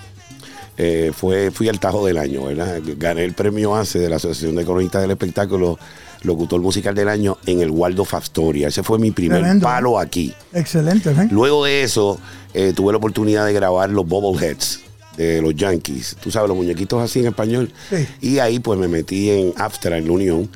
eh, 0.81 1.11
fue, 1.13 1.51
fui 1.51 1.69
al 1.69 1.81
Tajo 1.81 2.07
del 2.07 2.19
Año, 2.19 2.45
¿verdad? 2.45 2.79
Gané 2.99 3.25
el 3.25 3.33
premio 3.35 3.75
ACE 3.75 3.99
de 3.99 4.09
la 4.09 4.15
Asociación 4.17 4.55
de 4.55 4.65
Cronistas 4.65 5.03
del 5.03 5.11
Espectáculo, 5.11 5.77
locutor 6.23 6.61
musical 6.61 6.95
del 6.95 7.09
año, 7.09 7.37
en 7.47 7.61
el 7.63 7.71
Waldo 7.73 8.05
Fastoria. 8.05 8.69
Ese 8.69 8.85
fue 8.85 9.01
mi 9.01 9.11
primer 9.11 9.41
Tremendo. 9.41 9.65
palo 9.65 9.99
aquí. 9.99 10.33
Excelente, 10.53 11.13
¿ven? 11.15 11.31
Luego 11.33 11.65
de 11.65 11.83
eso, 11.83 12.21
eh, 12.55 12.73
tuve 12.77 12.93
la 12.93 12.99
oportunidad 12.99 13.45
de 13.47 13.55
grabar 13.55 13.91
los 13.91 14.07
Bobbleheads 14.07 14.83
de 15.19 15.43
los 15.43 15.55
Yankees. 15.55 16.17
Tú 16.23 16.31
sabes, 16.31 16.49
los 16.49 16.57
muñequitos 16.57 17.03
así 17.03 17.21
en 17.21 17.27
español. 17.27 17.71
Sí. 17.91 18.07
Y 18.21 18.39
ahí 18.39 18.59
pues 18.61 18.79
me 18.79 18.89
metí 18.89 19.31
en 19.31 19.53
After, 19.57 19.93
en 19.93 20.07
la 20.07 20.13
Unión, 20.13 20.49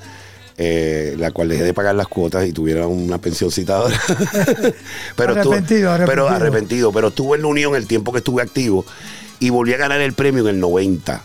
eh, 0.56 1.14
la 1.18 1.30
cual 1.32 1.48
dejé 1.48 1.64
de 1.64 1.74
pagar 1.74 1.94
las 1.94 2.06
cuotas 2.08 2.46
y 2.46 2.52
tuviera 2.52 2.86
una 2.86 3.18
pensioncita 3.18 3.76
ahora. 3.76 4.00
pero 5.16 5.32
Arrepentido, 5.32 5.90
arrepentido. 5.90 6.06
Pero 6.06 6.28
arrepentido. 6.28 6.92
Pero 6.92 7.08
estuve 7.08 7.36
en 7.36 7.42
la 7.42 7.48
Unión 7.48 7.74
el 7.74 7.86
tiempo 7.86 8.12
que 8.12 8.18
estuve 8.18 8.42
activo 8.42 8.84
y 9.40 9.50
volví 9.50 9.72
a 9.74 9.76
ganar 9.78 10.00
el 10.00 10.12
premio 10.12 10.42
en 10.42 10.54
el 10.54 10.60
90. 10.60 11.22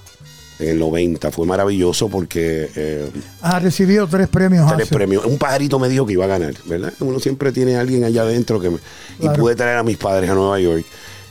En 0.60 0.70
el 0.70 0.80
90. 0.80 1.30
Fue 1.32 1.46
maravilloso 1.46 2.10
porque... 2.10 2.70
eh, 2.76 3.10
Ha 3.42 3.60
recibido 3.60 4.08
tres 4.08 4.28
premios. 4.28 4.68
tres 4.74 4.88
hace. 4.88 4.96
premios. 4.96 5.24
Un 5.26 5.38
pajarito 5.38 5.78
me 5.78 5.88
dijo 5.88 6.06
que 6.08 6.14
iba 6.14 6.26
a 6.26 6.28
ganar, 6.28 6.56
¿verdad? 6.66 6.92
Uno 7.00 7.20
siempre 7.20 7.52
tiene 7.52 7.76
a 7.76 7.82
alguien 7.82 8.04
allá 8.04 8.24
adentro 8.24 8.60
que 8.60 8.72
me- 8.72 8.80
y 9.20 9.30
pude 9.30 9.56
traer 9.56 9.78
a 9.78 9.84
mis 9.84 9.98
padres 9.98 10.30
a 10.30 10.34
Nueva 10.34 10.60
York 10.60 10.84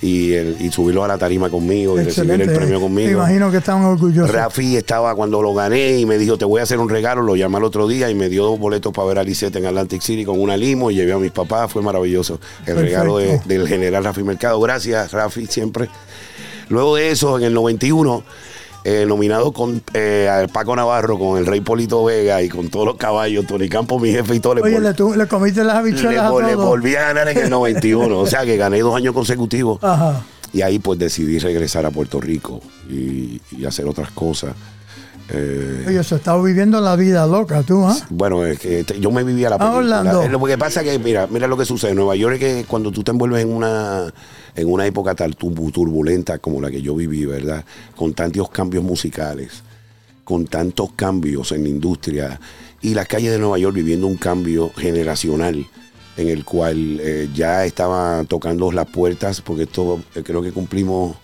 y, 0.03 0.33
el- 0.35 0.57
y 0.61 0.71
subirlo 0.71 1.03
a 1.05 1.09
la 1.09 1.17
tarima 1.19 1.49
conmigo 1.49 1.99
y 2.01 2.05
recibir 2.05 2.41
el 2.41 2.53
premio 2.53 2.75
Me 2.77 2.81
conmigo. 2.81 3.11
imagino 3.13 3.51
que 3.51 3.57
estaban 3.59 3.83
orgullosos. 3.85 4.31
Rafi 4.31 4.77
estaba 4.77 5.15
cuando 5.15 5.41
lo 5.41 5.55
gané 5.55 5.99
y 5.99 6.07
me 6.07 6.19
dijo, 6.19 6.37
te 6.37 6.45
voy 6.45 6.61
a 6.61 6.65
hacer 6.65 6.79
un 6.79 6.89
regalo, 6.89 7.23
lo 7.23 7.35
llamé 7.37 7.57
al 7.57 7.65
otro 7.65 7.89
día 7.89 8.11
y 8.11 8.15
me 8.15 8.29
dio 8.29 8.45
dos 8.45 8.59
boletos 8.59 8.93
para 8.93 9.09
ver 9.09 9.19
a 9.19 9.25
Lisette 9.25 9.57
en 9.57 9.67
Atlantic 9.67 10.03
City 10.03 10.25
con 10.25 10.41
una 10.41 10.57
limo 10.57 10.91
y 10.91 10.95
llevé 10.97 11.13
a 11.13 11.19
mis 11.19 11.33
papás, 11.33 11.73
fue 11.73 11.83
maravilloso. 11.83 12.35
El 12.61 12.75
Perfecto. 12.75 12.83
regalo 12.83 13.19
de- 13.19 13.41
del 13.47 13.67
general 13.67 14.05
Rafi 14.05 14.23
Mercado. 14.23 14.61
Gracias, 14.61 15.13
Rafi, 15.13 15.47
siempre. 15.47 15.89
Luego 16.69 16.97
de 16.97 17.11
eso, 17.11 17.39
en 17.39 17.45
el 17.45 17.55
91, 17.55 18.23
eh, 18.89 19.05
nominado 19.05 19.53
con 19.53 19.83
eh, 19.95 20.47
Paco 20.53 20.77
Navarro, 20.77 21.19
con 21.19 21.39
el 21.39 21.47
Rey 21.47 21.61
Polito 21.61 22.05
Vega 22.05 22.41
y 22.43 22.49
con 22.49 22.69
todos 22.69 22.87
los 22.87 22.97
caballos, 22.97 23.45
Tony 23.47 23.69
Campos, 23.69 24.01
mi 24.01 24.13
jefe 24.13 24.37
y 24.37 24.41
todo. 24.41 24.55
le 24.55 24.63
Oye, 24.63 24.79
vol- 24.79 24.83
le, 24.83 24.95
tu- 24.95 25.15
le 25.15 25.27
comiste 25.27 25.65
las 25.65 25.75
le, 25.75 25.81
habichuelas 25.81 26.25
a 26.27 26.31
vol- 26.31 26.47
le 26.47 26.53
todos. 26.53 26.67
volví 26.67 26.95
a 26.95 27.01
ganar 27.13 27.29
en 27.29 27.37
el 27.39 27.51
91. 27.51 28.17
o 28.19 28.27
sea 28.27 28.45
que 28.45 28.57
gané 28.57 28.81
dos 28.81 28.95
años 28.95 29.13
consecutivos. 29.13 29.83
Ajá. 29.83 30.23
Y 30.53 30.63
ahí 30.63 30.79
pues 30.79 30.99
decidí 31.01 31.39
regresar 31.41 31.85
a 31.85 31.91
Puerto 31.91 32.21
Rico 32.21 32.61
y, 32.89 33.41
y 33.51 33.65
hacer 33.67 33.87
otras 33.89 34.11
cosas. 34.13 34.55
Eh, 35.29 35.85
Oye, 35.89 36.05
se 36.05 36.15
está 36.17 36.37
viviendo 36.41 36.81
la 36.81 36.95
vida 36.95 37.27
loca, 37.27 37.63
tú, 37.65 37.85
¿ah? 37.85 37.97
bueno, 38.11 38.45
es 38.47 38.59
que 38.61 38.85
te- 38.85 39.01
yo 39.01 39.11
me 39.11 39.25
vivía 39.25 39.51
la 39.51 39.59
película. 39.59 40.03
Lo 40.29 40.45
que 40.45 40.57
pasa 40.57 40.83
es 40.83 40.89
que, 40.91 40.99
mira, 41.01 41.27
mira 41.27 41.49
lo 41.49 41.57
que 41.57 41.65
sucede. 41.65 41.91
En 41.91 41.97
Nueva 41.97 42.15
York 42.15 42.35
es 42.35 42.41
que 42.41 42.65
cuando 42.69 42.93
tú 42.93 43.03
te 43.03 43.11
envuelves 43.11 43.43
en 43.43 43.53
una, 43.53 44.13
en 44.55 44.69
una 44.73 44.87
época 44.87 45.15
tan 45.17 45.33
turbu- 45.33 45.73
turbulenta 45.73 46.39
como 46.39 46.61
la 46.61 46.71
que 46.71 46.81
yo 46.81 46.95
viví, 46.95 47.25
¿verdad? 47.25 47.65
Con 47.97 48.15
tantos 48.15 48.51
cambios 48.51 48.85
musicales, 48.85 49.63
con 50.23 50.47
tantos 50.47 50.91
cambios 50.95 51.51
en 51.51 51.65
la 51.65 51.69
industria 51.71 52.41
y 52.81 52.95
las 52.95 53.09
calles 53.09 53.33
de 53.33 53.39
Nueva 53.39 53.59
York 53.59 53.75
viviendo 53.75 54.07
un 54.07 54.17
cambio 54.17 54.71
generacional 54.77 55.67
en 56.17 56.29
el 56.29 56.45
cual 56.45 56.99
eh, 57.03 57.29
ya 57.35 57.65
estaban 57.67 58.27
tocando 58.27 58.71
las 58.73 58.87
puertas, 58.87 59.41
porque 59.41 59.65
esto 59.65 60.01
eh, 60.15 60.23
creo 60.25 60.41
que 60.41 60.53
cumplimos, 60.53 61.17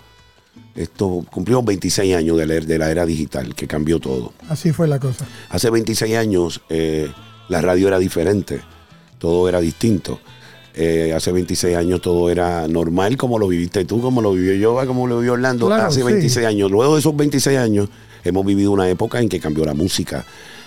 esto 0.74 1.24
cumplimos 1.30 1.64
26 1.64 2.14
años 2.14 2.36
de 2.38 2.46
la, 2.46 2.54
de 2.54 2.78
la 2.78 2.90
era 2.90 3.04
digital, 3.06 3.54
que 3.54 3.66
cambió 3.66 3.98
todo. 4.00 4.32
Así 4.48 4.72
fue 4.72 4.88
la 4.88 4.98
cosa. 4.98 5.26
Hace 5.50 5.70
26 5.70 6.16
años 6.16 6.60
eh, 6.68 7.10
la 7.48 7.60
radio 7.60 7.88
era 7.88 7.98
diferente, 7.98 8.60
todo 9.18 9.48
era 9.48 9.60
distinto. 9.60 10.20
Eh, 10.74 11.12
hace 11.14 11.32
26 11.32 11.76
años 11.76 12.00
todo 12.00 12.30
era 12.30 12.66
normal, 12.66 13.18
como 13.18 13.38
lo 13.38 13.46
viviste 13.46 13.84
tú, 13.84 14.00
como 14.00 14.22
lo 14.22 14.32
vivió 14.32 14.54
yo, 14.54 14.86
como 14.86 15.06
lo 15.06 15.18
vivió 15.18 15.34
Orlando. 15.34 15.66
Claro, 15.66 15.88
hace 15.88 16.00
sí. 16.00 16.06
26 16.06 16.46
años. 16.46 16.70
Luego 16.70 16.94
de 16.94 17.00
esos 17.00 17.14
26 17.14 17.58
años, 17.58 17.88
hemos 18.24 18.46
vivido 18.46 18.70
una 18.70 18.88
época 18.88 19.20
en 19.20 19.28
que 19.28 19.38
cambió 19.38 19.66
la 19.66 19.74
música, 19.74 20.24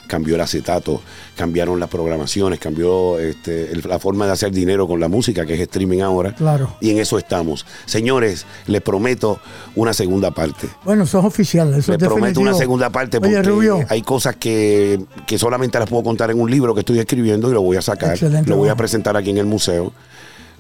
cambió 0.08 0.36
el 0.36 0.42
acetato, 0.42 1.02
cambiaron 1.36 1.80
las 1.80 1.90
programaciones, 1.90 2.60
cambió 2.60 3.20
este, 3.20 3.72
el- 3.72 3.84
la 3.88 4.00
forma 4.00 4.26
de 4.26 4.32
hacer 4.34 4.52
dinero 4.52 4.88
con 4.88 5.00
la 5.00 5.08
música, 5.08 5.46
que 5.46 5.54
es 5.56 5.60
streaming 5.62 6.02
ahora. 6.02 6.34
Claro. 6.36 6.76
Y 6.82 6.92
en 6.92 7.00
eso 7.00 7.18
estamos. 7.18 7.66
Señores, 7.86 8.46
les 8.68 8.82
prometo 8.82 9.40
una 9.76 9.94
segunda 9.94 10.32
parte. 10.32 10.68
Bueno, 10.84 11.04
eso 11.04 11.20
es 11.20 11.26
oficial. 11.26 11.74
Eso 11.74 11.92
Les 11.94 12.02
es 12.02 12.08
prometo 12.08 12.40
una 12.42 12.54
segunda 12.54 12.90
parte 12.90 13.20
porque 13.20 13.86
hay 13.90 14.02
cosas 14.02 14.36
que, 14.38 15.00
que 15.28 15.38
solamente 15.38 15.78
las 15.80 15.90
puedo 15.90 16.04
contar 16.04 16.32
en 16.32 16.40
un 16.40 16.50
libro 16.50 16.74
que 16.74 16.82
estoy 16.82 17.00
escribiendo 17.00 17.50
y 17.50 17.54
lo 17.54 17.62
voy 17.62 17.78
a 17.78 17.82
sacar. 17.82 18.12
Excelente, 18.12 18.50
lo 18.50 18.58
voy 18.58 18.70
a 18.70 18.76
presentar 18.76 19.16
aquí 19.18 19.30
en 19.32 19.38
el 19.38 19.46
museo. 19.46 19.92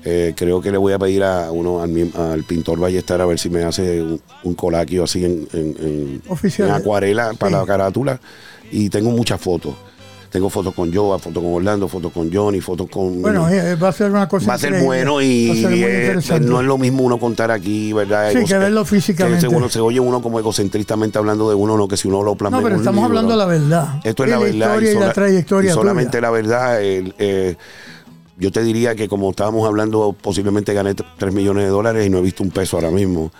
Eh, 0.07 0.33
creo 0.37 0.61
que 0.61 0.71
le 0.71 0.77
voy 0.77 0.93
a 0.93 0.99
pedir 0.99 1.23
a 1.23 1.51
uno 1.51 1.81
al, 1.81 2.11
al 2.15 2.43
pintor 2.43 2.77
Ballester 2.79 3.19
a 3.19 3.25
ver 3.25 3.39
si 3.39 3.49
me 3.49 3.63
hace 3.63 4.03
un, 4.03 4.21
un 4.43 4.53
colaquio 4.53 5.03
así 5.05 5.25
en, 5.25 5.47
en- 5.51 5.75
en- 5.79 6.21
Oficial. 6.27 6.69
en 6.69 6.75
acuarela 6.75 7.33
para 7.33 7.59
la 7.61 7.65
carátula. 7.65 8.19
Y 8.71 8.89
tengo 8.89 9.11
muchas 9.11 9.39
fotos. 9.41 9.73
Tengo 10.31 10.49
fotos 10.49 10.73
con 10.73 10.93
Joa, 10.93 11.17
fotos 11.17 11.41
con 11.41 11.53
Orlando, 11.53 11.87
fotos 11.87 12.11
con 12.11 12.33
Johnny, 12.33 12.59
fotos 12.59 12.89
con. 12.89 13.21
Bueno, 13.21 13.47
eh, 13.47 13.75
va 13.75 13.87
a 13.87 13.91
ser 13.93 14.11
una 14.11 14.27
cosa 14.27 14.47
Va 14.47 14.53
a 14.55 14.57
ser 14.57 14.83
bueno 14.83 15.21
y 15.21 15.61
ser 15.61 15.71
eh, 15.73 16.39
no 16.41 16.59
es 16.59 16.67
lo 16.67 16.77
mismo 16.77 17.03
uno 17.03 17.17
contar 17.17 17.51
aquí, 17.51 17.93
¿verdad? 17.93 18.33
Sí, 18.33 18.43
que 18.43 18.57
verlo 18.57 18.83
físicamente. 18.83 19.45
que 19.45 19.49
se, 19.49 19.55
uno- 19.55 19.69
se 19.69 19.79
oye 19.79 20.01
uno 20.01 20.21
como 20.21 20.37
egocentristamente 20.37 21.17
hablando 21.17 21.47
de 21.47 21.55
uno, 21.55 21.77
no 21.77 21.87
que 21.87 21.95
si 21.95 22.09
uno 22.09 22.21
lo 22.21 22.35
plasma 22.35 22.57
No, 22.57 22.63
pero 22.63 22.75
estamos 22.75 23.03
libro. 23.03 23.17
hablando 23.19 23.35
la 23.37 23.45
verdad. 23.45 24.01
Esto 24.03 24.23
es 24.25 24.29
Y 24.29 24.31
la 24.31 24.39
verdad. 24.39 24.51
historia 24.73 24.89
y, 24.89 24.93
sola- 24.93 25.05
la 25.07 25.13
trayectoria 25.13 25.71
y 25.71 25.73
solamente 25.73 26.11
tuya. 26.17 26.21
la 26.21 26.31
verdad. 26.31 26.77
eh, 26.81 27.55
yo 28.37 28.51
te 28.51 28.61
diría 28.63 28.93
que 28.95 29.07
como 29.07 29.29
estábamos 29.29 29.65
hablando, 29.65 30.13
posiblemente 30.21 30.73
gané 30.73 30.93
3 30.95 31.33
millones 31.33 31.63
de 31.63 31.69
dólares 31.69 32.05
y 32.05 32.09
no 32.09 32.17
he 32.17 32.21
visto 32.21 32.43
un 32.43 32.51
peso 32.51 32.75
ahora 32.75 32.91
mismo. 32.91 33.31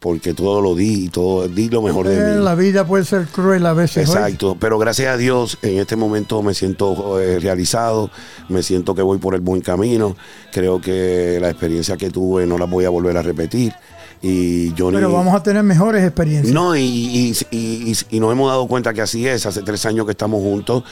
Porque 0.00 0.34
todo 0.34 0.60
lo 0.60 0.74
di 0.74 1.04
y 1.06 1.08
todo 1.08 1.48
di 1.48 1.68
lo 1.70 1.80
mejor 1.80 2.06
de 2.08 2.16
Eh, 2.16 2.36
mí. 2.36 2.44
La 2.44 2.54
vida 2.54 2.86
puede 2.86 3.04
ser 3.04 3.26
cruel 3.26 3.64
a 3.64 3.72
veces. 3.72 4.06
Exacto, 4.08 4.56
pero 4.60 4.78
gracias 4.78 5.14
a 5.14 5.16
Dios 5.16 5.56
en 5.62 5.78
este 5.78 5.96
momento 5.96 6.42
me 6.42 6.52
siento 6.52 7.18
eh, 7.20 7.38
realizado, 7.40 8.10
me 8.50 8.62
siento 8.62 8.94
que 8.94 9.00
voy 9.02 9.16
por 9.18 9.34
el 9.34 9.40
buen 9.40 9.62
camino, 9.62 10.14
creo 10.52 10.80
que 10.80 11.38
la 11.40 11.48
experiencia 11.48 11.96
que 11.96 12.10
tuve 12.10 12.46
no 12.46 12.58
la 12.58 12.66
voy 12.66 12.84
a 12.84 12.90
volver 12.90 13.16
a 13.16 13.22
repetir 13.22 13.72
y 14.20 14.72
Johnny... 14.78 14.96
Pero 14.96 15.12
vamos 15.12 15.34
a 15.34 15.42
tener 15.42 15.62
mejores 15.62 16.02
experiencias. 16.02 16.52
No, 16.54 16.74
y, 16.76 16.80
y- 16.80 17.36
y- 17.50 17.92
y- 17.92 18.16
y 18.16 18.20
nos 18.20 18.32
hemos 18.32 18.48
dado 18.50 18.66
cuenta 18.66 18.92
que 18.94 19.02
así 19.02 19.26
es. 19.26 19.44
Hace 19.46 19.62
tres 19.62 19.84
años 19.86 20.06
que 20.06 20.12
estamos 20.12 20.40
juntos 20.42 20.82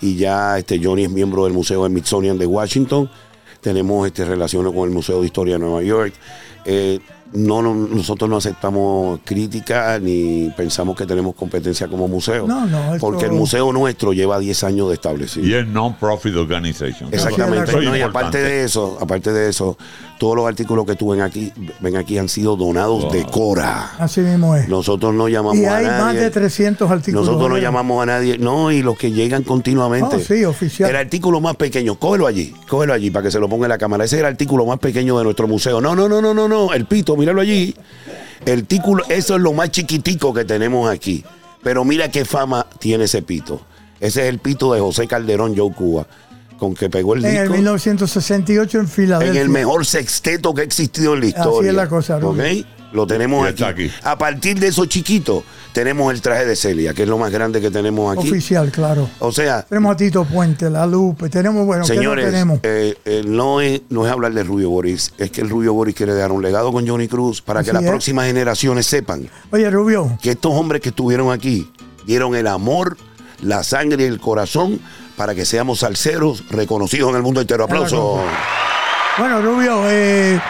y 0.00 0.16
ya 0.16 0.58
este 0.58 0.80
Johnny 0.82 1.04
es 1.04 1.10
miembro 1.10 1.44
del 1.44 1.52
Museo 1.52 1.86
Smithsonian 1.86 2.36
de 2.38 2.46
Washington. 2.46 3.08
Tenemos 3.60 4.06
este, 4.06 4.24
relaciones 4.24 4.72
con 4.72 4.88
el 4.88 4.94
Museo 4.94 5.20
de 5.20 5.26
Historia 5.26 5.54
de 5.54 5.60
Nueva 5.60 5.82
York. 5.82 6.14
Eh, 6.64 6.98
no, 7.32 7.62
no- 7.62 7.74
nosotros 7.74 8.28
no 8.28 8.36
aceptamos 8.38 9.20
críticas 9.24 10.00
ni 10.00 10.50
pensamos 10.56 10.96
que 10.96 11.06
tenemos 11.06 11.34
competencia 11.34 11.86
como 11.88 12.08
museo. 12.08 12.46
No, 12.46 12.66
no, 12.66 12.96
Porque 12.98 13.26
el 13.26 13.32
museo 13.32 13.72
nuestro 13.72 14.12
lleva 14.12 14.38
10 14.38 14.64
años 14.64 14.88
de 14.88 14.94
establecido. 14.94 15.46
Y 15.46 15.54
es 15.54 15.66
non-profit 15.66 16.34
organization. 16.36 17.08
Exactamente. 17.12 17.72
No, 17.72 17.96
y 17.96 18.00
aparte 18.00 18.38
de 18.38 18.64
eso, 18.64 18.98
aparte 19.00 19.32
de 19.32 19.48
eso, 19.48 19.76
todos 20.20 20.36
los 20.36 20.46
artículos 20.46 20.84
que 20.84 20.96
tú 20.96 21.08
ven 21.08 21.22
aquí, 21.22 21.50
ven 21.80 21.96
aquí 21.96 22.18
han 22.18 22.28
sido 22.28 22.54
donados 22.54 23.10
de 23.10 23.24
Cora. 23.24 23.92
Así 23.98 24.20
mismo 24.20 24.54
es. 24.54 24.68
Nosotros 24.68 25.14
no 25.14 25.28
llamamos 25.28 25.56
y 25.56 25.64
a 25.64 25.78
hay 25.78 25.86
nadie. 25.86 25.98
más 25.98 26.14
de 26.14 26.30
300 26.30 26.90
artículos. 26.90 27.24
Nosotros 27.26 27.48
no 27.48 27.56
llamamos 27.56 28.02
a 28.02 28.06
nadie, 28.06 28.36
no, 28.36 28.70
y 28.70 28.82
los 28.82 28.98
que 28.98 29.12
llegan 29.12 29.44
continuamente. 29.44 30.16
Oh, 30.16 30.20
sí, 30.20 30.44
oficial. 30.44 30.90
El 30.90 30.96
artículo 30.96 31.40
más 31.40 31.56
pequeño, 31.56 31.94
cógelo 31.94 32.26
allí, 32.26 32.54
cógelo 32.68 32.92
allí 32.92 33.10
para 33.10 33.24
que 33.24 33.30
se 33.30 33.40
lo 33.40 33.48
ponga 33.48 33.64
en 33.64 33.70
la 33.70 33.78
cámara. 33.78 34.04
Ese 34.04 34.16
es 34.16 34.20
el 34.20 34.26
artículo 34.26 34.66
más 34.66 34.78
pequeño 34.78 35.16
de 35.16 35.24
nuestro 35.24 35.48
museo. 35.48 35.80
No, 35.80 35.96
no, 35.96 36.06
no, 36.06 36.20
no, 36.20 36.34
no, 36.34 36.46
no, 36.46 36.74
el 36.74 36.84
pito, 36.84 37.16
míralo 37.16 37.40
allí. 37.40 37.74
El 38.44 38.66
título, 38.66 39.02
eso 39.08 39.36
es 39.36 39.40
lo 39.40 39.54
más 39.54 39.70
chiquitico 39.70 40.34
que 40.34 40.44
tenemos 40.44 40.90
aquí. 40.90 41.24
Pero 41.62 41.82
mira 41.86 42.10
qué 42.10 42.26
fama 42.26 42.66
tiene 42.78 43.04
ese 43.04 43.22
pito. 43.22 43.62
Ese 44.00 44.22
es 44.22 44.28
el 44.28 44.38
pito 44.38 44.74
de 44.74 44.80
José 44.80 45.06
Calderón 45.06 45.56
Joe 45.56 45.72
Cuba, 45.72 46.06
con 46.60 46.74
que 46.74 46.88
pegó 46.88 47.14
el 47.14 47.24
En 47.24 47.32
el 47.36 47.42
disco. 47.42 47.54
1968 47.54 48.78
en 48.78 48.84
En 48.84 48.88
Filadelfia. 48.88 49.42
el 49.42 49.48
mejor 49.48 49.84
sexteto 49.84 50.54
que 50.54 50.60
ha 50.60 50.64
existido 50.64 51.14
en 51.14 51.20
la 51.20 51.26
Así 51.26 51.36
historia. 51.36 51.70
es 51.70 51.76
la 51.76 51.88
cosa, 51.88 52.20
Rubio. 52.20 52.42
¿Ok? 52.44 52.66
Lo 52.92 53.06
tenemos 53.06 53.44
aquí. 53.44 53.54
está 53.62 53.68
aquí. 53.68 53.90
A 54.02 54.18
partir 54.18 54.58
de 54.58 54.66
esos 54.66 54.88
chiquitos, 54.88 55.44
tenemos 55.72 56.12
el 56.12 56.20
traje 56.20 56.44
de 56.44 56.56
Celia, 56.56 56.92
que 56.92 57.04
es 57.04 57.08
lo 57.08 57.18
más 57.18 57.30
grande 57.30 57.60
que 57.60 57.70
tenemos 57.70 58.16
aquí. 58.16 58.28
Oficial, 58.28 58.72
claro. 58.72 59.08
O 59.20 59.30
sea, 59.30 59.62
Tenemos 59.62 59.92
a 59.92 59.96
Tito 59.96 60.24
Puente, 60.24 60.68
La 60.68 60.86
Lupe, 60.86 61.28
tenemos, 61.28 61.64
bueno, 61.64 61.84
¿qué 61.84 61.94
no 61.94 62.00
señores, 62.00 62.24
tenemos? 62.26 62.58
eh, 62.64 62.96
eh, 63.04 63.22
no, 63.24 63.60
es, 63.60 63.82
no 63.90 64.04
es 64.06 64.10
hablar 64.12 64.32
de 64.32 64.42
Rubio 64.42 64.70
Boris, 64.70 65.12
es 65.18 65.30
que 65.30 65.40
el 65.40 65.48
Rubio 65.48 65.72
Boris 65.72 65.94
quiere 65.94 66.14
dejar 66.14 66.32
un 66.32 66.42
legado 66.42 66.72
con 66.72 66.84
Johnny 66.88 67.06
Cruz 67.06 67.40
para 67.40 67.62
que 67.62 67.70
Así 67.70 67.74
las 67.74 67.84
es. 67.84 67.90
próximas 67.90 68.26
generaciones 68.26 68.86
sepan 68.86 69.28
Oye, 69.52 69.70
Rubio, 69.70 70.18
que 70.20 70.30
estos 70.32 70.52
hombres 70.52 70.82
que 70.82 70.88
estuvieron 70.88 71.30
aquí 71.30 71.70
dieron 72.06 72.34
el 72.34 72.48
amor, 72.48 72.96
la 73.40 73.62
sangre 73.62 74.02
y 74.02 74.06
el 74.06 74.18
corazón 74.18 74.80
para 75.20 75.34
que 75.34 75.44
seamos 75.44 75.80
salseros 75.80 76.44
reconocidos 76.48 77.10
en 77.10 77.16
el 77.16 77.22
mundo 77.22 77.42
entero. 77.42 77.64
Aplausos. 77.64 78.20
bueno, 79.18 79.42
Rubio, 79.42 79.82
eh, 79.90 80.40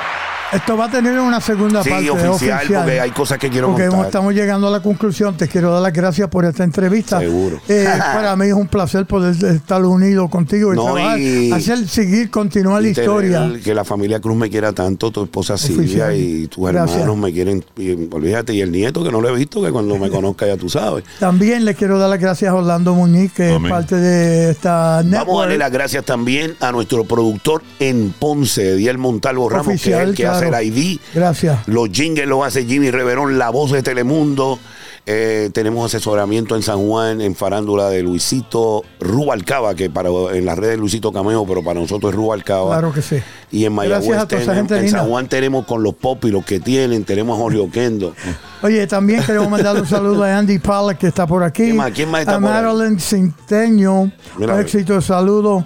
esto 0.53 0.76
va 0.76 0.86
a 0.86 0.90
tener 0.90 1.18
una 1.20 1.40
segunda 1.40 1.82
Sí, 1.82 1.90
parte 1.90 2.11
oficial, 2.11 2.66
porque 2.68 3.01
hay 3.01 3.11
cosas 3.11 3.38
que 3.38 3.51
quiero 3.51 3.68
Porque 3.68 3.86
contar. 3.86 4.07
estamos 4.07 4.34
llegando 4.34 4.68
a 4.68 4.70
la 4.70 4.80
conclusión. 4.80 5.36
Te 5.36 5.46
quiero 5.48 5.72
dar 5.72 5.82
las 5.82 5.92
gracias 5.92 6.28
por 6.28 6.44
esta 6.44 6.64
entrevista. 6.64 7.20
Seguro. 7.20 7.61
Eh, 7.68 7.86
para 7.98 8.34
mí 8.36 8.46
es 8.46 8.53
un 8.55 8.66
placer 8.66 9.07
poder 9.07 9.34
estar 9.55 9.84
unido 9.84 10.28
contigo 10.28 10.72
y 10.72 10.76
No, 10.76 10.84
trabajar, 10.92 11.18
y- 11.20 11.53
hacer 11.53 11.86
seguir, 11.88 12.30
continuar 12.30 12.82
la 12.82 12.88
Y 12.88 12.90
historia. 12.92 13.53
Que 13.62 13.74
la 13.74 13.84
familia 13.84 14.20
Cruz 14.20 14.36
me 14.36 14.51
quiera 14.51 14.72
tanto, 14.72 15.11
tu 15.11 15.22
esposa 15.24 15.57
Silvia 15.57 16.07
Oficial. 16.07 16.16
y 16.16 16.46
tus 16.48 16.68
Gracias. 16.68 16.96
hermanos 16.98 17.16
me 17.18 17.32
quieren, 17.32 17.64
y, 17.76 17.92
olvídate, 18.12 18.53
y 18.55 18.61
el 18.61 18.72
nieto 18.72 19.05
que 19.05 19.11
no 19.12 19.20
lo 19.20 19.28
he 19.28 19.34
visto, 19.36 19.62
que 19.62 19.70
cuando 19.70 19.96
me 19.98 20.11
conozca 20.11 20.46
ya 20.46 20.57
tú 20.57 20.68
sabes. 20.68 21.05
También 21.18 21.64
le 21.64 21.74
quiero 21.74 21.98
dar 21.98 22.11
las 22.11 22.18
gracias 22.20 22.51
a 22.51 22.55
Orlando 22.55 22.94
Muñiz, 22.94 23.32
que 23.32 23.51
Amén. 23.53 23.66
es 23.66 23.70
parte 23.70 23.96
de 23.96 24.51
esta 24.51 24.96
Vamos 24.96 25.05
a 25.05 25.18
network. 25.18 25.38
darle 25.42 25.59
las 25.59 25.70
gracias 25.72 26.05
también 26.05 26.55
a 26.61 26.72
nuestro 26.72 27.05
productor 27.05 27.62
en 27.78 28.12
Ponce, 28.18 28.74
Diel 28.76 28.98
Montalvo 28.98 29.48
Ramos, 29.48 29.66
que 29.66 29.74
es 29.74 29.86
el 29.86 30.14
que 30.14 30.22
claro. 30.24 30.36
hace 30.38 30.39
el 30.43 30.66
ID. 30.66 30.99
Gracias. 31.14 31.66
Los 31.68 31.91
jingles 31.91 32.26
los 32.26 32.45
hace 32.47 32.64
Jimmy 32.64 32.91
Reverón, 32.91 33.38
la 33.38 33.51
voz 33.51 33.70
de 33.72 33.82
Telemundo. 33.82 34.59
Eh, 35.07 35.49
tenemos 35.55 35.86
asesoramiento 35.93 36.55
en 36.57 36.62
San 36.62 36.78
Juan, 36.86 37.20
en 37.22 37.34
farándula 37.34 37.88
de 37.88 38.03
Luisito 38.03 38.84
Rubalcaba, 39.01 39.74
que 39.74 39.88
para 39.88 40.11
en 40.34 40.45
las 40.45 40.59
redes 40.59 40.78
Luisito 40.78 41.11
Cameo, 41.11 41.45
pero 41.47 41.64
para 41.64 41.80
nosotros 41.80 42.12
es 42.12 42.16
Rubalcaba. 42.16 42.68
Claro 42.78 42.93
que 42.93 43.01
sí. 43.03 43.16
Y 43.51 43.64
en 43.64 43.72
Mayagüez, 43.72 44.28
tenemos- 44.28 44.70
en. 44.70 44.91
San 44.91 45.09
Juan 45.09 45.26
tenemos 45.26 45.64
con 45.64 45.82
los 45.82 45.95
pop 45.95 46.22
y 46.26 46.30
los 46.30 46.45
que 46.45 46.61
tienen, 46.61 47.05
tenemos 47.05 47.36
a 47.38 47.43
Jorge 47.43 47.59
Oquendo. 47.59 48.14
Oye, 48.62 48.86
también 48.86 49.22
queremos 49.24 49.49
mandar 49.49 49.74
un 49.80 49.86
saludo 49.86 50.22
a 50.22 50.36
Andy 50.36 50.59
Pollack, 50.59 50.99
que 50.99 51.07
está 51.09 51.26
por 51.26 51.43
aquí. 51.43 51.64
¿Quién 51.64 51.76
más? 51.76 51.91
¿Quién 51.93 52.11
más 52.11 52.20
está 52.20 52.32
a 52.36 52.41
por? 52.41 52.51
Marilyn 52.51 53.01
Centeño. 53.01 54.12
Éxito, 54.61 55.01
saludo. 55.01 55.64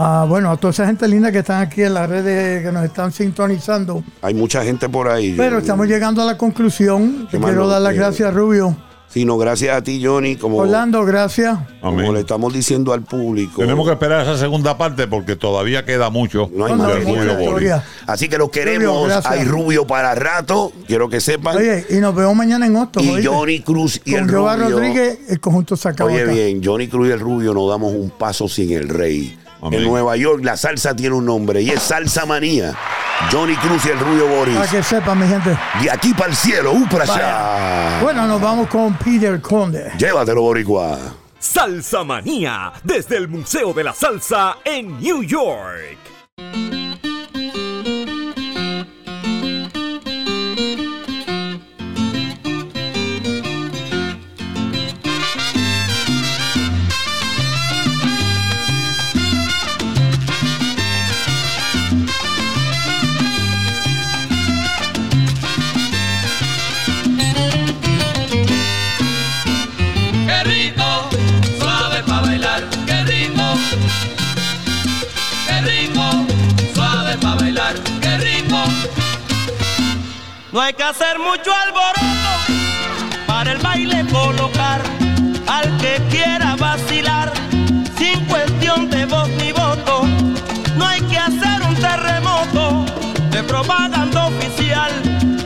A, 0.00 0.26
bueno, 0.28 0.52
a 0.52 0.56
toda 0.56 0.70
esa 0.70 0.86
gente 0.86 1.08
linda 1.08 1.32
que 1.32 1.38
están 1.40 1.60
aquí 1.60 1.82
en 1.82 1.92
las 1.92 2.08
redes, 2.08 2.62
que 2.64 2.70
nos 2.70 2.84
están 2.84 3.10
sintonizando. 3.10 4.04
Hay 4.22 4.32
mucha 4.32 4.62
gente 4.62 4.88
por 4.88 5.08
ahí. 5.08 5.34
Pero 5.36 5.56
Yo- 5.56 5.58
estamos 5.58 5.88
llegando 5.88 6.22
a 6.22 6.24
la 6.24 6.38
conclusión. 6.38 7.26
Te 7.28 7.38
quiero 7.40 7.66
dar 7.66 7.82
las 7.82 7.92
que- 7.94 7.98
gracias, 7.98 8.32
Rubio. 8.32 8.76
Sino 9.08 9.38
gracias 9.38 9.74
a 9.74 9.82
ti, 9.82 10.00
Johnny, 10.04 10.36
como, 10.36 10.58
Orlando, 10.58 11.02
gracias. 11.04 11.58
como 11.80 11.98
Amén. 11.98 12.12
le 12.12 12.20
estamos 12.20 12.52
diciendo 12.52 12.92
al 12.92 13.02
público. 13.02 13.60
Tenemos 13.62 13.86
que 13.86 13.94
esperar 13.94 14.20
esa 14.20 14.36
segunda 14.36 14.76
parte 14.78 15.08
porque 15.08 15.34
todavía 15.34 15.84
queda 15.86 16.10
mucho 16.10 16.50
No 16.54 16.66
hay 16.66 16.72
No, 16.74 16.78
más 16.84 17.04
Rubio. 17.04 17.82
Así 18.06 18.28
que 18.28 18.36
los 18.36 18.48
Rubio, 18.48 18.50
queremos. 18.52 19.08
gracias. 19.08 19.32
Hay 19.32 19.44
Rubio 19.46 19.86
para 19.86 20.14
rato, 20.14 20.70
quiero 20.86 21.08
que 21.08 21.20
sepan. 21.22 21.56
Oye, 21.56 21.86
y 21.88 21.94
nos 21.96 22.14
vemos 22.14 22.36
mañana 22.36 22.66
en 22.66 22.76
Hostos. 22.76 23.02
y 23.02 23.08
¿oíste? 23.10 23.28
Johnny 23.28 23.60
Cruz 23.62 24.00
y 24.04 24.12
Con 24.12 24.20
el 24.20 24.28
Rubio. 24.28 24.68
Rodríguez, 24.70 25.18
el 25.30 25.40
conjunto 25.40 25.74
Sacabota. 25.74 26.14
Oye 26.14 26.24
bien, 26.26 26.60
Johnny 26.62 26.86
Cruz 26.86 27.08
y 27.08 27.12
el 27.12 27.18
Rubio 27.20 27.54
no 27.54 27.66
damos 27.66 27.94
un 27.94 28.10
paso 28.10 28.46
sin 28.46 28.70
el 28.72 28.88
rey. 28.90 29.36
Amén. 29.60 29.80
En 29.80 29.88
Nueva 29.88 30.16
York 30.16 30.44
la 30.44 30.56
salsa 30.56 30.94
tiene 30.94 31.14
un 31.16 31.24
nombre 31.24 31.60
y 31.60 31.70
es 31.70 31.82
Salsa 31.82 32.26
Manía. 32.26 32.74
Johnny 33.32 33.56
Cruz 33.56 33.84
y 33.86 33.88
el 33.90 33.98
Rubio 33.98 34.28
Boris. 34.28 34.56
Para 34.56 34.70
que 34.70 34.82
sepan, 34.82 35.18
mi 35.18 35.26
gente. 35.26 35.58
De 35.82 35.90
aquí 35.90 36.14
para 36.14 36.30
el 36.30 36.36
cielo, 36.36 36.72
uh, 36.72 36.88
para 36.88 37.04
allá. 37.04 38.00
Bueno, 38.00 38.26
nos 38.26 38.40
vamos 38.40 38.68
con 38.68 38.94
Peter 38.94 39.40
Conde. 39.40 39.92
Llévatelo, 39.98 40.42
Boricua. 40.42 40.98
Salsa 41.38 42.04
Manía, 42.04 42.72
desde 42.84 43.16
el 43.16 43.28
Museo 43.28 43.72
de 43.72 43.84
la 43.84 43.92
Salsa 43.92 44.58
en 44.64 45.00
New 45.00 45.22
York. 45.22 46.17
No 80.58 80.64
hay 80.64 80.74
que 80.74 80.82
hacer 80.82 81.20
mucho 81.20 81.54
alboroto 81.54 82.02
para 83.28 83.52
el 83.52 83.58
baile 83.58 84.04
colocar 84.10 84.82
al 85.46 85.78
que 85.78 86.02
quiera 86.10 86.56
vacilar 86.56 87.32
sin 87.96 88.24
cuestión 88.24 88.90
de 88.90 89.06
voz 89.06 89.28
ni 89.40 89.52
voto. 89.52 90.02
No 90.76 90.84
hay 90.84 91.00
que 91.02 91.16
hacer 91.16 91.62
un 91.62 91.76
terremoto 91.76 92.84
de 93.30 93.44
propaganda 93.44 94.26
oficial. 94.26 94.90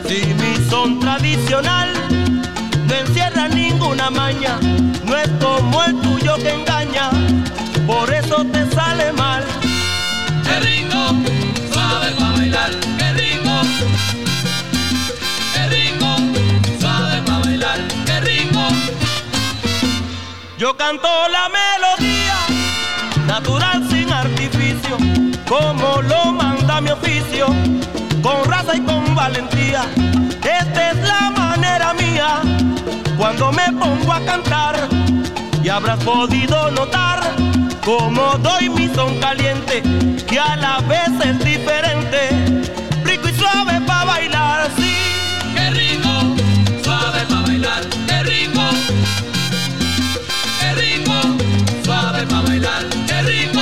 Si 0.07 0.33
mi 0.33 0.67
son 0.67 0.99
tradicional 0.99 1.93
no 2.87 2.95
encierra 2.95 3.49
ninguna 3.49 4.09
maña, 4.09 4.57
no 5.05 5.15
es 5.15 5.29
como 5.39 5.83
el 5.83 5.95
tuyo 6.01 6.37
que 6.37 6.55
engaña, 6.55 7.11
por 7.85 8.11
eso 8.11 8.43
te 8.45 8.67
sale 8.71 9.13
mal. 9.13 9.22
Yo 20.63 20.73
canto 20.77 21.09
la 21.27 21.49
melodía, 21.49 22.37
natural 23.27 23.85
sin 23.89 24.09
artificio, 24.09 24.95
como 25.45 26.01
lo 26.03 26.31
manda 26.31 26.79
mi 26.79 26.89
oficio, 26.89 27.47
con 28.21 28.45
raza 28.45 28.73
y 28.73 28.79
con 28.79 29.13
valentía. 29.13 29.83
Esta 30.41 30.91
es 30.91 31.05
la 31.05 31.31
manera 31.31 31.93
mía, 31.93 32.41
cuando 33.17 33.51
me 33.51 33.73
pongo 33.73 34.13
a 34.13 34.21
cantar, 34.21 34.87
y 35.61 35.67
habrás 35.67 36.01
podido 36.01 36.71
notar 36.71 37.19
cómo 37.83 38.37
doy 38.37 38.69
mi 38.69 38.87
son 38.95 39.19
caliente, 39.19 39.83
que 40.25 40.39
a 40.39 40.55
la 40.55 40.79
vez 40.87 41.09
es 41.25 41.43
diferente, 41.43 42.62
bailar, 52.63 52.85
qué 53.07 53.21
rico. 53.23 53.61